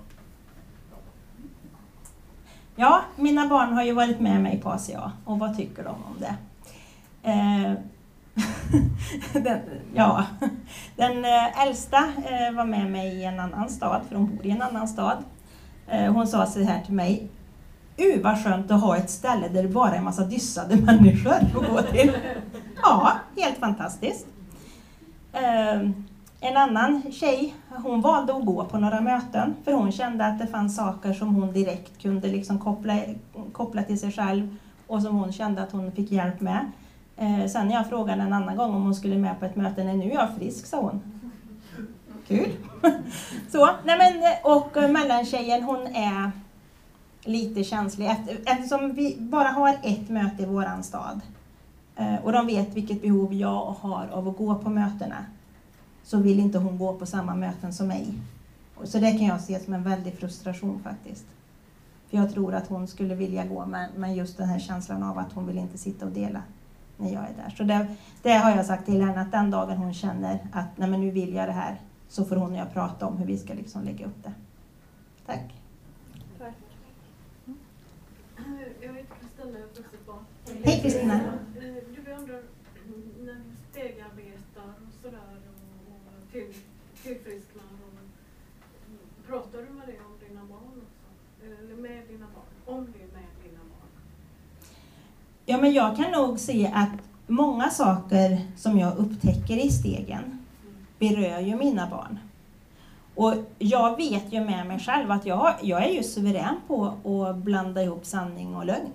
Ja. 2.81 3.01
Mina 3.17 3.47
barn 3.47 3.73
har 3.73 3.83
ju 3.83 3.93
varit 3.93 4.21
med 4.21 4.43
mig 4.43 4.61
på 4.61 4.71
ACA 4.71 5.13
och 5.25 5.39
vad 5.39 5.57
tycker 5.57 5.85
de 5.85 5.89
om 5.91 6.17
det? 6.19 6.35
Eh, 7.23 7.73
den, 9.43 9.59
ja, 9.95 10.25
den 10.97 11.25
eh, 11.25 11.63
äldsta 11.63 11.99
eh, 11.99 12.57
var 12.57 12.65
med 12.65 12.91
mig 12.91 13.15
i 13.15 13.25
en 13.25 13.41
annan 13.41 13.69
stad, 13.69 14.01
för 14.09 14.17
hon 14.17 14.37
bor 14.37 14.47
i 14.47 14.51
en 14.51 14.63
annan 14.63 14.89
stad. 14.89 15.17
Eh, 15.89 16.13
hon 16.13 16.27
sa 16.27 16.47
så 16.47 16.63
här 16.63 16.81
till 16.81 16.95
mig. 16.95 17.29
Uh, 18.01 18.23
vad 18.23 18.45
skönt 18.45 18.71
att 18.71 18.81
ha 18.81 18.97
ett 18.97 19.11
ställe 19.11 19.49
där 19.49 19.63
det 19.63 19.69
bara 19.69 19.93
är 19.93 19.99
en 19.99 20.05
massa 20.05 20.25
dyssade 20.25 20.77
människor 20.77 21.33
att 21.33 21.53
gå 21.53 21.83
till. 21.83 22.13
Ja, 22.83 23.13
helt 23.37 23.59
fantastiskt. 23.59 24.27
En 26.43 26.57
annan 26.57 27.03
tjej, 27.13 27.55
hon 27.69 28.01
valde 28.01 28.35
att 28.37 28.45
gå 28.45 28.65
på 28.65 28.79
några 28.79 29.01
möten 29.01 29.55
för 29.65 29.73
hon 29.73 29.93
kände 29.93 30.27
att 30.27 30.39
det 30.39 30.47
fanns 30.47 30.77
saker 30.77 31.13
som 31.13 31.35
hon 31.35 31.53
direkt 31.53 32.03
kunde 32.03 32.29
liksom 32.29 32.59
koppla, 32.59 32.99
koppla 33.53 33.83
till 33.83 34.01
sig 34.01 34.13
själv 34.13 34.57
och 34.87 35.03
som 35.03 35.17
hon 35.17 35.33
kände 35.33 35.63
att 35.63 35.73
hon 35.73 35.93
fick 35.93 36.13
hjälp 36.13 36.41
med. 36.41 36.71
Eh, 37.17 37.47
sen 37.47 37.69
när 37.69 37.75
jag 37.75 37.89
frågade 37.89 38.23
en 38.23 38.33
annan 38.33 38.57
gång 38.57 38.75
om 38.75 38.83
hon 38.83 38.95
skulle 38.95 39.19
med 39.19 39.41
på 39.41 39.45
ett 39.45 39.57
möte, 39.57 39.85
nej 39.85 39.97
nu 39.97 40.11
är 40.11 40.15
jag 40.15 40.37
frisk, 40.39 40.67
sa 40.67 40.81
hon. 40.81 41.01
Kul! 42.29 42.51
Så, 43.53 43.71
nej 43.85 43.99
men, 43.99 44.23
och 44.43 44.77
eh, 44.77 44.91
mellantjejen 44.91 45.63
hon 45.63 45.87
är 45.87 46.31
lite 47.25 47.65
känslig 47.65 48.11
eftersom 48.47 48.93
vi 48.93 49.17
bara 49.19 49.49
har 49.49 49.77
ett 49.83 50.09
möte 50.09 50.43
i 50.43 50.47
våran 50.47 50.83
stad 50.83 51.21
eh, 51.97 52.25
och 52.25 52.33
de 52.33 52.47
vet 52.47 52.77
vilket 52.77 53.03
behov 53.03 53.35
jag 53.35 53.75
har 53.81 54.09
av 54.13 54.29
att 54.29 54.37
gå 54.37 54.55
på 54.55 54.71
mötena 54.71 55.17
så 56.11 56.19
vill 56.19 56.41
inte 56.41 56.59
hon 56.59 56.79
gå 56.79 56.93
på 56.95 57.07
samma 57.07 57.35
möten 57.35 57.73
som 57.73 57.89
mig. 57.89 58.15
Så 58.85 58.99
det 58.99 59.11
kan 59.11 59.27
jag 59.27 59.41
se 59.41 59.61
som 59.61 59.75
en 59.75 59.83
väldig 59.83 60.15
frustration 60.15 60.83
faktiskt. 60.83 61.25
För 62.09 62.17
jag 62.17 62.33
tror 62.33 62.55
att 62.55 62.69
hon 62.69 62.89
skulle 62.89 63.15
vilja 63.15 63.45
gå 63.45 63.67
men, 63.67 63.91
men 63.97 64.15
just 64.15 64.37
den 64.37 64.49
här 64.49 64.59
känslan 64.59 65.03
av 65.03 65.19
att 65.19 65.33
hon 65.33 65.47
vill 65.47 65.59
inte 65.59 65.79
sitta 65.79 66.07
och 66.07 66.13
dela 66.13 66.43
när 66.97 67.13
jag 67.13 67.23
är 67.23 67.35
där. 67.45 67.55
Så 67.57 67.63
det, 67.63 67.87
det 68.23 68.33
har 68.33 68.51
jag 68.57 68.67
sagt 68.67 68.87
till 68.87 69.03
henne 69.03 69.21
att 69.21 69.33
den 69.33 69.51
dagen 69.51 69.77
hon 69.77 69.95
känner 69.95 70.39
att 70.53 70.79
nej 70.79 70.91
men 70.91 71.01
nu 71.01 71.11
vill 71.11 71.35
jag 71.35 71.49
det 71.49 71.53
här 71.53 71.81
så 72.09 72.25
får 72.25 72.37
hon 72.37 72.53
och 72.53 72.59
jag 72.59 72.73
prata 72.73 73.07
om 73.07 73.17
hur 73.17 73.27
vi 73.27 73.39
ska 73.39 73.55
liksom 73.55 73.85
lägga 73.85 74.07
upp 74.07 74.23
det. 74.23 74.33
Tack. 75.27 75.55
Jag 78.81 78.95
heter 78.95 79.15
Kristina 79.21 79.59
barn. 80.07 80.25
Hej 80.65 80.81
Kristina. 80.83 81.15
Eh, 81.15 81.23
Du, 82.05 82.11
jag 82.11 82.21
undrar, 82.21 82.43
när 83.25 83.35
du 83.35 83.41
stegarbetar 83.71 84.69
och 84.87 85.03
sådär 85.03 85.39
och, 85.49 85.93
och 85.93 86.33
tillfrisknande. 87.03 87.71
tillfrisknar 87.85 89.27
pratar 89.27 89.59
du 89.59 89.71
med 89.73 89.87
det 89.87 89.99
om 90.09 90.29
dina 90.29 90.41
barn 90.41 90.83
också? 90.87 91.09
Eller 91.45 91.77
med 91.83 92.03
dina 92.09 92.27
barn? 92.35 92.77
Om 92.77 92.87
det 92.93 92.99
är 92.99 93.13
med 93.13 93.31
dina 93.45 93.61
barn? 93.73 93.89
Ja, 95.47 95.59
men 95.59 95.73
jag 95.73 95.97
kan 95.97 96.11
nog 96.11 96.39
se 96.39 96.73
att 96.75 96.99
många 97.27 97.71
saker 97.71 98.41
som 98.57 98.79
jag 98.79 98.97
upptäcker 98.97 99.57
i 99.57 99.71
stegen 99.71 100.47
berör 100.99 101.41
ju 101.41 101.57
mina 101.57 101.91
barn. 101.91 102.19
Och 103.15 103.35
jag 103.59 103.97
vet 103.97 104.33
ju 104.33 104.41
med 104.41 104.67
mig 104.67 104.79
själv 104.79 105.11
att 105.11 105.27
jag, 105.27 105.55
jag 105.63 105.85
är 105.85 105.93
ju 105.93 106.03
suverän 106.03 106.57
på 106.67 106.87
att 106.87 107.37
blanda 107.37 107.83
ihop 107.83 108.07
sanning 108.07 108.55
och 108.55 108.67
lögn. 108.67 108.93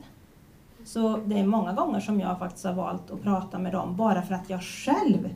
Så 0.86 1.18
det 1.18 1.40
är 1.40 1.46
många 1.46 1.74
gånger 1.74 2.00
som 2.00 2.20
jag 2.20 2.40
faktiskt 2.40 2.66
har 2.66 2.74
valt 2.74 3.12
att 3.12 3.22
prata 3.24 3.60
med 3.60 3.72
dem 3.72 3.96
bara 3.96 4.22
för 4.22 4.36
att 4.36 4.50
jag 4.50 4.64
själv 4.64 5.36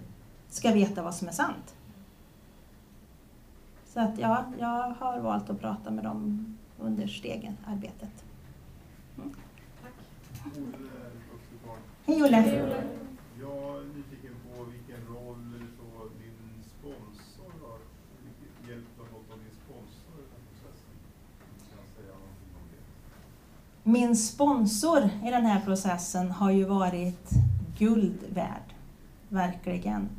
ska 0.50 0.72
veta 0.72 1.04
vad 1.04 1.16
som 1.16 1.28
är 1.28 1.32
sant. 1.32 1.76
Så 4.00 4.04
att 4.04 4.20
ja, 4.20 4.46
jag 4.60 4.96
har 5.00 5.20
valt 5.20 5.50
att 5.50 5.60
prata 5.60 5.92
med 5.92 6.04
dem 6.04 6.46
under 6.80 7.08
stegen, 7.08 7.58
arbetet. 7.66 8.26
Olle 9.18 9.28
är 10.56 11.08
ett 11.08 11.26
vuxet 11.32 11.66
barn. 11.66 11.78
Hej 12.06 12.24
Olle! 12.24 12.38
Jag 13.40 13.78
är 13.78 13.86
nyfiken 13.96 14.36
på 14.44 14.64
vilken 14.64 15.16
roll 15.16 15.66
så 15.78 16.10
din 16.20 16.64
sponsor 16.64 17.52
har. 17.62 17.80
Fått 18.98 19.32
av 19.32 19.40
din 19.40 19.56
sponsor 19.66 20.16
i 20.16 20.22
den 20.22 20.32
här 20.32 20.44
processen. 20.50 20.96
Kan 21.70 21.78
jag 21.78 21.88
säga 21.96 22.14
någonting 22.14 22.52
om 22.56 22.66
det? 23.84 23.90
Min 23.90 24.16
sponsor 24.16 25.10
i 25.28 25.32
den 25.32 25.46
här 25.46 25.62
processen 25.66 26.32
har 26.32 26.52
ju 26.52 26.64
varit 26.64 27.30
guld 27.78 28.20
värd. 28.34 28.74
Verkligen. 29.30 30.10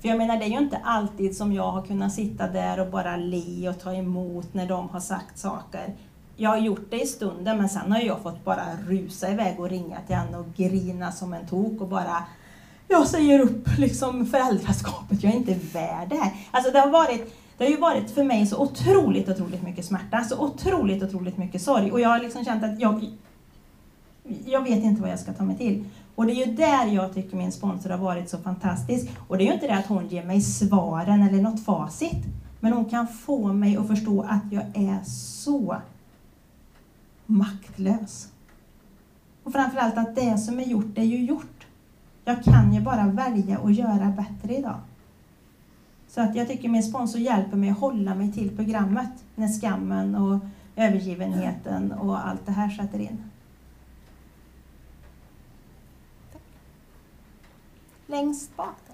För 0.00 0.08
jag 0.08 0.18
menar, 0.18 0.36
det 0.36 0.44
är 0.44 0.50
ju 0.50 0.58
inte 0.58 0.80
alltid 0.84 1.36
som 1.36 1.52
jag 1.52 1.70
har 1.70 1.82
kunnat 1.82 2.12
sitta 2.12 2.48
där 2.48 2.80
och 2.80 2.90
bara 2.90 3.16
le 3.16 3.68
och 3.68 3.80
ta 3.80 3.94
emot 3.94 4.54
när 4.54 4.66
de 4.66 4.88
har 4.88 5.00
sagt 5.00 5.38
saker. 5.38 5.94
Jag 6.36 6.50
har 6.50 6.58
gjort 6.58 6.90
det 6.90 7.02
i 7.02 7.06
stunden, 7.06 7.58
men 7.58 7.68
sen 7.68 7.92
har 7.92 8.00
jag 8.00 8.22
fått 8.22 8.44
bara 8.44 8.64
rusa 8.86 9.30
iväg 9.30 9.60
och 9.60 9.70
ringa 9.70 9.96
till 10.06 10.16
henne 10.16 10.38
och 10.38 10.46
grina 10.56 11.12
som 11.12 11.32
en 11.32 11.46
tok 11.46 11.80
och 11.80 11.88
bara 11.88 12.24
jag 12.88 13.06
säger 13.06 13.40
upp 13.40 13.78
liksom 13.78 14.26
föräldraskapet, 14.26 15.22
jag 15.22 15.32
är 15.32 15.36
inte 15.36 15.54
värd 15.72 16.08
det 16.08 16.16
här. 16.16 16.32
Alltså 16.50 16.70
det 16.70 16.80
har 16.80 16.90
varit 16.90 17.36
det 17.60 17.66
har 17.66 17.70
ju 17.70 17.76
varit 17.76 18.10
för 18.10 18.24
mig 18.24 18.46
så 18.46 18.62
otroligt, 18.62 19.28
otroligt 19.28 19.62
mycket 19.62 19.84
smärta, 19.84 20.24
så 20.24 20.44
otroligt, 20.44 21.02
otroligt 21.02 21.36
mycket 21.38 21.62
sorg. 21.62 21.92
Och 21.92 22.00
jag 22.00 22.08
har 22.08 22.18
liksom 22.18 22.44
känt 22.44 22.64
att 22.64 22.80
jag, 22.80 23.10
jag 24.44 24.62
vet 24.62 24.84
inte 24.84 25.02
vad 25.02 25.10
jag 25.10 25.18
ska 25.18 25.32
ta 25.32 25.44
mig 25.44 25.56
till. 25.56 25.84
Och 26.20 26.26
det 26.26 26.32
är 26.32 26.46
ju 26.46 26.54
där 26.54 26.86
jag 26.86 27.14
tycker 27.14 27.36
min 27.36 27.52
sponsor 27.52 27.90
har 27.90 27.98
varit 27.98 28.30
så 28.30 28.38
fantastisk. 28.38 29.10
Och 29.28 29.38
det 29.38 29.44
är 29.44 29.46
ju 29.46 29.52
inte 29.52 29.66
det 29.66 29.74
att 29.74 29.86
hon 29.86 30.08
ger 30.08 30.24
mig 30.24 30.40
svaren 30.40 31.22
eller 31.22 31.42
något 31.42 31.64
facit. 31.64 32.24
Men 32.60 32.72
hon 32.72 32.84
kan 32.84 33.08
få 33.08 33.52
mig 33.52 33.76
att 33.76 33.86
förstå 33.86 34.22
att 34.22 34.42
jag 34.50 34.62
är 34.74 35.04
så 35.04 35.76
maktlös. 37.26 38.28
Och 39.44 39.52
framförallt 39.52 39.98
att 39.98 40.14
det 40.14 40.38
som 40.38 40.60
är 40.60 40.64
gjort, 40.64 40.94
det 40.94 41.00
är 41.00 41.06
ju 41.06 41.24
gjort. 41.24 41.66
Jag 42.24 42.44
kan 42.44 42.74
ju 42.74 42.80
bara 42.80 43.06
välja 43.06 43.58
att 43.58 43.74
göra 43.74 44.14
bättre 44.16 44.56
idag. 44.56 44.80
Så 46.08 46.20
att 46.20 46.36
jag 46.36 46.48
tycker 46.48 46.68
min 46.68 46.82
sponsor 46.82 47.20
hjälper 47.20 47.56
mig 47.56 47.70
att 47.70 47.78
hålla 47.78 48.14
mig 48.14 48.32
till 48.32 48.56
programmet 48.56 49.24
när 49.34 49.48
skammen 49.48 50.14
och 50.14 50.38
övergivenheten 50.76 51.92
och 51.92 52.26
allt 52.28 52.46
det 52.46 52.52
här 52.52 52.68
sätter 52.68 52.98
in. 52.98 53.29
length 58.10 58.38
spot. 58.38 58.89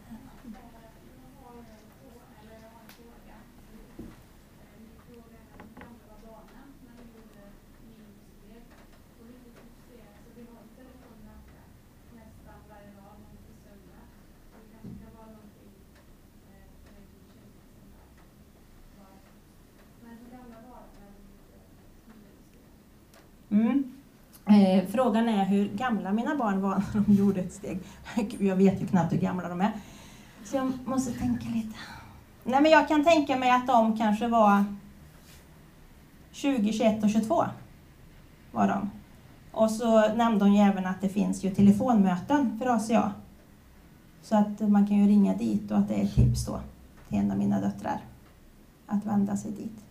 Eh, 24.47 24.85
frågan 24.89 25.29
är 25.29 25.45
hur 25.45 25.69
gamla 25.69 26.13
mina 26.13 26.37
barn 26.37 26.61
var 26.61 26.83
när 26.95 27.01
de 27.01 27.13
gjorde 27.13 27.41
ett 27.41 27.53
steg. 27.53 27.79
Jag 28.39 28.57
vet 28.57 28.83
ju 28.83 28.87
knappt 28.87 29.13
hur 29.13 29.19
gamla 29.19 29.49
de 29.49 29.61
är. 29.61 29.73
Så 30.45 30.57
jag 30.57 30.73
måste 30.85 31.13
tänka 31.13 31.49
lite. 31.49 31.77
Nej, 32.45 32.63
men 32.63 32.71
jag 32.71 32.89
kan 32.89 33.05
tänka 33.05 33.37
mig 33.37 33.51
att 33.51 33.67
de 33.67 33.97
kanske 33.97 34.29
var 34.29 34.65
20, 36.33 36.73
21 36.73 37.05
och 37.05 37.11
22. 37.11 37.45
Var 38.53 38.69
de. 38.69 38.91
Och 39.53 39.71
så 39.71 40.15
nämnde 40.15 40.45
hon 40.45 40.55
ju 40.55 40.61
även 40.61 40.87
att 40.87 41.01
det 41.01 41.09
finns 41.09 41.45
ju 41.45 41.51
telefonmöten 41.51 42.59
för 42.59 42.67
ACA. 42.67 43.13
Så 44.23 44.37
att 44.37 44.61
man 44.61 44.87
kan 44.87 44.97
ju 44.97 45.07
ringa 45.09 45.35
dit 45.35 45.71
och 45.71 45.79
att 45.79 45.89
det 45.89 45.95
är 45.95 46.05
ett 46.05 46.15
tips 46.15 46.47
då 46.47 46.61
till 47.09 47.19
en 47.19 47.31
av 47.31 47.39
mina 47.39 47.61
döttrar. 47.61 48.01
Att 48.87 49.07
vända 49.07 49.37
sig 49.37 49.51
dit. 49.51 49.86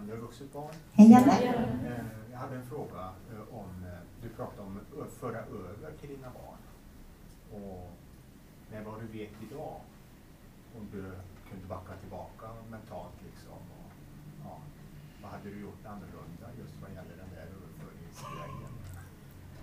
Ja, 0.00 0.06
Janne, 0.06 0.20
vuxet 0.20 0.52
barn. 0.52 0.74
Hej 0.92 1.10
Janne! 1.10 1.32
Eh, 1.32 2.04
Jag 2.32 2.38
hade 2.38 2.56
en 2.56 2.66
fråga 2.66 3.00
eh, 3.32 3.54
om, 3.58 3.70
eh, 3.84 4.00
du 4.22 4.28
pratade 4.28 4.62
om 4.62 4.80
att 5.02 5.12
föra 5.12 5.38
över 5.38 5.92
till 6.00 6.08
dina 6.08 6.28
barn. 6.30 6.60
Och 7.62 7.90
med 8.70 8.84
vad 8.84 9.00
du 9.00 9.06
vet 9.18 9.30
idag, 9.50 9.76
om 10.76 10.88
du 10.92 11.02
kunde 11.50 11.66
backa 11.68 11.92
tillbaka 12.00 12.46
mentalt 12.70 13.14
liksom. 13.26 13.52
Och, 13.78 13.90
ja, 14.44 14.58
vad 15.22 15.30
hade 15.30 15.50
du 15.50 15.60
gjort 15.60 15.86
annorlunda 15.86 16.46
just 16.60 16.74
vad 16.82 16.90
gäller 16.90 17.16
den 17.22 17.30
där 17.34 17.46
överföringsgrejen? 17.56 18.72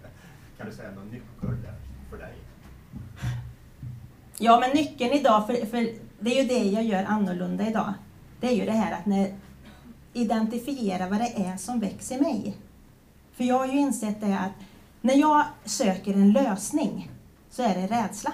Kan 0.58 0.66
du 0.70 0.74
säga 0.74 0.92
någon 0.92 1.08
nyckel 1.08 1.62
där 1.64 1.76
för 2.10 2.18
dig? 2.18 2.36
Ja, 4.40 4.60
men 4.60 4.70
nyckeln 4.72 5.12
idag, 5.14 5.48
för, 5.48 5.54
för 5.66 5.90
det 6.20 6.38
är 6.40 6.42
ju 6.44 6.48
det 6.48 6.64
jag 6.64 6.84
gör 6.84 7.04
annorlunda 7.04 7.68
idag. 7.68 7.94
Det 8.40 8.48
är 8.48 8.56
ju 8.56 8.66
det 8.66 8.72
här 8.72 8.92
att 9.00 9.06
när, 9.06 9.34
identifiera 10.18 11.10
vad 11.10 11.20
det 11.20 11.46
är 11.46 11.58
som 11.58 11.80
växer 11.80 12.16
i 12.16 12.22
mig. 12.22 12.58
För 13.34 13.44
jag 13.44 13.58
har 13.58 13.66
ju 13.66 13.80
insett 13.80 14.22
det 14.22 14.40
att 14.40 14.66
när 15.02 15.16
jag 15.16 15.44
söker 15.66 16.14
en 16.14 16.32
lösning 16.32 17.12
så 17.50 17.64
är 17.64 17.76
det 17.76 17.88
rädsla 17.88 18.34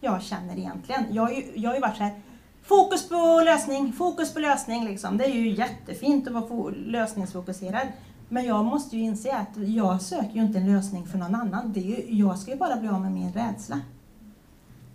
jag 0.00 0.22
känner 0.22 0.58
egentligen. 0.58 1.04
Jag 1.10 1.22
har 1.22 1.30
ju, 1.30 1.52
jag 1.54 1.70
har 1.70 1.74
ju 1.74 1.80
varit 1.80 1.96
så 1.96 2.02
här, 2.02 2.20
fokus 2.62 3.08
på 3.08 3.42
lösning, 3.44 3.92
fokus 3.92 4.34
på 4.34 4.38
lösning 4.38 4.84
liksom. 4.84 5.16
Det 5.16 5.24
är 5.24 5.34
ju 5.34 5.50
jättefint 5.50 6.28
att 6.28 6.32
vara 6.32 6.74
lösningsfokuserad. 6.76 7.88
Men 8.28 8.44
jag 8.44 8.64
måste 8.64 8.96
ju 8.96 9.02
inse 9.02 9.36
att 9.36 9.56
jag 9.56 10.02
söker 10.02 10.34
ju 10.34 10.42
inte 10.42 10.58
en 10.58 10.72
lösning 10.72 11.06
för 11.06 11.18
någon 11.18 11.34
annan. 11.34 11.72
Det 11.72 11.80
är 11.80 11.84
ju, 11.84 12.18
jag 12.18 12.38
ska 12.38 12.50
ju 12.50 12.56
bara 12.56 12.76
bli 12.76 12.88
av 12.88 13.00
med 13.00 13.12
min 13.12 13.32
rädsla. 13.32 13.80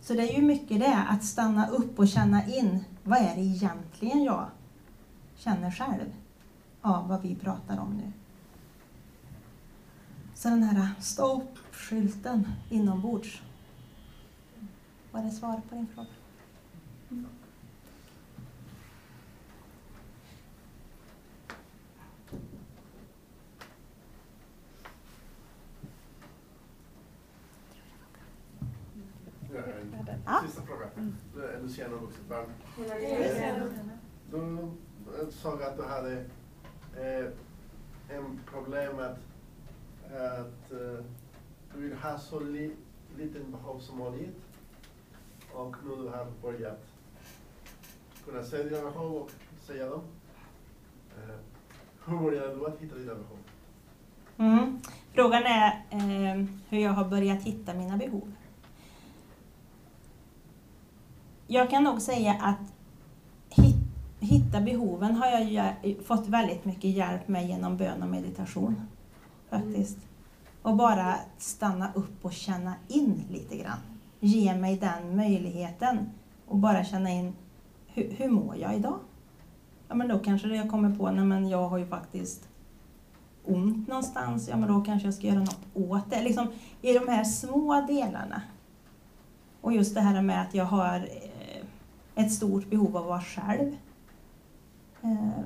Så 0.02 0.14
det 0.14 0.30
är 0.30 0.36
ju 0.36 0.41
mycket 0.41 0.80
det, 0.80 1.06
att 1.10 1.24
stanna 1.24 1.68
upp 1.68 2.00
och 2.00 2.08
känna 2.08 2.45
in, 2.45 2.84
vad 3.04 3.18
är 3.18 3.36
det 3.36 3.41
egentligen 3.41 4.24
jag 4.24 4.45
känner 5.40 5.72
själv 5.72 6.14
av 6.82 7.08
vad 7.08 7.22
vi 7.22 7.36
pratar 7.36 7.78
om 7.78 7.98
nu. 7.98 8.12
Så 10.36 10.50
den 10.50 10.64
här 10.64 10.90
stoppskylten 11.00 12.48
inombords. 12.70 13.42
Var 15.12 15.24
det 15.24 15.32
svar 15.32 15.62
på 15.70 15.76
din 15.76 15.88
fråga? 15.88 16.08
Ja. 30.26 30.42
Sista 30.46 30.62
fråga. 30.62 30.90
Du 34.32 34.38
är 34.38 34.89
jag 35.20 35.34
såg 35.34 35.64
att 35.64 35.78
du 35.78 35.84
hade 35.84 36.12
eh, 36.98 37.26
en 38.10 38.40
problem 38.46 38.96
med 38.96 39.12
att 40.12 40.72
eh, 40.72 41.06
du 41.74 41.82
vill 41.82 41.94
ha 41.94 42.18
så 42.18 42.40
li, 42.40 42.72
liten 43.18 43.52
behov 43.52 43.80
som 43.80 43.98
möjligt. 43.98 44.38
Och 45.54 45.76
nu 45.84 45.96
du 45.96 46.10
har 46.10 46.28
börjat 46.42 46.84
kunna 48.26 48.44
se 48.44 48.64
dina 48.64 48.82
behov 48.82 49.16
och 49.16 49.32
säga 49.62 49.90
dem. 49.90 50.02
Eh, 51.18 51.36
hur 52.06 52.18
började 52.18 52.56
du 52.56 52.66
att 52.66 52.80
hitta 52.80 52.96
dina 52.96 53.16
behov? 53.16 53.38
Mm. 54.38 54.80
Frågan 55.14 55.44
är 55.44 55.86
eh, 55.90 56.46
hur 56.70 56.80
jag 56.80 56.92
har 56.92 57.06
börjat 57.06 57.44
hitta 57.44 57.74
mina 57.74 57.98
behov. 57.98 58.34
Jag 61.48 61.70
kan 61.70 61.84
nog 61.84 62.02
säga 62.02 62.34
att 62.34 62.79
hitta 64.20 64.62
behoven 64.62 65.16
har 65.16 65.28
jag 65.28 65.74
eh, 65.82 65.98
fått 66.06 66.28
väldigt 66.28 66.66
mycket 66.66 66.92
hjälp 66.92 67.28
med 67.28 67.48
genom 67.48 67.78
bön 67.78 68.04
och 68.04 68.10
meditation. 68.10 68.82
Faktiskt. 69.50 69.98
Och 70.62 70.76
bara 70.76 71.16
stanna 71.38 71.92
upp 71.96 72.26
och 72.26 72.34
känna 72.34 72.74
in 72.88 73.24
lite 73.30 73.58
grann. 73.58 73.80
Ge 74.20 74.56
mig 74.56 74.78
den 74.78 75.16
möjligheten. 75.16 76.10
Och 76.48 76.58
bara 76.58 76.84
känna 76.84 77.10
in, 77.10 77.34
hur, 77.88 78.12
hur 78.18 78.28
mår 78.28 78.56
jag 78.58 78.76
idag? 78.76 79.00
Ja 79.88 79.96
men 79.96 80.08
då 80.08 80.20
kanske 80.20 80.48
jag 80.48 80.70
kommer 80.70 80.96
på, 80.96 81.12
nej 81.12 81.26
men 81.26 81.50
jag 81.50 81.70
har 81.70 81.78
ju 81.78 81.86
faktiskt 81.86 82.48
ont 83.46 83.88
någonstans, 83.88 84.48
ja 84.50 84.58
men 84.58 84.70
då 84.70 84.82
kanske 84.82 85.08
jag 85.08 85.14
ska 85.14 85.28
göra 85.28 85.40
något 85.40 85.60
åt 85.74 86.10
det. 86.10 86.24
Liksom 86.24 86.48
i 86.82 86.94
de 86.94 87.08
här 87.08 87.24
små 87.24 87.86
delarna. 87.88 88.42
Och 89.62 89.74
just 89.74 89.96
det 89.96 90.02
här 90.02 90.22
med 90.22 90.42
att 90.42 90.54
jag 90.54 90.66
har 90.66 90.96
eh, 90.96 92.24
ett 92.26 92.34
stort 92.34 92.70
behov 92.70 92.98
av 92.98 93.04
att 93.04 93.10
vara 93.10 93.22
själv. 93.22 93.76
Eh, 95.02 95.43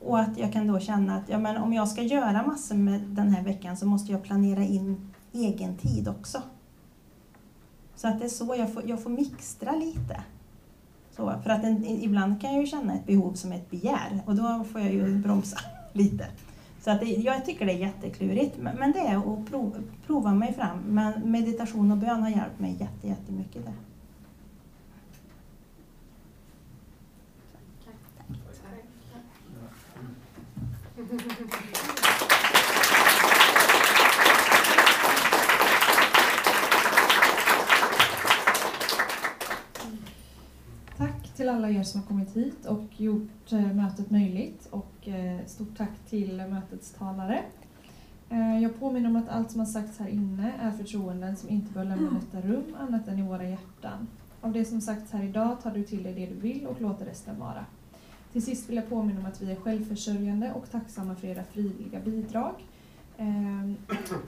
och 0.00 0.18
att 0.18 0.38
jag 0.38 0.52
kan 0.52 0.66
då 0.66 0.80
känna 0.80 1.16
att 1.16 1.28
ja, 1.28 1.38
men 1.38 1.56
om 1.56 1.72
jag 1.72 1.88
ska 1.88 2.02
göra 2.02 2.46
massor 2.46 2.74
med 2.74 3.00
den 3.00 3.28
här 3.28 3.44
veckan 3.44 3.76
så 3.76 3.86
måste 3.86 4.12
jag 4.12 4.22
planera 4.22 4.62
in 4.62 5.12
egen 5.32 5.76
tid 5.76 6.08
också. 6.08 6.42
Så 7.96 8.08
att 8.08 8.18
det 8.18 8.24
är 8.24 8.28
så 8.28 8.54
jag 8.58 8.72
får, 8.72 8.88
jag 8.88 9.02
får 9.02 9.10
mixtra 9.10 9.72
lite. 9.72 10.22
Så, 11.16 11.34
för 11.42 11.50
att 11.50 11.64
en, 11.64 11.84
ibland 11.86 12.40
kan 12.40 12.52
jag 12.52 12.60
ju 12.60 12.66
känna 12.66 12.94
ett 12.94 13.06
behov 13.06 13.32
som 13.32 13.52
ett 13.52 13.70
begär 13.70 14.22
och 14.26 14.34
då 14.34 14.64
får 14.72 14.80
jag 14.80 14.92
ju 14.92 15.18
bromsa 15.18 15.58
lite. 15.92 16.26
Så 16.80 16.90
att 16.90 17.00
det, 17.00 17.06
jag 17.06 17.44
tycker 17.44 17.66
det 17.66 17.72
är 17.72 17.78
jätteklurigt, 17.78 18.56
men 18.58 18.76
men 18.76 18.92
det 18.92 18.98
är 18.98 19.16
att 19.16 19.50
prova, 19.50 19.76
prova 20.06 20.34
mig 20.34 20.54
fram. 20.54 20.78
Men 20.78 21.30
meditation 21.30 21.92
och 21.92 21.98
bön 21.98 22.22
har 22.22 22.30
hjälpt 22.30 22.60
mig 22.60 22.76
jätte, 22.80 23.08
jättemycket 23.08 23.64
där. 23.64 23.74
Tack 40.96 41.34
till 41.36 41.48
alla 41.48 41.70
er 41.70 41.82
som 41.82 42.00
har 42.00 42.08
kommit 42.08 42.36
hit 42.36 42.66
och 42.66 43.00
gjort 43.00 43.52
eh, 43.52 43.72
mötet 43.72 44.10
möjligt 44.10 44.68
och 44.70 45.08
eh, 45.08 45.46
stort 45.46 45.76
tack 45.76 45.90
till 46.08 46.36
mötets 46.36 46.92
talare. 46.92 47.42
Eh, 48.30 48.62
Jag 48.62 48.80
påminner 48.80 49.08
om 49.08 49.16
att 49.16 49.28
allt 49.28 49.50
som 49.50 49.60
har 49.60 49.66
sagts 49.66 49.98
här 49.98 50.08
inne 50.08 50.52
är 50.60 50.70
förtroenden 50.70 51.36
som 51.36 51.48
inte 51.48 51.72
bör 51.72 51.84
lämna 51.84 52.20
detta 52.20 52.48
rum 52.48 52.76
annat 52.80 53.08
än 53.08 53.18
i 53.18 53.22
våra 53.22 53.48
hjärtan. 53.48 54.08
Av 54.40 54.52
det 54.52 54.64
som 54.64 54.80
sagts 54.80 55.12
här 55.12 55.22
idag 55.24 55.62
tar 55.62 55.70
du 55.70 55.82
till 55.84 56.02
dig 56.02 56.14
det 56.14 56.26
du 56.26 56.34
vill 56.40 56.66
och 56.66 56.80
låter 56.80 57.04
resten 57.04 57.40
vara. 57.40 57.64
Till 58.36 58.44
sist 58.44 58.68
vill 58.68 58.76
jag 58.76 58.88
påminna 58.88 59.20
om 59.20 59.26
att 59.26 59.42
vi 59.42 59.52
är 59.52 59.56
självförsörjande 59.56 60.52
och 60.52 60.70
tacksamma 60.70 61.14
för 61.14 61.28
era 61.28 61.44
frivilliga 61.44 62.00
bidrag. 62.00 62.54
Eh, 63.16 63.72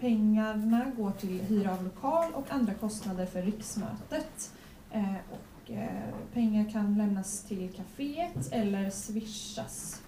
Pengarna 0.00 0.92
går 0.96 1.11
till 1.11 1.40
hyra 1.40 1.72
av 1.72 1.84
lokal 1.84 2.32
och 2.34 2.50
andra 2.50 2.74
kostnader 2.74 3.26
för 3.26 3.42
riksmötet. 3.42 4.52
Eh, 4.90 5.14
och 5.30 5.70
eh, 5.70 6.14
pengar 6.32 6.70
kan 6.70 6.98
lämnas 6.98 7.44
till 7.44 7.72
kaféet 7.72 8.52
eller 8.52 8.90
swishas. 8.90 10.02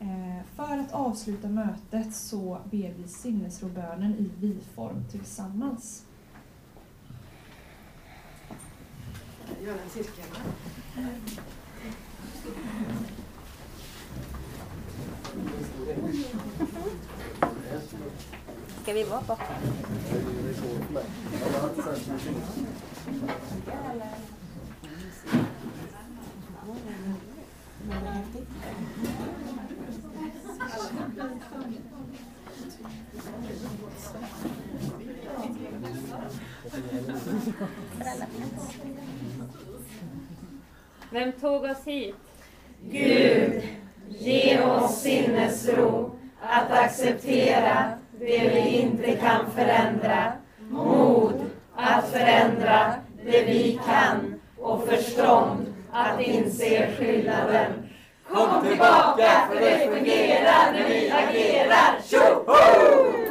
Eh, 0.00 0.44
för 0.56 0.78
att 0.78 0.92
avsluta 0.92 1.48
mötet 1.48 2.14
så 2.14 2.58
ber 2.70 2.94
vi 2.98 3.08
sinnesrobönen 3.08 4.14
i 4.14 4.30
vi-form 4.40 5.04
tillsammans. 5.10 6.06
Gör 9.64 9.72
en 9.72 9.90
cirkel. 9.90 10.24
Ska 18.82 18.92
vi 18.92 19.04
vara 19.04 19.20
borta? 19.20 19.44
Vem 41.10 41.32
tog 41.32 41.64
oss 41.64 41.84
hit? 41.86 42.14
Gud, 42.90 43.62
ge 44.08 44.60
oss 44.60 45.02
sinnesro 45.02 46.10
att 46.40 46.70
acceptera 46.70 47.84
det 48.20 48.50
vi 48.54 48.78
inte 48.78 49.12
kan 49.16 49.50
förändra, 49.54 50.32
mod 50.70 51.34
att 51.76 52.08
förändra 52.08 52.94
det 53.24 53.44
vi 53.44 53.80
kan 53.86 54.40
och 54.58 54.84
förstånd 54.88 55.66
att 55.92 56.20
inse 56.20 56.88
skillnaden. 56.98 57.72
Kom 58.28 58.66
tillbaka 58.66 59.48
för 59.48 59.60
det 59.60 59.78
fungerar 59.78 60.72
när 60.72 60.88
vi 60.88 61.10
agerar. 61.10 61.98
Tjoho! 62.04 63.21